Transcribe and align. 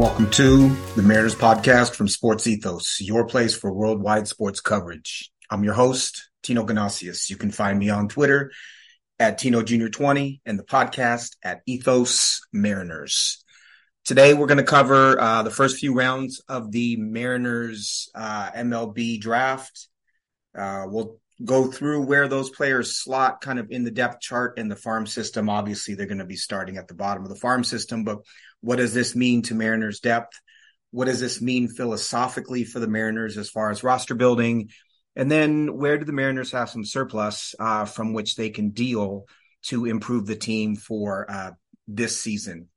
Welcome 0.00 0.30
to 0.30 0.70
the 0.96 1.02
Mariners 1.02 1.34
podcast 1.34 1.94
from 1.94 2.08
Sports 2.08 2.46
Ethos, 2.46 3.02
your 3.02 3.26
place 3.26 3.54
for 3.54 3.70
worldwide 3.70 4.26
sports 4.26 4.62
coverage. 4.62 5.30
I'm 5.50 5.62
your 5.62 5.74
host, 5.74 6.30
Tino 6.42 6.64
Ganasius. 6.64 7.28
You 7.28 7.36
can 7.36 7.50
find 7.50 7.78
me 7.78 7.90
on 7.90 8.08
Twitter 8.08 8.50
at 9.18 9.36
Tino 9.36 9.62
Jr. 9.62 9.88
20 9.88 10.40
and 10.46 10.58
the 10.58 10.64
podcast 10.64 11.36
at 11.44 11.60
Ethos 11.66 12.40
Mariners. 12.50 13.44
Today, 14.06 14.32
we're 14.32 14.46
going 14.46 14.56
to 14.56 14.64
cover 14.64 15.20
uh, 15.20 15.42
the 15.42 15.50
first 15.50 15.76
few 15.76 15.92
rounds 15.92 16.40
of 16.48 16.72
the 16.72 16.96
Mariners 16.96 18.08
uh, 18.14 18.52
MLB 18.52 19.20
draft. 19.20 19.86
Uh, 20.56 20.86
we'll 20.86 21.20
go 21.44 21.70
through 21.70 22.06
where 22.06 22.26
those 22.26 22.48
players 22.48 22.96
slot 22.96 23.42
kind 23.42 23.58
of 23.58 23.70
in 23.70 23.84
the 23.84 23.90
depth 23.90 24.20
chart 24.20 24.58
in 24.58 24.68
the 24.68 24.76
farm 24.76 25.06
system. 25.06 25.50
Obviously, 25.50 25.94
they're 25.94 26.06
going 26.06 26.18
to 26.18 26.24
be 26.24 26.36
starting 26.36 26.78
at 26.78 26.88
the 26.88 26.94
bottom 26.94 27.22
of 27.22 27.28
the 27.28 27.36
farm 27.36 27.64
system, 27.64 28.02
but 28.02 28.20
what 28.60 28.76
does 28.76 28.94
this 28.94 29.16
mean 29.16 29.42
to 29.42 29.54
Mariners 29.54 30.00
depth? 30.00 30.38
What 30.90 31.06
does 31.06 31.20
this 31.20 31.40
mean 31.40 31.68
philosophically 31.68 32.64
for 32.64 32.80
the 32.80 32.88
Mariners 32.88 33.38
as 33.38 33.48
far 33.48 33.70
as 33.70 33.84
roster 33.84 34.14
building? 34.14 34.70
And 35.16 35.30
then 35.30 35.76
where 35.76 35.98
do 35.98 36.04
the 36.04 36.12
Mariners 36.12 36.52
have 36.52 36.70
some 36.70 36.84
surplus 36.84 37.54
uh, 37.58 37.84
from 37.84 38.12
which 38.12 38.36
they 38.36 38.50
can 38.50 38.70
deal 38.70 39.26
to 39.64 39.86
improve 39.86 40.26
the 40.26 40.36
team 40.36 40.76
for 40.76 41.30
uh, 41.30 41.50
this 41.86 42.20
season? 42.20 42.68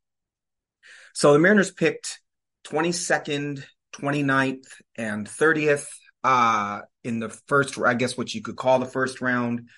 So 1.13 1.33
the 1.33 1.39
Mariners 1.39 1.71
picked 1.71 2.19
22nd, 2.65 3.63
29th, 3.93 4.65
and 4.95 5.27
30th 5.27 5.87
uh, 6.23 6.81
in 7.03 7.19
the 7.19 7.29
first, 7.47 7.77
I 7.77 7.93
guess 7.93 8.17
what 8.17 8.33
you 8.33 8.41
could 8.41 8.55
call 8.55 8.79
the 8.79 8.85
first 8.85 9.21
round. 9.21 9.69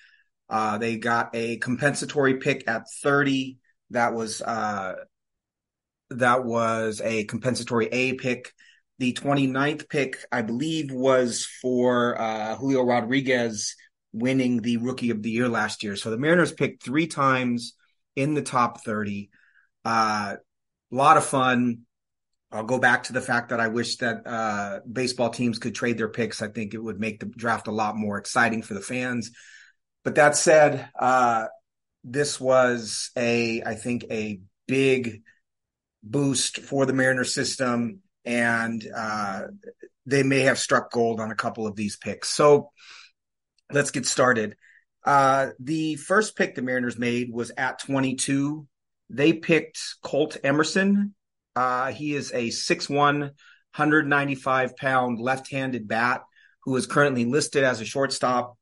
Uh, 0.48 0.78
they 0.78 0.96
got 0.96 1.30
a 1.34 1.58
compensatory 1.58 2.34
pick 2.34 2.68
at 2.68 2.84
30. 3.02 3.58
That 3.90 4.14
was 4.14 4.40
uh, 4.40 4.94
that 6.10 6.44
was 6.44 7.00
a 7.04 7.24
compensatory 7.24 7.86
A 7.86 8.14
pick. 8.14 8.52
The 8.98 9.12
29th 9.12 9.88
pick, 9.88 10.16
I 10.32 10.42
believe, 10.42 10.90
was 10.90 11.46
for 11.60 12.18
uh, 12.20 12.56
Julio 12.56 12.82
Rodriguez 12.82 13.74
winning 14.12 14.62
the 14.62 14.78
Rookie 14.78 15.10
of 15.10 15.22
the 15.22 15.30
Year 15.30 15.48
last 15.48 15.82
year. 15.82 15.96
So 15.96 16.10
the 16.10 16.16
Mariners 16.16 16.52
picked 16.52 16.82
three 16.82 17.06
times 17.06 17.74
in 18.14 18.34
the 18.34 18.42
top 18.42 18.82
30. 18.82 19.28
A 19.84 19.88
uh, 19.88 20.36
lot 20.90 21.18
of 21.18 21.24
fun. 21.24 21.80
I'll 22.50 22.64
go 22.64 22.78
back 22.78 23.04
to 23.04 23.12
the 23.12 23.20
fact 23.20 23.50
that 23.50 23.60
I 23.60 23.68
wish 23.68 23.96
that 23.96 24.26
uh, 24.26 24.80
baseball 24.90 25.30
teams 25.30 25.58
could 25.58 25.74
trade 25.74 25.98
their 25.98 26.08
picks. 26.08 26.40
I 26.40 26.48
think 26.48 26.72
it 26.72 26.82
would 26.82 26.98
make 26.98 27.20
the 27.20 27.26
draft 27.26 27.66
a 27.66 27.72
lot 27.72 27.96
more 27.96 28.18
exciting 28.18 28.62
for 28.62 28.74
the 28.74 28.80
fans. 28.80 29.30
But 30.04 30.14
that 30.14 30.36
said, 30.36 30.88
uh, 30.98 31.46
this 32.04 32.40
was 32.40 33.10
a, 33.16 33.62
I 33.62 33.74
think, 33.74 34.04
a 34.10 34.40
big 34.66 35.22
boost 36.10 36.58
for 36.58 36.86
the 36.86 36.92
Mariner 36.92 37.24
system, 37.24 38.00
and 38.24 38.84
uh, 38.94 39.42
they 40.06 40.22
may 40.22 40.40
have 40.40 40.58
struck 40.58 40.90
gold 40.90 41.20
on 41.20 41.30
a 41.30 41.36
couple 41.36 41.66
of 41.66 41.76
these 41.76 41.96
picks. 41.96 42.28
So 42.30 42.70
let's 43.72 43.90
get 43.90 44.06
started. 44.06 44.56
Uh, 45.04 45.48
the 45.60 45.96
first 45.96 46.36
pick 46.36 46.54
the 46.54 46.62
Mariners 46.62 46.98
made 46.98 47.32
was 47.32 47.52
at 47.56 47.78
22. 47.80 48.66
They 49.10 49.32
picked 49.32 49.78
Colt 50.02 50.36
Emerson. 50.42 51.14
Uh, 51.54 51.92
he 51.92 52.14
is 52.14 52.32
a 52.32 52.48
6'1, 52.48 52.96
195 52.96 54.76
pound 54.76 55.20
left 55.20 55.50
handed 55.50 55.86
bat 55.86 56.22
who 56.64 56.74
is 56.76 56.86
currently 56.86 57.24
listed 57.24 57.62
as 57.62 57.80
a 57.80 57.84
shortstop. 57.84 58.56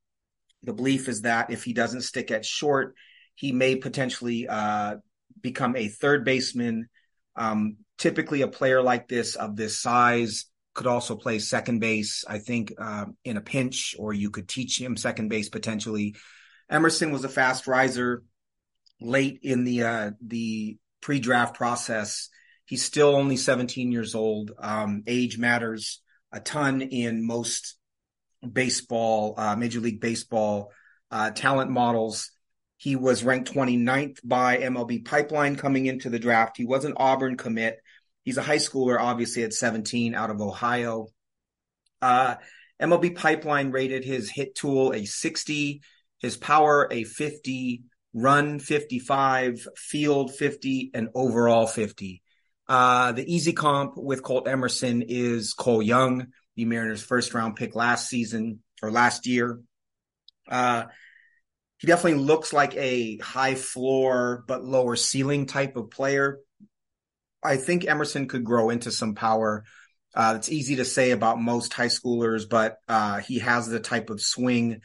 The 0.63 0.75
belief 0.75 1.09
is 1.09 1.23
that 1.23 1.51
if 1.51 1.65
he 1.65 1.73
doesn't 1.73 2.03
stick 2.03 2.31
at 2.31 2.45
short, 2.45 2.95
he 3.35 3.53
may 3.53 3.77
potentially 3.77 4.47
uh, 4.47 4.97
become 5.41 5.77
a 5.77 5.89
third 5.89 6.25
baseman 6.25 6.89
um, 7.37 7.77
typically, 7.99 8.43
a 8.43 8.49
player 8.49 8.83
like 8.83 9.09
this 9.09 9.37
of 9.37 9.57
this 9.57 9.81
size 9.81 10.47
could 10.75 10.87
also 10.87 11.17
play 11.17 11.39
second 11.39 11.79
base. 11.79 12.25
I 12.29 12.39
think 12.39 12.73
uh, 12.79 13.07
in 13.25 13.37
a 13.37 13.41
pinch, 13.41 13.95
or 13.99 14.13
you 14.13 14.31
could 14.31 14.49
teach 14.49 14.81
him 14.81 14.97
second 14.97 15.29
base 15.29 15.49
potentially. 15.49 16.17
Emerson 16.71 17.13
was 17.13 17.25
a 17.25 17.29
fast 17.29 17.67
riser 17.67 18.23
late 19.01 19.41
in 19.43 19.65
the 19.65 19.83
uh, 19.83 20.11
the 20.25 20.79
pre-draft 21.01 21.55
process. 21.55 22.29
He's 22.67 22.83
still 22.83 23.15
only 23.15 23.37
17 23.37 23.93
years 23.93 24.15
old. 24.15 24.53
Um, 24.59 25.03
age 25.07 25.39
matters 25.39 26.01
a 26.33 26.41
ton 26.41 26.81
in 26.81 27.27
most 27.27 27.77
baseball, 28.53 29.35
uh, 29.37 29.55
Major 29.55 29.81
League 29.81 30.01
Baseball 30.01 30.73
uh, 31.11 31.31
talent 31.31 31.71
models. 31.71 32.31
He 32.77 32.97
was 32.97 33.25
ranked 33.25 33.53
29th 33.53 34.19
by 34.25 34.59
MLB 34.59 35.05
Pipeline 35.05 35.57
coming 35.57 35.87
into 35.87 36.11
the 36.11 36.19
draft. 36.19 36.57
He 36.57 36.65
was 36.65 36.85
an 36.85 36.95
Auburn 36.97 37.37
commit. 37.37 37.79
He's 38.25 38.37
a 38.37 38.43
high 38.43 38.57
schooler, 38.57 38.99
obviously 38.99 39.43
at 39.45 39.53
17 39.53 40.15
out 40.15 40.31
of 40.31 40.41
Ohio. 40.41 41.09
Uh, 42.03 42.37
MLB 42.81 43.17
Pipeline 43.17 43.71
rated 43.71 44.05
his 44.05 44.31
hit 44.31 44.55
tool 44.55 44.93
a 44.93 45.05
60, 45.05 45.83
his 46.19 46.37
power 46.37 46.89
a 46.91 47.05
50, 47.05 47.85
run 48.13 48.59
55, 48.59 49.67
field 49.77 50.35
50, 50.35 50.91
and 50.95 51.09
overall 51.15 51.67
50. 51.67 52.23
Uh, 52.67 53.13
the 53.13 53.33
easy 53.33 53.53
comp 53.53 53.97
with 53.97 54.23
Colt 54.23 54.49
Emerson 54.49 55.03
is 55.03 55.53
Cole 55.53 55.83
Young, 55.83 56.29
the 56.57 56.65
Mariners' 56.65 57.03
first 57.03 57.35
round 57.35 57.57
pick 57.57 57.75
last 57.75 58.09
season 58.09 58.61
or 58.83 58.91
last 58.91 59.27
year. 59.27 59.61
Uh, 60.49 60.85
he 61.85 61.87
definitely 61.87 62.25
looks 62.25 62.55
like 62.55 62.75
a 62.79 63.19
high 63.19 63.55
floor 63.55 64.43
but 64.49 64.65
lower 64.65 64.97
ceiling 64.97 65.45
type 65.45 65.77
of 65.77 65.91
player. 65.91 66.39
I 67.43 67.59
think 67.59 67.87
Emerson 67.87 68.27
could 68.27 68.43
grow 68.43 68.71
into 68.71 68.91
some 68.91 69.15
power. 69.15 69.65
Uh, 70.15 70.33
it's 70.39 70.51
easy 70.51 70.77
to 70.77 70.87
say 70.87 71.11
about 71.11 71.39
most 71.39 71.75
high 71.75 71.89
schoolers, 71.89 72.49
but 72.49 72.79
uh, 72.89 73.19
he 73.19 73.41
has 73.41 73.69
the 73.69 73.81
type 73.81 74.09
of 74.09 74.23
swing 74.23 74.81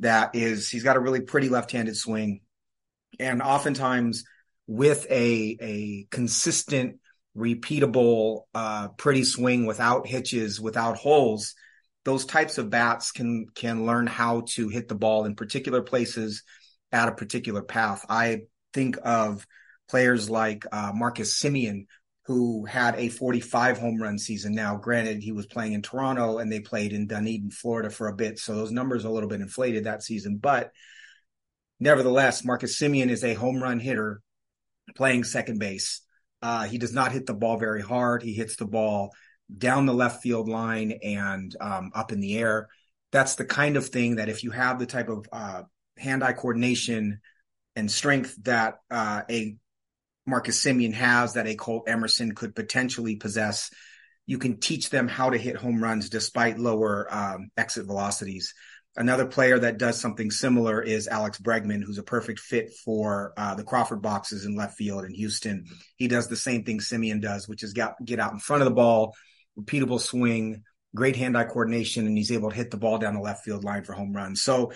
that 0.00 0.34
is, 0.34 0.68
he's 0.68 0.82
got 0.82 0.98
a 0.98 1.00
really 1.00 1.22
pretty 1.22 1.48
left 1.48 1.72
handed 1.72 1.96
swing. 1.96 2.42
And 3.18 3.40
oftentimes, 3.40 4.24
with 4.66 5.06
a, 5.08 5.56
a 5.58 6.06
consistent, 6.10 6.98
repeatable, 7.34 8.42
uh, 8.54 8.88
pretty 8.88 9.24
swing 9.24 9.64
without 9.64 10.06
hitches, 10.06 10.60
without 10.60 10.98
holes, 10.98 11.54
those 12.04 12.24
types 12.26 12.58
of 12.58 12.70
bats 12.70 13.12
can 13.12 13.46
can 13.54 13.86
learn 13.86 14.06
how 14.06 14.42
to 14.54 14.68
hit 14.68 14.88
the 14.88 14.94
ball 14.94 15.24
in 15.24 15.34
particular 15.34 15.82
places 15.82 16.42
at 16.90 17.08
a 17.08 17.14
particular 17.14 17.62
path. 17.62 18.04
I 18.08 18.42
think 18.74 18.98
of 19.02 19.46
players 19.88 20.28
like 20.28 20.64
uh, 20.72 20.92
Marcus 20.94 21.40
Semien, 21.40 21.86
who 22.26 22.64
had 22.64 22.96
a 22.96 23.08
45 23.08 23.78
home 23.78 24.00
run 24.00 24.18
season. 24.18 24.54
Now, 24.54 24.76
granted, 24.76 25.22
he 25.22 25.32
was 25.32 25.46
playing 25.46 25.72
in 25.72 25.82
Toronto 25.82 26.38
and 26.38 26.50
they 26.50 26.60
played 26.60 26.92
in 26.92 27.06
Dunedin, 27.06 27.50
Florida 27.50 27.90
for 27.90 28.08
a 28.08 28.14
bit, 28.14 28.38
so 28.38 28.54
those 28.54 28.72
numbers 28.72 29.04
are 29.04 29.08
a 29.08 29.12
little 29.12 29.28
bit 29.28 29.40
inflated 29.40 29.84
that 29.84 30.02
season. 30.02 30.38
But 30.38 30.70
nevertheless, 31.80 32.44
Marcus 32.44 32.78
Semien 32.78 33.10
is 33.10 33.24
a 33.24 33.34
home 33.34 33.62
run 33.62 33.80
hitter 33.80 34.20
playing 34.96 35.24
second 35.24 35.58
base. 35.58 36.02
Uh, 36.40 36.64
he 36.64 36.78
does 36.78 36.92
not 36.92 37.12
hit 37.12 37.26
the 37.26 37.34
ball 37.34 37.56
very 37.56 37.82
hard. 37.82 38.22
He 38.22 38.34
hits 38.34 38.56
the 38.56 38.66
ball 38.66 39.12
down 39.56 39.86
the 39.86 39.94
left 39.94 40.22
field 40.22 40.48
line 40.48 40.98
and 41.02 41.54
um, 41.60 41.90
up 41.94 42.12
in 42.12 42.20
the 42.20 42.38
air. 42.38 42.68
That's 43.10 43.34
the 43.34 43.44
kind 43.44 43.76
of 43.76 43.88
thing 43.88 44.16
that 44.16 44.28
if 44.28 44.42
you 44.42 44.50
have 44.50 44.78
the 44.78 44.86
type 44.86 45.08
of 45.08 45.26
uh, 45.32 45.62
hand-eye 45.98 46.32
coordination 46.32 47.20
and 47.76 47.90
strength 47.90 48.36
that 48.42 48.76
uh, 48.90 49.22
a 49.30 49.56
Marcus 50.26 50.64
Semien 50.64 50.94
has, 50.94 51.34
that 51.34 51.46
a 51.46 51.54
Colt 51.54 51.84
Emerson 51.88 52.34
could 52.34 52.54
potentially 52.54 53.16
possess, 53.16 53.70
you 54.24 54.38
can 54.38 54.60
teach 54.60 54.88
them 54.88 55.08
how 55.08 55.30
to 55.30 55.38
hit 55.38 55.56
home 55.56 55.82
runs 55.82 56.08
despite 56.08 56.58
lower 56.58 57.08
um, 57.10 57.50
exit 57.56 57.86
velocities. 57.86 58.54
Another 58.94 59.26
player 59.26 59.58
that 59.58 59.78
does 59.78 59.98
something 59.98 60.30
similar 60.30 60.80
is 60.82 61.08
Alex 61.08 61.38
Bregman, 61.38 61.82
who's 61.82 61.98
a 61.98 62.02
perfect 62.02 62.38
fit 62.38 62.72
for 62.84 63.32
uh, 63.36 63.54
the 63.54 63.64
Crawford 63.64 64.02
boxes 64.02 64.44
in 64.44 64.54
left 64.54 64.76
field 64.76 65.04
in 65.04 65.14
Houston. 65.14 65.64
He 65.96 66.08
does 66.08 66.28
the 66.28 66.36
same 66.36 66.62
thing 66.64 66.78
Semien 66.78 67.20
does, 67.20 67.48
which 67.48 67.62
is 67.62 67.72
get, 67.72 67.94
get 68.04 68.20
out 68.20 68.32
in 68.32 68.38
front 68.38 68.62
of 68.62 68.68
the 68.68 68.74
ball, 68.74 69.14
repeatable 69.58 70.00
swing, 70.00 70.62
great 70.94 71.16
hand-eye 71.16 71.44
coordination, 71.44 72.06
and 72.06 72.16
he's 72.16 72.32
able 72.32 72.50
to 72.50 72.56
hit 72.56 72.70
the 72.70 72.76
ball 72.76 72.98
down 72.98 73.14
the 73.14 73.20
left 73.20 73.44
field 73.44 73.64
line 73.64 73.84
for 73.84 73.92
home 73.92 74.12
runs. 74.12 74.42
So 74.42 74.72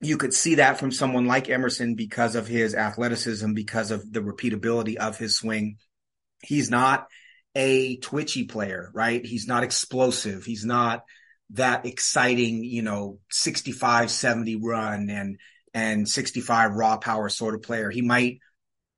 you 0.00 0.16
could 0.16 0.34
see 0.34 0.56
that 0.56 0.78
from 0.78 0.90
someone 0.90 1.26
like 1.26 1.48
Emerson 1.48 1.94
because 1.94 2.34
of 2.34 2.48
his 2.48 2.74
athleticism, 2.74 3.52
because 3.52 3.90
of 3.92 4.12
the 4.12 4.20
repeatability 4.20 4.96
of 4.96 5.16
his 5.16 5.36
swing. 5.36 5.76
He's 6.42 6.70
not 6.70 7.06
a 7.54 7.98
twitchy 7.98 8.44
player, 8.44 8.90
right? 8.94 9.24
He's 9.24 9.46
not 9.46 9.62
explosive. 9.62 10.44
He's 10.44 10.64
not 10.64 11.04
that 11.50 11.86
exciting, 11.86 12.64
you 12.64 12.82
know, 12.82 13.18
65, 13.30 14.10
70 14.10 14.56
run 14.56 15.08
and, 15.08 15.38
and 15.72 16.08
65 16.08 16.72
raw 16.72 16.96
power 16.96 17.28
sort 17.28 17.54
of 17.54 17.62
player. 17.62 17.90
He 17.90 18.02
might 18.02 18.40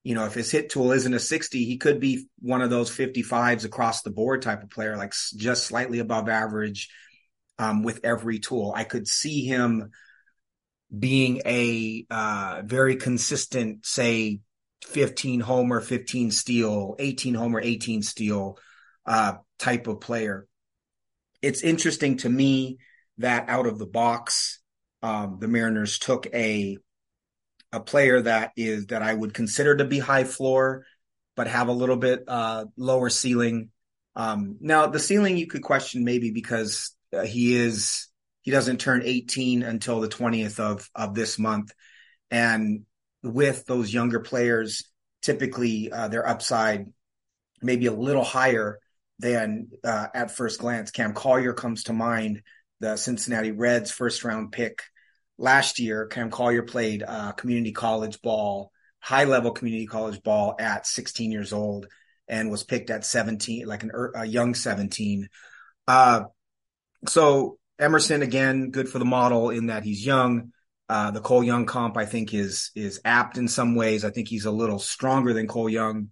you 0.05 0.15
know, 0.15 0.27
if 0.27 0.35
his 0.35 0.51
hit 0.51 0.69
tool 0.69 0.93
isn't 0.93 1.15
a 1.15 1.19
60, 1.19 1.65
he 1.65 1.79
could 1.79 1.99
be 1.99 2.29
one 2.39 2.61
of 2.61 2.69
those 2.69 2.91
55s 2.91 3.65
across 3.65 4.03
the 4.03 4.11
board 4.11 4.43
type 4.43 4.63
of 4.63 4.69
player, 4.71 4.99
like 4.99 5.15
just 5.35 5.67
slightly 5.67 5.99
above 5.99 6.29
average 6.29 6.91
um, 7.59 7.83
with 7.83 8.01
every 8.05 8.39
tool. 8.39 8.73
I 8.77 8.85
could 8.85 9.09
see 9.09 9.47
him 9.47 9.91
being 10.97 11.41
a 11.47 12.05
uh, 12.11 12.63
very 12.65 12.97
consistent, 12.97 13.87
say, 13.87 14.41
15 14.85 15.41
homer, 15.41 15.81
15 15.81 16.31
steal, 16.31 16.97
18 16.99 17.33
homer, 17.33 17.61
18 17.61 18.03
steal 18.03 18.59
uh, 19.07 19.35
type 19.59 19.87
of 19.87 20.03
player. 20.03 20.47
It's 21.41 21.63
interesting 21.63 22.19
to 22.19 22.29
me 22.29 22.77
that 23.19 23.49
out 23.49 23.67
of 23.67 23.79
the 23.79 23.87
box, 23.87 24.61
um, 25.03 25.39
the 25.41 25.49
Mariners 25.49 25.99
took 25.99 26.27
a 26.35 26.77
a 27.75 27.81
player 27.81 28.23
that 28.23 28.53
is 28.57 28.87
that 28.87 29.03
I 29.03 29.13
would 29.13 29.35
consider 29.35 29.77
to 29.77 29.85
be 29.85 29.99
high 29.99 30.23
floor, 30.23 30.87
but 31.35 31.49
have 31.49 31.67
a 31.67 31.73
little 31.73 31.97
bit 31.97 32.23
uh, 32.29 32.67
lower 32.77 33.11
ceiling. 33.11 33.71
Um, 34.15 34.59
now 34.61 34.87
the 34.87 35.01
ceiling 35.01 35.37
you 35.37 35.49
could 35.49 35.63
question 35.63 36.05
maybe 36.05 36.31
because 36.31 36.95
uh, 37.13 37.23
he 37.23 37.57
is 37.57 38.09
he 38.43 38.53
doesn't 38.53 38.79
turn 38.79 39.03
18 39.05 39.65
until 39.65 40.01
the 40.01 40.09
20th 40.09 40.61
of 40.61 40.89
of 40.95 41.15
this 41.15 41.37
month, 41.37 41.73
and 42.31 42.85
with 43.25 43.67
those 43.67 43.93
younger 43.93 44.21
players, 44.21 44.85
typically 45.21 45.91
uh, 45.91 46.07
their 46.09 46.29
upside 46.29 46.87
maybe 47.61 47.87
a 47.87 47.93
little 47.93 48.25
higher 48.25 48.79
than 49.19 49.69
uh, 49.83 50.07
at 50.15 50.31
first 50.31 50.61
glance. 50.61 50.93
Cam 50.93 51.13
Collier 51.13 51.55
comes 51.55 51.85
to 51.85 51.93
mind, 51.93 52.43
the 52.79 52.97
Cincinnati 52.97 53.51
Reds 53.51 53.91
first 53.91 54.23
round 54.23 54.53
pick 54.53 54.83
last 55.39 55.79
year. 55.79 56.07
Cam 56.07 56.31
Collier 56.31 56.63
played 56.63 57.03
uh, 57.07 57.33
community 57.33 57.73
college 57.73 58.21
ball, 58.23 58.71
high 59.01 59.25
level 59.25 59.51
community 59.51 59.87
college 59.87 60.23
ball 60.23 60.55
at 60.59 60.87
16 60.87 61.31
years 61.31 61.53
old 61.53 61.87
and 62.29 62.51
was 62.51 62.65
picked 62.65 62.91
at 62.91 63.05
17, 63.05 63.67
like 63.67 63.83
an, 63.83 63.91
a 64.15 64.25
young 64.25 64.55
17. 64.55 65.29
Uh, 65.87 66.25
so 67.07 67.59
Emerson 67.79 68.23
again, 68.23 68.71
good 68.71 68.89
for 68.89 68.99
the 68.99 69.05
model 69.05 69.51
in 69.51 69.67
that 69.67 69.85
he's 69.85 70.05
young. 70.05 70.53
Uh, 70.89 71.11
the 71.11 71.21
Cole 71.21 71.43
Young 71.43 71.65
comp, 71.65 71.97
I 71.97 72.05
think, 72.05 72.35
is 72.35 72.71
is 72.75 73.01
apt 73.05 73.39
in 73.39 73.49
some 73.49 73.75
ways. 73.75 74.05
I 74.05 74.11
think 74.11 74.29
he's 74.29 74.45
a 74.45 74.51
little 74.51 74.79
stronger 74.79 75.33
than 75.33 75.49
Cole 75.49 75.69
Young 75.69 76.11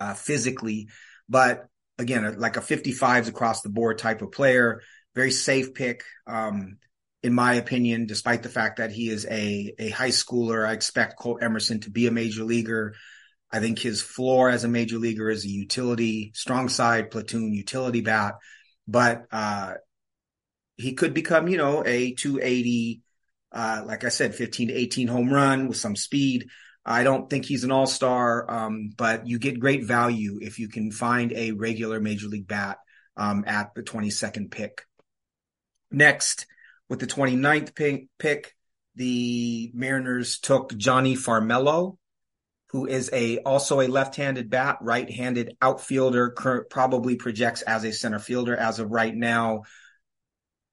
uh, 0.00 0.14
physically, 0.14 0.88
but 1.28 1.66
again, 1.98 2.38
like 2.38 2.56
a 2.56 2.60
55s 2.60 3.28
across 3.28 3.60
the 3.60 3.68
board 3.68 3.98
type 3.98 4.22
of 4.22 4.32
player. 4.32 4.80
Very 5.14 5.30
safe 5.30 5.74
pick, 5.74 6.04
um, 6.26 6.78
in 7.22 7.32
my 7.32 7.54
opinion. 7.54 8.06
Despite 8.06 8.42
the 8.42 8.48
fact 8.48 8.78
that 8.78 8.92
he 8.92 9.08
is 9.08 9.26
a 9.26 9.74
a 9.78 9.90
high 9.90 10.10
schooler, 10.10 10.66
I 10.66 10.72
expect 10.72 11.18
Colt 11.18 11.42
Emerson 11.42 11.80
to 11.80 11.90
be 11.90 12.06
a 12.06 12.12
major 12.12 12.44
leaguer. 12.44 12.94
I 13.50 13.60
think 13.60 13.78
his 13.78 14.00
floor 14.00 14.48
as 14.48 14.64
a 14.64 14.68
major 14.68 14.98
leaguer 14.98 15.28
is 15.28 15.44
a 15.44 15.48
utility, 15.48 16.32
strong 16.34 16.68
side 16.68 17.10
platoon 17.10 17.52
utility 17.52 18.00
bat, 18.00 18.36
but 18.88 19.26
uh, 19.30 19.74
he 20.76 20.94
could 20.94 21.12
become, 21.12 21.48
you 21.48 21.58
know, 21.58 21.84
a 21.84 22.14
280, 22.14 23.02
uh, 23.52 23.82
like 23.84 24.04
I 24.04 24.08
said, 24.08 24.34
15 24.34 24.68
to 24.68 24.74
18 24.74 25.08
home 25.08 25.30
run 25.30 25.68
with 25.68 25.76
some 25.76 25.96
speed. 25.96 26.48
I 26.84 27.04
don't 27.04 27.30
think 27.30 27.44
he's 27.44 27.62
an 27.62 27.70
all 27.70 27.86
star, 27.86 28.50
um, 28.50 28.90
but 28.96 29.26
you 29.26 29.38
get 29.38 29.60
great 29.60 29.84
value 29.84 30.38
if 30.42 30.58
you 30.58 30.68
can 30.68 30.90
find 30.90 31.32
a 31.32 31.52
regular 31.52 32.00
major 32.00 32.26
league 32.26 32.48
bat 32.48 32.78
um, 33.16 33.44
at 33.46 33.74
the 33.74 33.82
22nd 33.82 34.50
pick. 34.50 34.82
Next, 35.90 36.46
with 36.92 37.00
the 37.00 37.06
29th 37.06 37.74
pick, 38.18 38.54
the 38.96 39.70
Mariners 39.72 40.38
took 40.40 40.76
Jonny 40.76 41.16
Farmelo, 41.16 41.96
who 42.68 42.84
is 42.84 43.08
a 43.14 43.38
also 43.38 43.80
a 43.80 43.88
left-handed 43.88 44.50
bat, 44.50 44.76
right-handed 44.82 45.56
outfielder, 45.62 46.28
current, 46.32 46.68
probably 46.68 47.16
projects 47.16 47.62
as 47.62 47.84
a 47.84 47.94
center 47.94 48.18
fielder 48.18 48.54
as 48.54 48.78
of 48.78 48.90
right 48.90 49.14
now. 49.14 49.62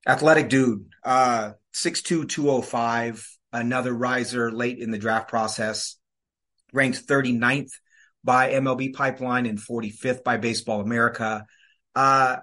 Athletic 0.06 0.50
dude, 0.50 0.89
uh, 1.06 1.51
6'2", 1.74 3.24
another 3.54 3.94
riser 3.94 4.51
late 4.51 4.80
in 4.80 4.92
the 4.92 4.98
draft 4.98 5.30
process, 5.30 5.95
ranked 6.74 7.07
39th 7.07 7.71
by 8.25 8.51
MLB 8.51 8.94
Pipeline 8.94 9.45
and 9.45 9.57
45th 9.57 10.25
by 10.25 10.36
Baseball 10.36 10.81
America. 10.81 11.45
Uh, 11.95 12.39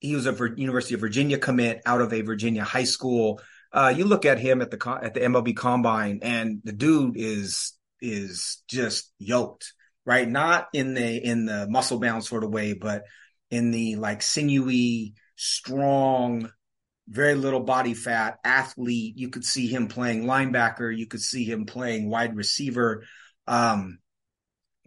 he 0.00 0.14
was 0.14 0.26
a 0.26 0.36
University 0.56 0.94
of 0.94 1.00
Virginia 1.00 1.38
commit 1.38 1.82
out 1.86 2.00
of 2.00 2.12
a 2.12 2.22
Virginia 2.22 2.64
high 2.64 2.84
school. 2.84 3.40
Uh, 3.72 3.92
you 3.96 4.04
look 4.04 4.24
at 4.24 4.38
him 4.38 4.62
at 4.62 4.70
the 4.70 4.98
at 5.02 5.14
the 5.14 5.20
MLB 5.20 5.56
Combine, 5.56 6.20
and 6.22 6.60
the 6.64 6.72
dude 6.72 7.16
is 7.16 7.72
is 8.00 8.62
just 8.68 9.12
yoked, 9.18 9.72
right? 10.04 10.28
Not 10.28 10.68
in 10.72 10.94
the 10.94 11.24
in 11.24 11.46
the 11.46 11.66
muscle 11.68 11.98
bound 11.98 12.24
sort 12.24 12.44
of 12.44 12.50
way, 12.50 12.74
but 12.74 13.04
in 13.50 13.70
the 13.70 13.96
like 13.96 14.22
sinewy, 14.22 15.14
strong, 15.36 16.50
very 17.08 17.34
little 17.34 17.60
body 17.60 17.94
fat 17.94 18.38
athlete. 18.44 19.16
You 19.16 19.30
could 19.30 19.44
see 19.44 19.66
him 19.66 19.88
playing 19.88 20.24
linebacker. 20.24 20.96
You 20.96 21.06
could 21.06 21.22
see 21.22 21.44
him 21.44 21.66
playing 21.66 22.08
wide 22.08 22.36
receiver. 22.36 23.04
Um, 23.46 23.98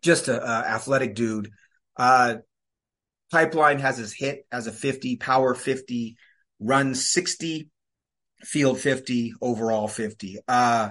just 0.02 0.28
a, 0.28 0.42
a 0.42 0.68
athletic 0.68 1.16
dude. 1.16 1.52
Uh, 1.98 2.38
Pipeline 3.32 3.80
has 3.80 3.98
his 3.98 4.14
hit 4.14 4.46
as 4.52 4.68
a 4.68 4.72
50, 4.72 5.18
power 5.18 5.54
50, 5.54 6.18
run 6.60 6.96
60, 6.96 7.70
field 8.42 8.80
50, 8.80 9.34
overall 9.42 9.88
50. 9.88 10.40
Uh, 10.48 10.90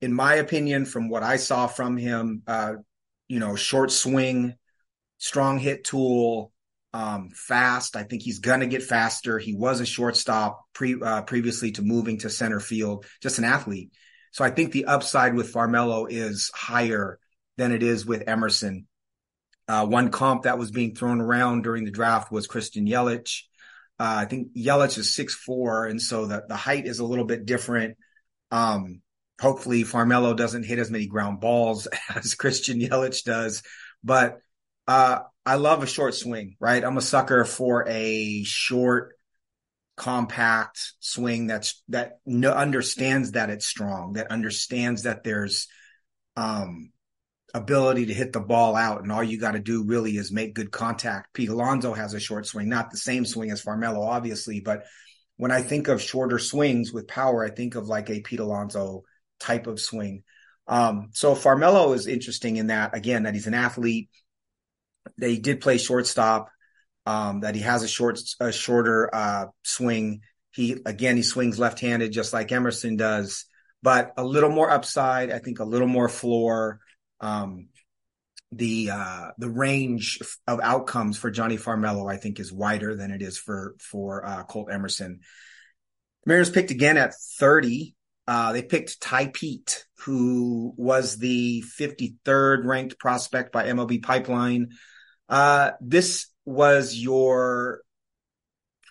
in 0.00 0.12
my 0.12 0.34
opinion, 0.34 0.84
from 0.84 1.08
what 1.08 1.22
I 1.22 1.36
saw 1.36 1.66
from 1.66 1.96
him, 1.96 2.42
uh, 2.46 2.74
you 3.28 3.40
know, 3.40 3.56
short 3.56 3.90
swing, 3.90 4.54
strong 5.18 5.58
hit 5.58 5.84
tool, 5.84 6.52
um, 6.92 7.30
fast. 7.34 7.96
I 7.96 8.04
think 8.04 8.22
he's 8.22 8.38
going 8.38 8.60
to 8.60 8.66
get 8.66 8.82
faster. 8.82 9.38
He 9.38 9.54
was 9.54 9.80
a 9.80 9.86
shortstop 9.86 10.64
pre, 10.72 11.00
uh, 11.00 11.22
previously 11.22 11.72
to 11.72 11.82
moving 11.82 12.18
to 12.18 12.30
center 12.30 12.60
field, 12.60 13.04
just 13.22 13.38
an 13.38 13.44
athlete. 13.44 13.92
So 14.32 14.44
I 14.44 14.50
think 14.50 14.72
the 14.72 14.86
upside 14.86 15.34
with 15.34 15.52
Farmelo 15.52 16.06
is 16.10 16.50
higher 16.54 17.18
than 17.56 17.72
it 17.72 17.82
is 17.82 18.06
with 18.06 18.28
Emerson. 18.28 18.86
Uh, 19.68 19.86
one 19.86 20.10
comp 20.10 20.44
that 20.44 20.58
was 20.58 20.70
being 20.70 20.94
thrown 20.94 21.20
around 21.20 21.62
during 21.62 21.84
the 21.84 21.90
draft 21.90 22.32
was 22.32 22.46
Christian 22.46 22.86
Yelich. 22.86 23.42
Uh, 24.00 24.16
I 24.20 24.24
think 24.24 24.54
Yelich 24.56 24.96
is 24.96 25.14
six 25.14 25.34
four, 25.34 25.86
and 25.86 26.00
so 26.00 26.26
the, 26.26 26.44
the 26.48 26.56
height 26.56 26.86
is 26.86 27.00
a 27.00 27.04
little 27.04 27.26
bit 27.26 27.44
different. 27.44 27.98
Um, 28.50 29.02
hopefully 29.40 29.84
Farmelo 29.84 30.36
doesn't 30.36 30.64
hit 30.64 30.78
as 30.78 30.90
many 30.90 31.06
ground 31.06 31.40
balls 31.40 31.86
as 32.14 32.34
Christian 32.34 32.80
Yelich 32.80 33.24
does, 33.24 33.62
but 34.02 34.38
uh, 34.86 35.20
I 35.44 35.56
love 35.56 35.82
a 35.82 35.86
short 35.86 36.14
swing, 36.14 36.56
right? 36.58 36.82
I'm 36.82 36.96
a 36.96 37.02
sucker 37.02 37.44
for 37.44 37.86
a 37.88 38.42
short, 38.44 39.18
compact 39.98 40.94
swing 41.00 41.48
that's 41.48 41.82
that 41.88 42.20
no, 42.24 42.52
understands 42.52 43.32
that 43.32 43.50
it's 43.50 43.66
strong, 43.66 44.14
that 44.14 44.30
understands 44.30 45.02
that 45.02 45.24
there's 45.24 45.66
um, 46.36 46.92
ability 47.54 48.06
to 48.06 48.14
hit 48.14 48.32
the 48.32 48.40
ball 48.40 48.76
out, 48.76 49.02
and 49.02 49.10
all 49.10 49.22
you 49.22 49.38
got 49.40 49.52
to 49.52 49.58
do 49.58 49.84
really 49.84 50.16
is 50.16 50.30
make 50.32 50.54
good 50.54 50.70
contact. 50.70 51.32
Pete 51.32 51.48
Alonso 51.48 51.94
has 51.94 52.14
a 52.14 52.20
short 52.20 52.46
swing, 52.46 52.68
not 52.68 52.90
the 52.90 52.96
same 52.96 53.24
swing 53.24 53.50
as 53.50 53.62
Farmelo, 53.62 54.06
obviously, 54.06 54.60
but 54.60 54.84
when 55.36 55.50
I 55.50 55.62
think 55.62 55.88
of 55.88 56.02
shorter 56.02 56.38
swings 56.38 56.92
with 56.92 57.08
power, 57.08 57.44
I 57.44 57.50
think 57.50 57.74
of 57.74 57.88
like 57.88 58.10
a 58.10 58.20
Pete 58.20 58.40
Alonso 58.40 59.04
type 59.40 59.66
of 59.66 59.80
swing. 59.80 60.24
Um, 60.66 61.10
so 61.12 61.34
Farmelo 61.34 61.94
is 61.94 62.06
interesting 62.06 62.56
in 62.56 62.66
that 62.66 62.96
again 62.96 63.22
that 63.22 63.34
he's 63.34 63.46
an 63.46 63.54
athlete. 63.54 64.10
They 65.16 65.38
did 65.38 65.60
play 65.60 65.78
shortstop. 65.78 66.50
Um, 67.06 67.40
that 67.40 67.54
he 67.54 67.62
has 67.62 67.82
a 67.82 67.88
short, 67.88 68.20
a 68.38 68.52
shorter 68.52 69.08
uh, 69.14 69.46
swing. 69.62 70.20
He 70.50 70.76
again 70.84 71.16
he 71.16 71.22
swings 71.22 71.58
left-handed 71.58 72.12
just 72.12 72.34
like 72.34 72.52
Emerson 72.52 72.98
does, 72.98 73.46
but 73.82 74.12
a 74.18 74.22
little 74.22 74.50
more 74.50 74.70
upside. 74.70 75.30
I 75.30 75.38
think 75.38 75.58
a 75.58 75.64
little 75.64 75.88
more 75.88 76.10
floor. 76.10 76.80
Um, 77.20 77.68
the 78.50 78.90
uh, 78.90 79.30
the 79.38 79.50
range 79.50 80.20
of 80.46 80.60
outcomes 80.60 81.18
for 81.18 81.30
Jonny 81.30 81.56
Farmelo, 81.56 82.10
I 82.10 82.16
think, 82.16 82.40
is 82.40 82.52
wider 82.52 82.94
than 82.94 83.10
it 83.10 83.22
is 83.22 83.36
for 83.36 83.74
for 83.78 84.24
uh, 84.24 84.44
Colt 84.44 84.68
Emerson. 84.72 85.20
Mariners 86.24 86.50
picked 86.50 86.70
again 86.70 86.96
at 86.96 87.14
30. 87.38 87.94
Uh, 88.26 88.52
they 88.52 88.62
picked 88.62 89.00
Tai 89.00 89.28
Peete, 89.28 89.86
who 90.04 90.74
was 90.76 91.16
the 91.16 91.64
53rd 91.78 92.64
ranked 92.64 92.98
prospect 92.98 93.52
by 93.52 93.64
MLB 93.64 94.02
Pipeline. 94.02 94.72
Uh, 95.28 95.70
this 95.80 96.26
was 96.44 96.94
your 96.94 97.80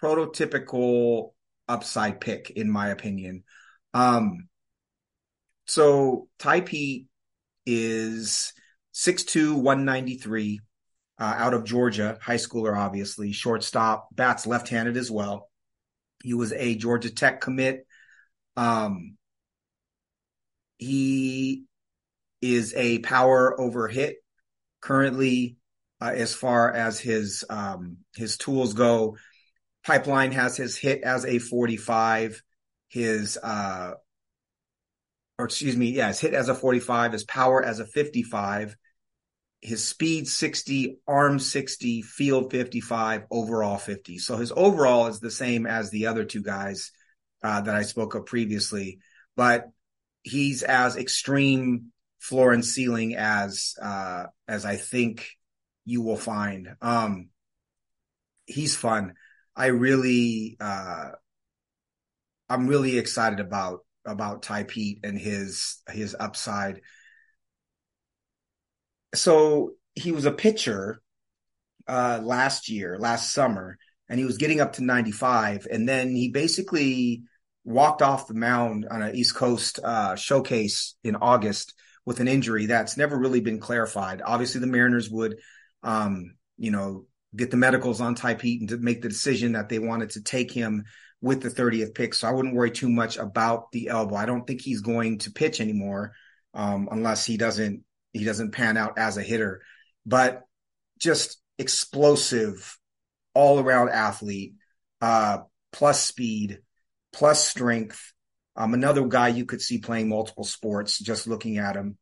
prototypical 0.02 1.34
upside 1.68 2.20
pick, 2.20 2.50
in 2.52 2.70
my 2.70 2.90
opinion. 2.90 3.44
Um, 3.94 4.48
so 5.66 6.30
Tai 6.40 6.62
Peete 6.62 7.08
is 7.68 8.54
6'2, 8.96 9.54
193 9.54 10.62
uh, 11.20 11.34
out 11.38 11.54
of 11.54 11.66
Georgia, 11.66 12.18
high 12.22 12.36
schooler, 12.36 12.76
obviously, 12.76 13.32
shortstop, 13.32 14.08
bats 14.16 14.48
left 14.48 14.70
handed 14.70 14.98
as 14.98 15.12
well. 15.12 15.50
He 16.24 16.34
was 16.34 16.54
a 16.54 16.76
Georgia 16.76 17.10
Tech 17.10 17.42
commit. 17.42 17.86
Um, 18.56 19.18
he 20.78 21.66
is 22.42 22.74
a 22.76 23.00
power 23.00 23.60
over 23.60 23.88
hit 23.88 24.18
currently 24.82 25.58
uh, 26.02 26.14
as 26.16 26.34
far 26.34 26.72
as 26.72 27.00
his 27.00 27.44
um, 27.50 27.98
his 28.16 28.38
tools 28.38 28.74
go. 28.74 29.18
Pipeline 29.86 30.32
has 30.32 30.58
his 30.58 30.78
hit 30.78 31.02
as 31.04 31.26
a 31.26 31.40
45. 31.40 32.42
His 32.90 33.38
uh, 33.42 33.94
or 35.38 35.46
excuse 35.46 35.78
me, 35.78 35.92
yeah, 35.92 36.08
his 36.08 36.20
hit 36.20 36.34
as 36.34 36.50
a 36.50 36.56
45, 36.56 37.14
his 37.14 37.24
power 37.24 37.64
as 37.64 37.80
a 37.80 37.86
55, 37.86 38.76
his 39.62 39.88
speed 39.88 40.28
60, 40.28 41.00
arm 41.08 41.40
60, 41.40 42.02
field 42.02 42.52
55, 42.52 43.24
overall 43.32 43.78
50. 43.78 44.18
So 44.18 44.38
his 44.38 44.52
overall 44.56 45.08
is 45.08 45.20
the 45.20 45.32
same 45.32 45.66
as 45.66 45.90
the 45.90 46.08
other 46.08 46.26
two 46.26 46.42
guys 46.42 46.92
uh, 47.44 47.62
that 47.62 47.76
I 47.76 47.84
spoke 47.84 48.16
of 48.16 48.26
previously, 48.26 49.00
but 49.36 49.66
he's 50.24 50.64
as 50.64 50.96
extreme 50.96 51.92
floor 52.20 52.52
and 52.52 52.66
ceiling 52.66 53.16
as 53.16 53.76
uh, 53.82 54.26
as 54.48 54.66
I 54.66 54.76
think 54.76 55.28
you 55.86 56.02
will 56.02 56.18
find. 56.18 56.76
Um, 56.82 57.30
he's 58.46 58.76
fun. 58.76 59.14
I 59.56 59.68
really, 59.68 60.58
uh, 60.60 61.12
I'm 62.50 62.68
really 62.68 62.98
excited 62.98 63.40
about 63.40 63.80
about 64.08 64.42
Tai 64.42 64.64
Peete 64.64 65.00
and 65.04 65.18
his 65.18 65.78
his 65.90 66.16
upside. 66.20 66.82
So 69.14 69.74
he 69.96 70.12
was 70.12 70.26
a 70.26 70.32
pitcher 70.32 71.02
uh, 71.88 72.20
last 72.24 72.70
year, 72.70 72.98
last 72.98 73.34
summer, 73.34 73.78
and 74.10 74.20
he 74.20 74.26
was 74.26 74.38
getting 74.38 74.62
up 74.62 74.74
to 74.74 74.84
95, 74.84 75.68
and 75.70 75.88
then 75.88 76.16
he 76.16 76.30
basically 76.30 77.24
walked 77.64 78.02
off 78.02 78.28
the 78.28 78.34
mound 78.34 78.88
on 78.90 79.02
an 79.02 79.16
East 79.16 79.36
Coast 79.36 79.80
uh, 79.84 80.16
showcase 80.16 80.96
in 81.04 81.16
August 81.16 81.74
with 82.06 82.22
an 82.22 82.28
injury 82.28 82.68
that's 82.68 82.96
never 82.96 83.18
really 83.18 83.42
been 83.42 83.60
clarified. 83.60 84.22
Obviously, 84.26 84.62
the 84.62 84.68
Mariners 84.68 85.10
would, 85.10 85.38
um, 85.84 86.36
you 86.58 86.72
know, 86.72 87.06
get 87.36 87.52
the 87.52 87.58
medicals 87.58 88.00
on 88.00 88.16
Tai 88.16 88.36
Peete 88.36 88.62
and 88.62 88.70
to 88.70 88.78
make 88.78 89.02
the 89.02 89.10
decision 89.10 89.54
that 89.54 89.68
they 89.68 89.80
wanted 89.80 90.12
to 90.12 90.22
take 90.22 90.52
him 90.52 90.86
with 91.22 91.42
the 91.42 91.50
30th 91.50 91.96
pick. 91.96 92.14
So 92.14 92.28
I 92.28 92.32
wouldn't 92.32 92.56
worry 92.56 92.72
too 92.72 92.90
much 92.90 93.18
about 93.18 93.72
the 93.72 93.90
elbow. 93.90 94.16
I 94.16 94.26
don't 94.26 94.46
think 94.46 94.62
he's 94.62 94.82
going 94.82 95.20
to 95.20 95.32
pitch 95.32 95.60
anymore 95.60 96.14
um, 96.54 96.88
unless 96.92 97.26
he 97.26 97.38
doesn't 97.38 97.84
he 98.14 98.24
doesn't 98.24 98.52
pan 98.52 98.78
out 98.78 98.98
as 98.98 99.18
a 99.18 99.24
hitter. 99.24 99.62
But 100.06 100.44
just 101.00 101.40
explosive, 101.60 102.78
all 103.34 103.60
around 103.60 103.90
athlete, 103.90 104.56
uh, 105.02 105.40
plus 105.72 106.04
speed, 106.04 106.60
plus 107.14 107.46
strength. 107.48 108.14
Um, 108.56 108.74
another 108.74 109.06
guy 109.06 109.28
you 109.28 109.46
could 109.46 109.62
see 109.62 109.78
playing 109.78 110.10
multiple 110.10 110.44
sports 110.44 110.98
just 110.98 111.28
looking 111.28 111.58
at 111.58 111.76
him. 111.76 111.98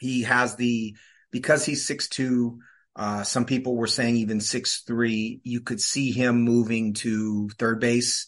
He 0.00 0.22
has 0.22 0.56
the 0.56 0.96
because 1.30 1.64
he's 1.64 1.86
six 1.86 2.08
two. 2.08 2.58
Uh, 2.96 3.22
some 3.22 3.44
people 3.44 3.76
were 3.76 3.86
saying 3.86 4.16
even 4.16 4.40
six 4.40 4.82
three. 4.86 5.40
You 5.44 5.60
could 5.60 5.80
see 5.80 6.10
him 6.10 6.42
moving 6.42 6.94
to 6.94 7.48
third 7.58 7.80
base 7.80 8.26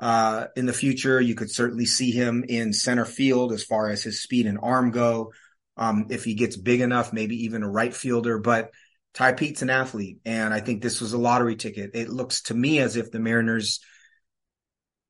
uh, 0.00 0.46
in 0.56 0.66
the 0.66 0.72
future. 0.72 1.20
You 1.20 1.34
could 1.34 1.50
certainly 1.50 1.86
see 1.86 2.10
him 2.10 2.44
in 2.48 2.72
center 2.72 3.04
field 3.04 3.52
as 3.52 3.62
far 3.62 3.90
as 3.90 4.02
his 4.02 4.22
speed 4.22 4.46
and 4.46 4.58
arm 4.60 4.90
go. 4.90 5.32
Um, 5.76 6.06
if 6.10 6.24
he 6.24 6.34
gets 6.34 6.56
big 6.56 6.80
enough, 6.80 7.12
maybe 7.12 7.44
even 7.44 7.62
a 7.62 7.70
right 7.70 7.94
fielder. 7.94 8.38
But 8.38 8.70
Tai 9.14 9.32
Peete's 9.32 9.62
an 9.62 9.70
athlete, 9.70 10.18
and 10.24 10.52
I 10.52 10.60
think 10.60 10.82
this 10.82 11.00
was 11.00 11.12
a 11.12 11.18
lottery 11.18 11.56
ticket. 11.56 11.92
It 11.94 12.08
looks 12.08 12.42
to 12.42 12.54
me 12.54 12.80
as 12.80 12.96
if 12.96 13.10
the 13.10 13.20
Mariners 13.20 13.80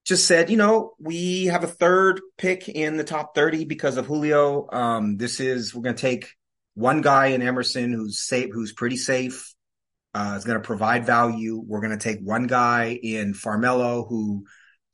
just 0.04 0.26
said, 0.26 0.50
you 0.50 0.56
know, 0.56 0.94
we 0.98 1.46
have 1.46 1.64
a 1.64 1.68
third 1.68 2.20
pick 2.38 2.68
in 2.68 2.96
the 2.96 3.04
top 3.04 3.34
30 3.34 3.64
because 3.66 3.96
of 3.96 4.06
Julio. 4.06 4.68
Um, 4.72 5.16
this 5.16 5.40
is, 5.40 5.74
we're 5.74 5.82
going 5.82 5.96
to 5.96 6.00
take 6.00 6.34
one 6.74 7.02
guy 7.02 7.26
in 7.26 7.42
Emerson 7.42 7.92
who's 7.92 8.18
safe, 8.18 8.50
who's 8.52 8.72
pretty 8.72 8.96
safe, 8.96 9.54
uh, 10.14 10.34
is 10.38 10.44
going 10.44 10.60
to 10.60 10.66
provide 10.66 11.04
value. 11.04 11.62
We're 11.64 11.80
going 11.80 11.96
to 11.96 12.02
take 12.02 12.20
one 12.20 12.46
guy 12.46 12.98
in 13.00 13.34
Farmelo 13.34 14.08
who 14.08 14.46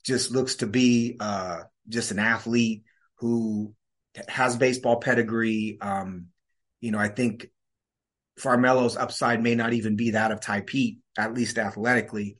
just 0.07 0.31
looks 0.31 0.55
to 0.55 0.67
be 0.67 1.17
uh, 1.19 1.59
just 1.89 2.11
an 2.11 2.19
athlete 2.19 2.83
who 3.19 3.73
has 4.29 4.55
baseball 4.55 5.01
pedigree. 5.01 5.77
Um, 5.81 6.27
you 6.79 6.91
know, 6.91 6.97
I 6.97 7.09
think 7.09 7.47
Farmelo's 8.39 8.95
upside 8.95 9.43
may 9.43 9.53
not 9.53 9.73
even 9.73 9.97
be 9.97 10.11
that 10.11 10.31
of 10.31 10.39
Tai 10.39 10.61
Peete, 10.61 10.99
at 11.17 11.33
least 11.33 11.57
athletically, 11.57 12.37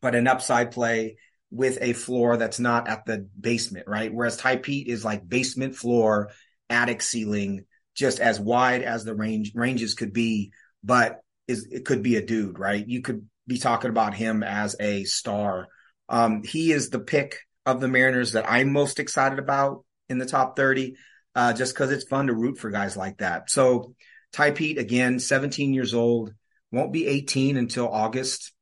but 0.00 0.14
an 0.14 0.28
upside 0.28 0.70
play 0.70 1.16
with 1.50 1.78
a 1.80 1.92
floor 1.92 2.36
that's 2.36 2.60
not 2.60 2.88
at 2.88 3.04
the 3.04 3.28
basement, 3.38 3.88
right? 3.88 4.14
Whereas 4.14 4.36
Tai 4.36 4.56
Peete 4.56 4.86
is 4.86 5.04
like 5.04 5.28
basement 5.28 5.74
floor, 5.74 6.30
attic 6.70 7.02
ceiling, 7.02 7.64
just 7.96 8.20
as 8.20 8.38
wide 8.38 8.82
as 8.82 9.04
the 9.04 9.14
range 9.14 9.52
ranges 9.54 9.94
could 9.94 10.12
be, 10.12 10.52
but 10.84 11.20
is 11.48 11.66
it 11.70 11.84
could 11.84 12.02
be 12.02 12.16
a 12.16 12.24
dude, 12.24 12.58
right? 12.58 12.86
You 12.86 13.00
could 13.00 13.26
be 13.46 13.58
talking 13.58 13.90
about 13.90 14.14
him 14.14 14.44
as 14.44 14.76
a 14.78 15.04
star 15.04 15.66
um, 16.08 16.42
he 16.42 16.72
is 16.72 16.90
the 16.90 17.00
pick 17.00 17.40
of 17.64 17.80
the 17.80 17.88
Mariners 17.88 18.32
that 18.32 18.50
I'm 18.50 18.72
most 18.72 19.00
excited 19.00 19.38
about 19.38 19.84
in 20.08 20.18
the 20.18 20.26
top 20.26 20.56
30, 20.56 20.94
uh, 21.34 21.52
just 21.52 21.74
because 21.74 21.90
it's 21.90 22.04
fun 22.04 22.28
to 22.28 22.34
root 22.34 22.58
for 22.58 22.70
guys 22.70 22.96
like 22.96 23.18
that. 23.18 23.50
So, 23.50 23.94
Tai 24.32 24.52
Peete, 24.52 24.78
again, 24.78 25.18
17 25.18 25.74
years 25.74 25.94
old, 25.94 26.32
won't 26.70 26.92
be 26.92 27.06
18 27.06 27.56
until 27.56 27.88
August 27.88 28.52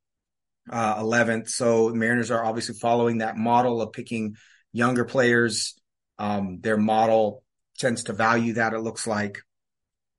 uh, 0.69 1.01
11th. 1.01 1.49
So, 1.49 1.89
Mariners 1.89 2.31
are 2.31 2.43
obviously 2.43 2.75
following 2.75 3.19
that 3.19 3.37
model 3.37 3.81
of 3.81 3.93
picking 3.93 4.35
younger 4.73 5.05
players. 5.05 5.75
Um, 6.17 6.59
their 6.61 6.77
model 6.77 7.43
tends 7.77 8.05
to 8.05 8.13
value 8.13 8.53
that, 8.53 8.73
it 8.73 8.79
looks 8.79 9.05
like. 9.05 9.39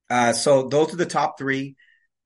Uh, 0.09 0.33
so, 0.33 0.69
those 0.69 0.95
are 0.95 0.99
the 0.99 1.07
top 1.07 1.39
three. 1.39 1.75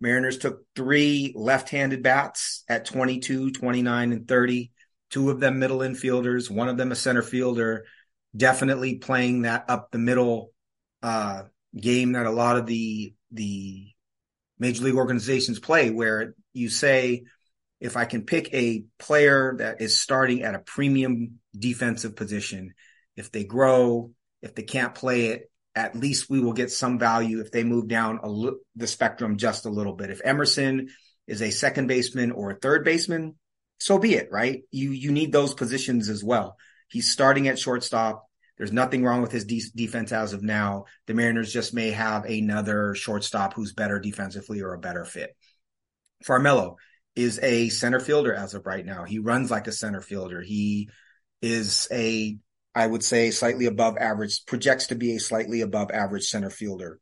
Mariners 0.03 0.39
took 0.39 0.63
three 0.77 1.33
left 1.35 1.71
handed 1.71 2.03
bats 2.03 2.65
at 2.69 2.85
22, 2.85 3.53
29, 3.53 4.13
and 4.13 4.29
30 4.29 4.73
two 5.11 5.31
of 5.31 5.41
them 5.41 5.59
middle 5.59 5.79
infielders, 5.79 6.51
one 6.51 6.69
of 6.69 6.77
them 6.77 6.93
a 6.93 6.97
center 6.97 7.23
fielder, 7.23 7.85
definitely 8.37 8.97
playing 8.97 9.43
that 9.43 9.65
up 9.69 9.91
the 9.91 9.99
middle 9.99 10.53
uh, 11.03 11.43
game 11.79 12.13
that 12.13 12.27
a 12.27 12.31
lot 12.31 12.57
of 12.57 12.67
the 12.67 13.15
the 13.33 13.89
major 14.59 14.85
league 14.85 14.95
organizations 14.95 15.59
play, 15.59 15.91
where 15.91 16.35
you 16.53 16.69
say, 16.69 17.25
if 17.81 17.97
I 17.97 18.05
can 18.05 18.25
pick 18.25 18.53
a 18.53 18.85
player 18.99 19.57
that 19.59 19.81
is 19.81 19.99
starting 19.99 20.43
at 20.43 20.55
a 20.55 20.61
premium 20.61 21.41
defensive 21.59 22.15
position, 22.15 22.75
if 23.17 23.33
they 23.33 23.45
grow, 23.45 24.11
if 24.43 24.55
they 24.55 24.63
can't 24.63 24.95
play 24.95 25.27
it, 25.27 25.51
at 25.75 25.95
least 25.97 26.29
we 26.29 26.41
will 26.41 26.53
get 26.53 26.71
some 26.71 26.99
value 26.99 27.41
if 27.41 27.51
they 27.51 27.65
move 27.65 27.89
down 27.89 28.19
the 28.77 28.87
spectrum 28.87 29.37
just 29.37 29.67
a 29.67 29.71
little 29.71 29.95
bit. 29.95 30.11
If 30.11 30.21
Emerson 30.25 30.89
is 31.27 31.43
a 31.43 31.51
second 31.51 31.87
baseman 31.87 32.33
or 32.33 32.51
a 32.51 32.59
third 32.59 32.85
baseman, 32.85 33.37
so 33.81 33.99
be 33.99 34.15
it, 34.15 34.29
right? 34.31 34.63
You 34.71 34.93
you 34.93 35.11
need 35.11 35.33
those 35.33 35.55
positions 35.55 36.09
as 36.09 36.23
well. 36.23 36.57
He's 36.89 37.11
starting 37.11 37.49
at 37.49 37.59
shortstop. 37.59 38.27
There's 38.59 38.73
nothing 38.73 39.03
wrong 39.03 39.23
with 39.23 39.33
his 39.33 39.47
de- 39.47 39.73
defense 39.75 40.13
as 40.13 40.35
of 40.35 40.43
now. 40.43 40.85
The 41.07 41.15
Mariners 41.15 41.51
just 41.51 41.73
may 41.73 41.91
have 41.93 42.27
another 42.27 42.95
shortstop 42.95 43.55
who's 43.55 43.73
better 43.73 43.99
defensively 43.99 44.61
or 44.61 44.75
a 44.75 44.79
better 44.79 45.07
fit. 45.07 45.35
Farmelo 46.25 46.77
is 47.17 47.41
a 47.43 47.71
center 47.71 48.01
fielder 48.01 48.35
as 48.35 48.53
of 48.53 48.67
right 48.67 48.85
now. 48.85 49.05
He 49.05 49.19
runs 49.19 49.51
like 49.51 49.67
a 49.67 49.73
center 49.73 50.03
fielder. 50.03 50.43
He 50.43 50.91
is 51.41 51.89
a, 51.91 52.37
I 52.75 52.87
would 52.87 53.03
say, 53.03 53.31
slightly 53.31 53.65
above 53.65 53.97
average, 53.97 54.45
projects 54.45 54.89
to 54.89 54.95
be 54.95 55.17
a 55.17 55.21
slightly 55.21 55.63
above 55.63 55.91
average 55.91 56.27
center 56.27 56.51
fielder. 56.51 57.01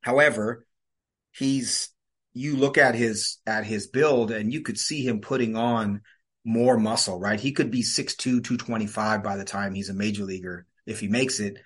However, 0.00 0.64
he's 1.32 1.90
you 2.32 2.56
look 2.56 2.78
at 2.78 2.94
his 2.94 3.38
at 3.46 3.64
his 3.64 3.86
build 3.86 4.30
and 4.30 4.52
you 4.52 4.62
could 4.62 4.78
see 4.78 5.06
him 5.06 5.20
putting 5.20 5.56
on 5.56 6.02
more 6.44 6.78
muscle, 6.78 7.18
right? 7.18 7.40
He 7.40 7.52
could 7.52 7.70
be 7.70 7.82
6'2, 7.82 8.16
225 8.16 9.22
by 9.22 9.36
the 9.36 9.44
time 9.44 9.74
he's 9.74 9.90
a 9.90 9.94
major 9.94 10.24
leaguer 10.24 10.66
if 10.86 11.00
he 11.00 11.08
makes 11.08 11.40
it. 11.40 11.58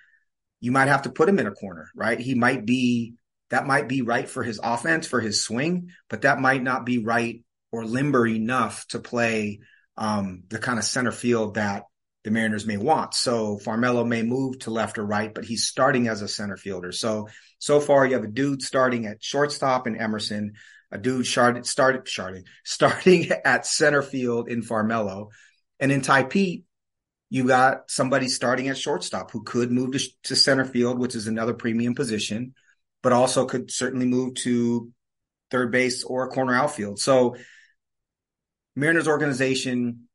You 0.59 0.71
might 0.71 0.87
have 0.87 1.03
to 1.03 1.11
put 1.11 1.29
him 1.29 1.39
in 1.39 1.47
a 1.47 1.51
corner, 1.51 1.89
right? 1.95 2.19
He 2.19 2.35
might 2.35 2.65
be 2.65 3.15
that 3.49 3.67
might 3.67 3.87
be 3.87 4.01
right 4.01 4.27
for 4.27 4.43
his 4.43 4.59
offense, 4.63 5.05
for 5.05 5.19
his 5.19 5.43
swing, 5.43 5.91
but 6.09 6.23
that 6.23 6.39
might 6.39 6.63
not 6.63 6.85
be 6.85 6.97
right 6.97 7.43
or 7.71 7.85
limber 7.85 8.25
enough 8.25 8.87
to 8.87 8.99
play 8.99 9.59
um, 9.95 10.43
the 10.49 10.59
kind 10.59 10.79
of 10.79 10.85
center 10.85 11.11
field 11.11 11.55
that 11.55 11.83
the 12.23 12.31
Mariners 12.31 12.65
may 12.65 12.77
want. 12.77 13.13
So 13.13 13.57
Farmelo 13.57 14.07
may 14.07 14.23
move 14.23 14.59
to 14.59 14.71
left 14.71 14.97
or 14.97 15.05
right, 15.05 15.33
but 15.33 15.45
he's 15.45 15.67
starting 15.67 16.07
as 16.07 16.21
a 16.21 16.27
center 16.27 16.57
fielder. 16.57 16.91
So 16.91 17.27
so 17.59 17.79
far 17.79 18.05
you 18.05 18.13
have 18.13 18.23
a 18.23 18.27
dude 18.27 18.61
starting 18.61 19.05
at 19.05 19.23
shortstop 19.23 19.87
in 19.87 19.95
Emerson, 19.95 20.53
a 20.91 20.97
dude 20.97 21.27
started 21.27 21.65
started 21.65 22.07
starting 22.07 22.45
starting 22.63 23.31
at 23.45 23.65
center 23.65 24.01
field 24.01 24.49
in 24.49 24.61
Farmelo, 24.61 25.29
and 25.79 25.91
in 25.91 26.01
Tai 26.01 26.23
Peete, 26.23 26.65
you 27.29 27.45
got 27.45 27.89
somebody 27.89 28.27
starting 28.27 28.69
at 28.69 28.77
shortstop 28.77 29.31
who 29.31 29.43
could 29.43 29.71
move 29.71 29.93
to, 29.93 29.99
to 30.23 30.35
center 30.35 30.65
field, 30.65 30.99
which 30.99 31.15
is 31.15 31.27
another 31.27 31.53
premium 31.53 31.95
position, 31.95 32.53
but 33.01 33.11
also 33.11 33.45
could 33.45 33.71
certainly 33.71 34.05
move 34.05 34.35
to 34.35 34.91
third 35.51 35.71
base 35.71 36.03
or 36.03 36.29
corner 36.29 36.55
outfield. 36.55 36.99
So 36.99 37.35
Mariners 38.75 39.07
organization 39.07 40.07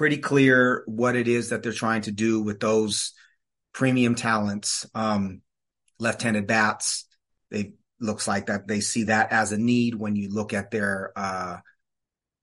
pretty 0.00 0.16
clear 0.16 0.82
what 0.86 1.14
it 1.14 1.28
is 1.28 1.50
that 1.50 1.62
they're 1.62 1.74
trying 1.74 2.00
to 2.00 2.10
do 2.10 2.40
with 2.40 2.58
those 2.58 3.12
premium 3.74 4.14
talents, 4.14 4.86
um, 4.94 5.42
left-handed 5.98 6.46
bats. 6.46 7.04
They 7.50 7.74
looks 8.00 8.26
like 8.26 8.46
that 8.46 8.66
they 8.66 8.80
see 8.80 9.04
that 9.04 9.30
as 9.30 9.52
a 9.52 9.58
need 9.58 9.94
when 9.94 10.16
you 10.16 10.30
look 10.30 10.54
at 10.54 10.70
their 10.70 11.12
uh, 11.14 11.58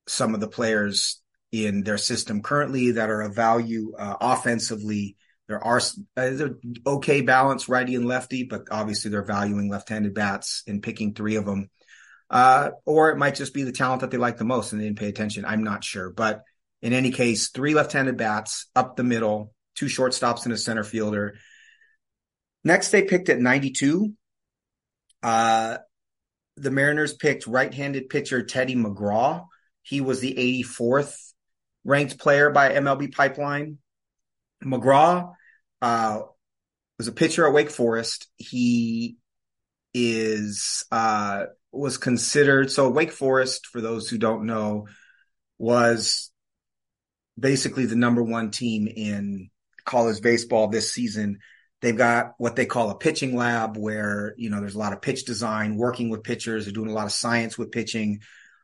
some 0.06 0.36
of 0.36 0.40
the 0.40 0.48
players 0.48 1.20
in 1.52 1.82
their 1.82 1.98
system 1.98 2.44
currently 2.44 2.92
that 2.92 3.10
are 3.10 3.24
of 3.24 3.34
value 3.34 3.92
uh, 3.98 4.18
offensively 4.22 5.18
There 5.48 5.64
are 5.64 5.82
uh, 6.16 6.50
okay 6.86 7.22
balance 7.22 7.68
righty 7.68 7.96
and 7.96 8.06
lefty, 8.06 8.44
but 8.44 8.68
obviously 8.70 9.10
they're 9.10 9.24
valuing 9.24 9.68
left-handed 9.68 10.14
bats 10.14 10.62
and 10.68 10.84
picking 10.84 11.16
three 11.16 11.38
of 11.38 11.46
them. 11.46 11.72
Uh, 12.30 12.70
or 12.86 13.10
it 13.10 13.18
might 13.18 13.34
just 13.34 13.54
be 13.56 13.64
the 13.64 13.72
talent 13.72 14.02
that 14.02 14.12
they 14.12 14.18
like 14.18 14.38
the 14.38 14.44
most 14.44 14.74
and 14.74 14.82
they 14.82 14.86
didn't 14.86 15.00
pay 15.00 15.10
attention. 15.10 15.44
I'm 15.44 15.64
not 15.64 15.84
sure, 15.84 16.12
but 16.12 16.44
in 16.82 16.94
any 16.94 17.12
case, 17.12 17.50
three 17.50 17.74
left-handed 17.74 18.18
bats 18.18 18.68
up 18.76 18.96
the 18.96 19.04
middle, 19.04 19.54
two 19.76 19.88
shortstops 19.88 20.46
and 20.46 20.54
a 20.54 20.58
center 20.58 20.84
fielder. 20.84 21.36
Next, 22.64 22.92
they 22.92 23.04
picked 23.04 23.30
at 23.30 23.40
92. 23.40 24.14
Uh, 25.24 25.78
the 26.56 26.72
Mariners 26.72 27.14
picked 27.14 27.48
right-handed 27.48 28.10
pitcher 28.10 28.44
Teddy 28.44 28.76
McGraw. 28.76 29.46
He 29.82 30.02
was 30.02 30.20
the 30.20 30.64
84th 30.64 31.16
ranked 31.84 32.20
player 32.20 32.50
by 32.50 32.74
MLB 32.74 33.14
Pipeline. 33.14 33.78
McGraw 34.64 35.34
uh, 35.82 36.20
was 36.98 37.08
a 37.08 37.12
pitcher 37.12 37.48
at 37.48 37.54
Wake 37.54 37.70
Forest. 37.70 38.28
He 38.38 39.18
is 39.94 40.84
uh, 40.92 41.46
was 41.72 41.98
considered 41.98 42.72
so 42.72 42.90
Wake 42.90 43.12
Forest, 43.12 43.68
for 43.68 43.82
those 43.82 44.10
who 44.10 44.18
don't 44.18 44.46
know, 44.46 44.88
was 45.58 46.32
basically 47.40 47.86
the 47.86 47.96
number 47.96 48.24
one 48.24 48.52
team 48.52 48.88
in 48.88 49.50
college 49.86 50.22
baseball 50.22 50.68
this 50.68 50.92
season. 50.92 51.40
They've 51.82 51.98
got 51.98 52.34
what 52.38 52.56
they 52.56 52.66
call 52.66 52.90
a 52.90 52.98
pitching 52.98 53.36
lab 53.36 53.78
where, 53.78 54.34
you 54.38 54.50
know, 54.50 54.60
there's 54.60 54.76
a 54.76 54.80
lot 54.80 54.94
of 54.94 55.02
pitch 55.02 55.26
design, 55.26 55.78
working 55.78 56.10
with 56.10 56.24
pitchers. 56.24 56.66
They're 56.66 56.74
doing 56.74 56.90
a 56.90 56.94
lot 56.94 57.06
of 57.06 57.12
science 57.12 57.58
with 57.58 57.72
pitching. 57.72 58.22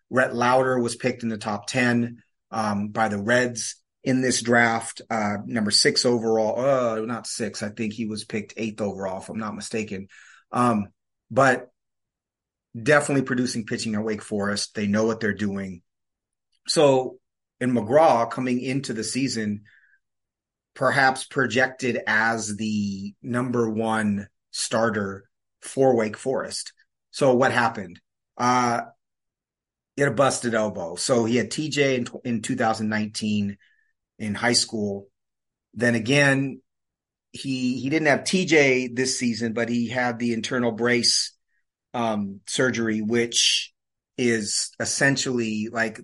Rhett 0.10 0.36
Lowder 0.36 0.80
was 0.80 0.96
picked 0.96 1.24
in 1.24 1.30
the 1.30 1.38
top 1.38 1.68
10 1.68 2.24
um, 2.51 2.89
by 2.89 3.10
the 3.10 3.20
Reds 3.20 3.75
in 4.03 4.22
this 4.22 4.42
draft, 4.42 5.01
uh, 5.10 5.38
number 5.46 5.72
six 5.72 6.06
overall. 6.06 6.60
Uh, 6.60 7.00
not 7.01 7.25
six. 7.25 7.63
I 7.63 7.70
think 7.70 7.94
he 7.94 8.06
was 8.06 8.25
picked 8.25 8.53
eighth 8.58 8.82
overall, 8.82 9.22
if 9.22 9.30
I'm 9.30 9.39
not 9.39 9.56
mistaken. 9.56 10.08
Um, 10.51 10.88
but 11.32 11.70
definitely 12.80 13.24
producing 13.24 13.65
pitching 13.65 13.96
at 13.96 14.03
Wake 14.03 14.22
Forest. 14.22 14.75
They 14.75 14.88
know 14.88 15.06
what 15.06 15.20
they're 15.20 15.34
doing. 15.34 15.82
So 16.68 17.18
and 17.63 17.75
McGraw 17.75 18.29
coming 18.29 18.62
into 18.62 18.93
the 18.93 19.03
season, 19.03 19.63
perhaps 20.75 21.24
projected 21.24 22.00
as 22.05 22.55
the 22.58 23.13
number 23.22 23.70
one 23.70 24.27
starter 24.51 25.29
for 25.62 25.96
Wake 25.96 26.17
Forest. 26.17 26.74
So 27.12 27.34
what 27.34 27.51
happened? 27.51 28.00
Uh, 28.38 28.82
he 29.96 30.01
had 30.01 30.12
a 30.12 30.15
busted 30.15 30.53
elbow. 30.53 30.96
So 30.96 31.25
he 31.25 31.38
had 31.38 31.51
TJ 31.51 31.98
in, 31.98 32.08
in 32.25 32.41
2019 32.41 33.58
in 34.20 34.36
high 34.36 34.53
school. 34.53 35.08
Then 35.74 35.96
again, 35.96 36.62
he 37.32 37.79
he 37.79 37.89
didn't 37.89 38.08
have 38.08 38.22
TJ 38.22 38.96
this 38.96 39.17
season, 39.17 39.53
but 39.53 39.70
he 39.70 39.88
had 39.89 40.20
the 40.20 40.34
internal 40.34 40.72
brace 40.72 41.36
um, 41.93 42.41
surgery, 42.48 43.01
which 43.01 43.74
is 44.17 44.72
essentially 44.79 45.70
like 45.72 46.00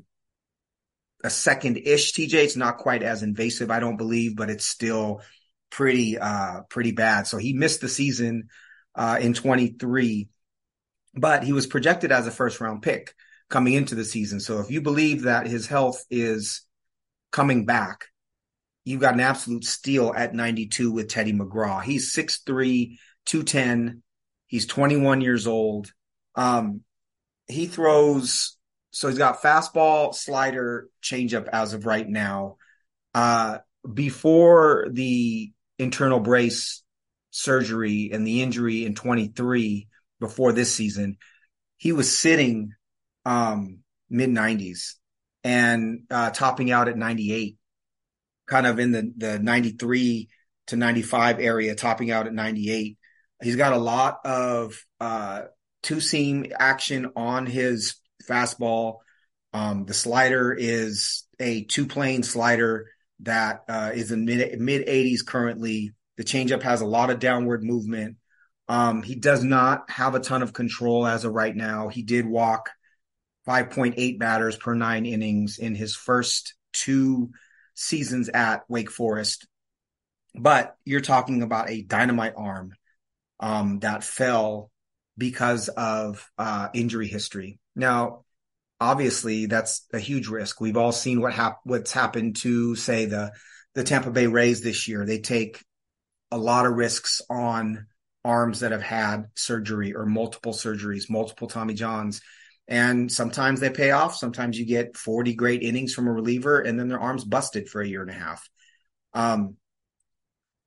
a 1.23 1.29
second 1.29 1.77
ish 1.77 2.13
TJ. 2.13 2.33
It's 2.33 2.55
not 2.55 2.77
quite 2.77 3.03
as 3.03 3.23
invasive, 3.23 3.71
I 3.71 3.79
don't 3.79 3.97
believe, 3.97 4.35
but 4.35 4.49
it's 4.49 4.65
still 4.65 5.21
pretty 5.69 6.17
uh 6.17 6.61
pretty 6.69 6.91
bad. 6.91 7.27
So 7.27 7.37
he 7.37 7.53
missed 7.53 7.81
the 7.81 7.89
season 7.89 8.49
uh 8.95 9.19
in 9.21 9.33
23, 9.33 10.29
but 11.15 11.43
he 11.43 11.53
was 11.53 11.67
projected 11.67 12.11
as 12.11 12.27
a 12.27 12.31
first 12.31 12.59
round 12.59 12.81
pick 12.81 13.13
coming 13.49 13.73
into 13.73 13.95
the 13.95 14.05
season. 14.05 14.39
So 14.39 14.59
if 14.59 14.71
you 14.71 14.81
believe 14.81 15.23
that 15.23 15.47
his 15.47 15.67
health 15.67 16.03
is 16.09 16.61
coming 17.31 17.65
back, 17.65 18.05
you've 18.85 19.01
got 19.01 19.15
an 19.15 19.19
absolute 19.19 19.65
steal 19.65 20.13
at 20.15 20.33
92 20.33 20.91
with 20.91 21.09
Teddy 21.09 21.33
McGraw. 21.33 21.81
He's 21.81 22.13
6'3, 22.15 22.97
210. 23.25 24.03
He's 24.47 24.65
21 24.65 25.21
years 25.21 25.47
old. 25.47 25.91
Um, 26.35 26.81
he 27.47 27.65
throws 27.65 28.57
so 28.91 29.07
he's 29.07 29.17
got 29.17 29.41
fastball, 29.41 30.13
slider, 30.13 30.89
changeup 31.01 31.47
as 31.47 31.73
of 31.73 31.85
right 31.85 32.07
now. 32.07 32.57
Uh, 33.13 33.59
before 33.91 34.87
the 34.91 35.51
internal 35.77 36.19
brace 36.19 36.83
surgery 37.31 38.09
and 38.11 38.25
the 38.25 38.41
injury 38.41 38.85
in 38.85 38.95
23, 38.95 39.87
before 40.19 40.51
this 40.51 40.73
season, 40.73 41.17
he 41.77 41.91
was 41.91 42.17
sitting 42.17 42.73
um, 43.25 43.79
mid 44.09 44.29
90s 44.29 44.95
and 45.43 46.01
uh, 46.09 46.31
topping 46.31 46.71
out 46.71 46.87
at 46.87 46.97
98, 46.97 47.57
kind 48.47 48.67
of 48.67 48.79
in 48.79 48.91
the, 48.91 49.13
the 49.15 49.39
93 49.39 50.29
to 50.67 50.75
95 50.75 51.39
area, 51.39 51.75
topping 51.75 52.11
out 52.11 52.27
at 52.27 52.33
98. 52.33 52.97
He's 53.41 53.55
got 53.55 53.73
a 53.73 53.77
lot 53.77 54.19
of 54.25 54.75
uh, 54.99 55.43
two 55.81 56.01
seam 56.01 56.47
action 56.57 57.11
on 57.15 57.45
his 57.45 57.95
fastball. 58.29 58.97
Um, 59.53 59.85
the 59.85 59.93
slider 59.93 60.53
is 60.53 61.25
a 61.39 61.63
two 61.63 61.87
plane 61.87 62.23
slider 62.23 62.87
that 63.21 63.63
uh, 63.67 63.91
is 63.93 64.11
in 64.11 64.25
mid 64.25 64.59
mid 64.59 64.87
80s 64.87 65.25
currently. 65.25 65.93
The 66.17 66.23
changeup 66.23 66.61
has 66.63 66.81
a 66.81 66.85
lot 66.85 67.09
of 67.09 67.19
downward 67.19 67.63
movement. 67.63 68.17
Um, 68.67 69.01
he 69.01 69.15
does 69.15 69.43
not 69.43 69.89
have 69.89 70.15
a 70.15 70.19
ton 70.19 70.43
of 70.43 70.53
control 70.53 71.07
as 71.07 71.25
of 71.25 71.33
right 71.33 71.55
now. 71.55 71.87
He 71.87 72.03
did 72.03 72.25
walk 72.25 72.69
5.8 73.47 74.19
batters 74.19 74.55
per 74.55 74.75
nine 74.75 75.05
innings 75.05 75.57
in 75.57 75.73
his 75.73 75.95
first 75.95 76.53
two 76.71 77.31
seasons 77.73 78.29
at 78.29 78.63
Wake 78.69 78.91
Forest. 78.91 79.47
But 80.35 80.75
you're 80.85 81.01
talking 81.01 81.41
about 81.41 81.69
a 81.69 81.81
dynamite 81.81 82.33
arm 82.37 82.73
um, 83.39 83.79
that 83.79 84.03
fell 84.03 84.69
because 85.17 85.69
of 85.69 86.29
uh, 86.37 86.69
injury 86.73 87.07
history. 87.07 87.58
Now, 87.75 88.25
obviously, 88.79 89.45
that's 89.45 89.85
a 89.93 89.99
huge 89.99 90.27
risk. 90.27 90.61
We've 90.61 90.77
all 90.77 90.91
seen 90.91 91.21
what 91.21 91.33
hap- 91.33 91.61
what's 91.63 91.91
happened 91.91 92.37
to, 92.37 92.75
say, 92.75 93.05
the 93.05 93.31
the 93.75 93.83
Tampa 93.83 94.11
Bay 94.11 94.27
Rays 94.27 94.61
this 94.61 94.87
year. 94.87 95.05
They 95.05 95.19
take 95.19 95.63
a 96.31 96.37
lot 96.37 96.65
of 96.65 96.73
risks 96.73 97.21
on 97.29 97.87
arms 98.25 98.59
that 98.59 98.71
have 98.71 98.81
had 98.81 99.25
surgery 99.35 99.95
or 99.95 100.05
multiple 100.05 100.53
surgeries, 100.53 101.09
multiple 101.09 101.47
Tommy 101.47 101.73
Johns. 101.73 102.21
And 102.67 103.11
sometimes 103.11 103.59
they 103.59 103.69
pay 103.69 103.91
off. 103.91 104.15
Sometimes 104.15 104.59
you 104.59 104.65
get 104.65 104.95
40 104.95 105.33
great 105.33 105.63
innings 105.63 105.93
from 105.93 106.07
a 106.07 106.11
reliever 106.11 106.59
and 106.59 106.79
then 106.79 106.87
their 106.87 106.99
arm's 106.99 107.23
busted 107.23 107.67
for 107.67 107.81
a 107.81 107.87
year 107.87 108.01
and 108.01 108.11
a 108.11 108.13
half. 108.13 108.47
Um, 109.13 109.55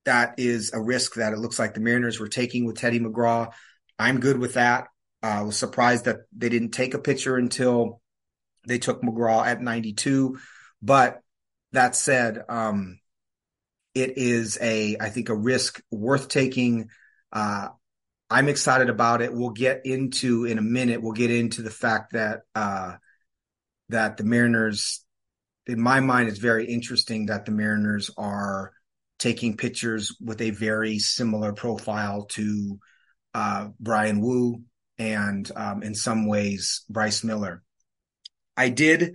that 0.04 0.34
is 0.38 0.72
a 0.72 0.80
risk 0.80 1.14
that 1.14 1.32
it 1.32 1.38
looks 1.38 1.58
like 1.58 1.74
the 1.74 1.80
Mariners 1.80 2.18
were 2.18 2.28
taking 2.28 2.64
with 2.64 2.76
Teddy 2.76 2.98
McGraw. 2.98 3.52
I'm 3.98 4.18
good 4.18 4.38
with 4.38 4.54
that. 4.54 4.88
I 5.22 5.42
was 5.42 5.56
surprised 5.56 6.06
that 6.06 6.18
they 6.36 6.48
didn't 6.48 6.70
take 6.70 6.94
a 6.94 6.98
pitcher 6.98 7.36
until 7.36 8.00
they 8.66 8.78
took 8.78 9.02
McGraw 9.02 9.46
at 9.46 9.60
92. 9.60 10.38
But 10.80 11.20
that 11.72 11.94
said, 11.94 12.42
um, 12.48 12.98
it 13.94 14.18
is 14.18 14.58
a, 14.60 14.96
I 15.00 15.10
think, 15.10 15.28
a 15.28 15.36
risk 15.36 15.80
worth 15.90 16.28
taking. 16.28 16.88
Uh, 17.32 17.68
I'm 18.30 18.48
excited 18.48 18.88
about 18.88 19.22
it. 19.22 19.32
We'll 19.32 19.50
get 19.50 19.82
into 19.84 20.44
in 20.44 20.58
a 20.58 20.62
minute. 20.62 21.02
We'll 21.02 21.12
get 21.12 21.30
into 21.30 21.62
the 21.62 21.70
fact 21.70 22.12
that 22.14 22.40
uh, 22.54 22.94
that 23.90 24.16
the 24.16 24.24
Mariners, 24.24 25.04
in 25.66 25.80
my 25.80 26.00
mind, 26.00 26.28
it's 26.28 26.38
very 26.38 26.66
interesting 26.66 27.26
that 27.26 27.44
the 27.44 27.52
Mariners 27.52 28.10
are 28.16 28.72
taking 29.18 29.56
pitchers 29.56 30.16
with 30.20 30.40
a 30.40 30.50
very 30.50 30.98
similar 30.98 31.52
profile 31.52 32.24
to 32.24 32.80
uh, 33.34 33.68
Bryan 33.78 34.20
Woo 34.20 34.62
and 35.10 35.50
um, 35.56 35.82
in 35.82 35.94
some 35.94 36.26
ways 36.26 36.84
Bryce 36.88 37.24
Miller. 37.24 37.62
I 38.56 38.68
did 38.68 39.14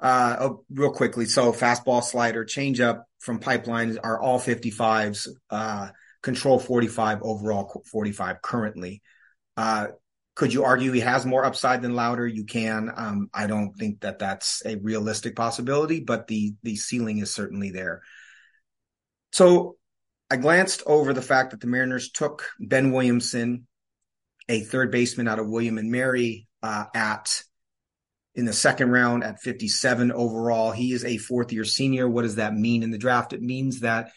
uh, 0.00 0.36
oh, 0.40 0.64
real 0.70 0.92
quickly. 0.92 1.26
So 1.26 1.52
fastball, 1.52 2.02
slider, 2.02 2.44
changeup 2.44 3.04
from 3.20 3.38
Pipeline 3.38 3.98
are 4.02 4.20
all 4.20 4.38
55s. 4.38 5.28
Uh, 5.48 5.88
control 6.22 6.58
45 6.58 7.22
overall 7.22 7.82
45 7.90 8.42
currently. 8.42 9.02
Uh, 9.56 9.88
could 10.34 10.52
you 10.52 10.64
argue 10.64 10.92
he 10.92 11.00
has 11.00 11.26
more 11.26 11.44
upside 11.44 11.82
than 11.82 11.94
Lowder? 11.94 12.26
You 12.26 12.44
can. 12.44 12.90
Um, 12.94 13.28
I 13.34 13.46
don't 13.46 13.74
think 13.74 14.00
that 14.00 14.18
that's 14.18 14.62
a 14.64 14.76
realistic 14.76 15.36
possibility, 15.36 16.00
but 16.00 16.26
the 16.26 16.54
the 16.62 16.76
ceiling 16.76 17.18
is 17.18 17.34
certainly 17.34 17.70
there. 17.70 18.02
So 19.32 19.76
I 20.30 20.36
glanced 20.36 20.82
over 20.86 21.12
the 21.12 21.20
fact 21.20 21.50
that 21.50 21.60
the 21.60 21.66
Mariners 21.66 22.10
took 22.10 22.48
Ben 22.58 22.92
Williamson, 22.92 23.66
a 24.48 24.60
third 24.60 24.90
baseman 24.90 25.28
out 25.28 25.38
of 25.38 25.48
William 25.48 25.78
and 25.78 25.90
Mary, 25.90 26.48
uh, 26.62 26.84
at 26.94 27.42
in 28.34 28.44
the 28.44 28.52
second 28.52 28.90
round 28.90 29.24
at 29.24 29.40
57 29.40 30.10
overall. 30.12 30.70
He 30.70 30.92
is 30.92 31.04
a 31.04 31.18
fourth 31.18 31.52
year 31.52 31.64
senior. 31.64 32.08
What 32.08 32.22
does 32.22 32.36
that 32.36 32.54
mean 32.54 32.82
in 32.82 32.90
the 32.90 32.98
draft? 32.98 33.32
It 33.32 33.42
means 33.42 33.80
that 33.80 34.10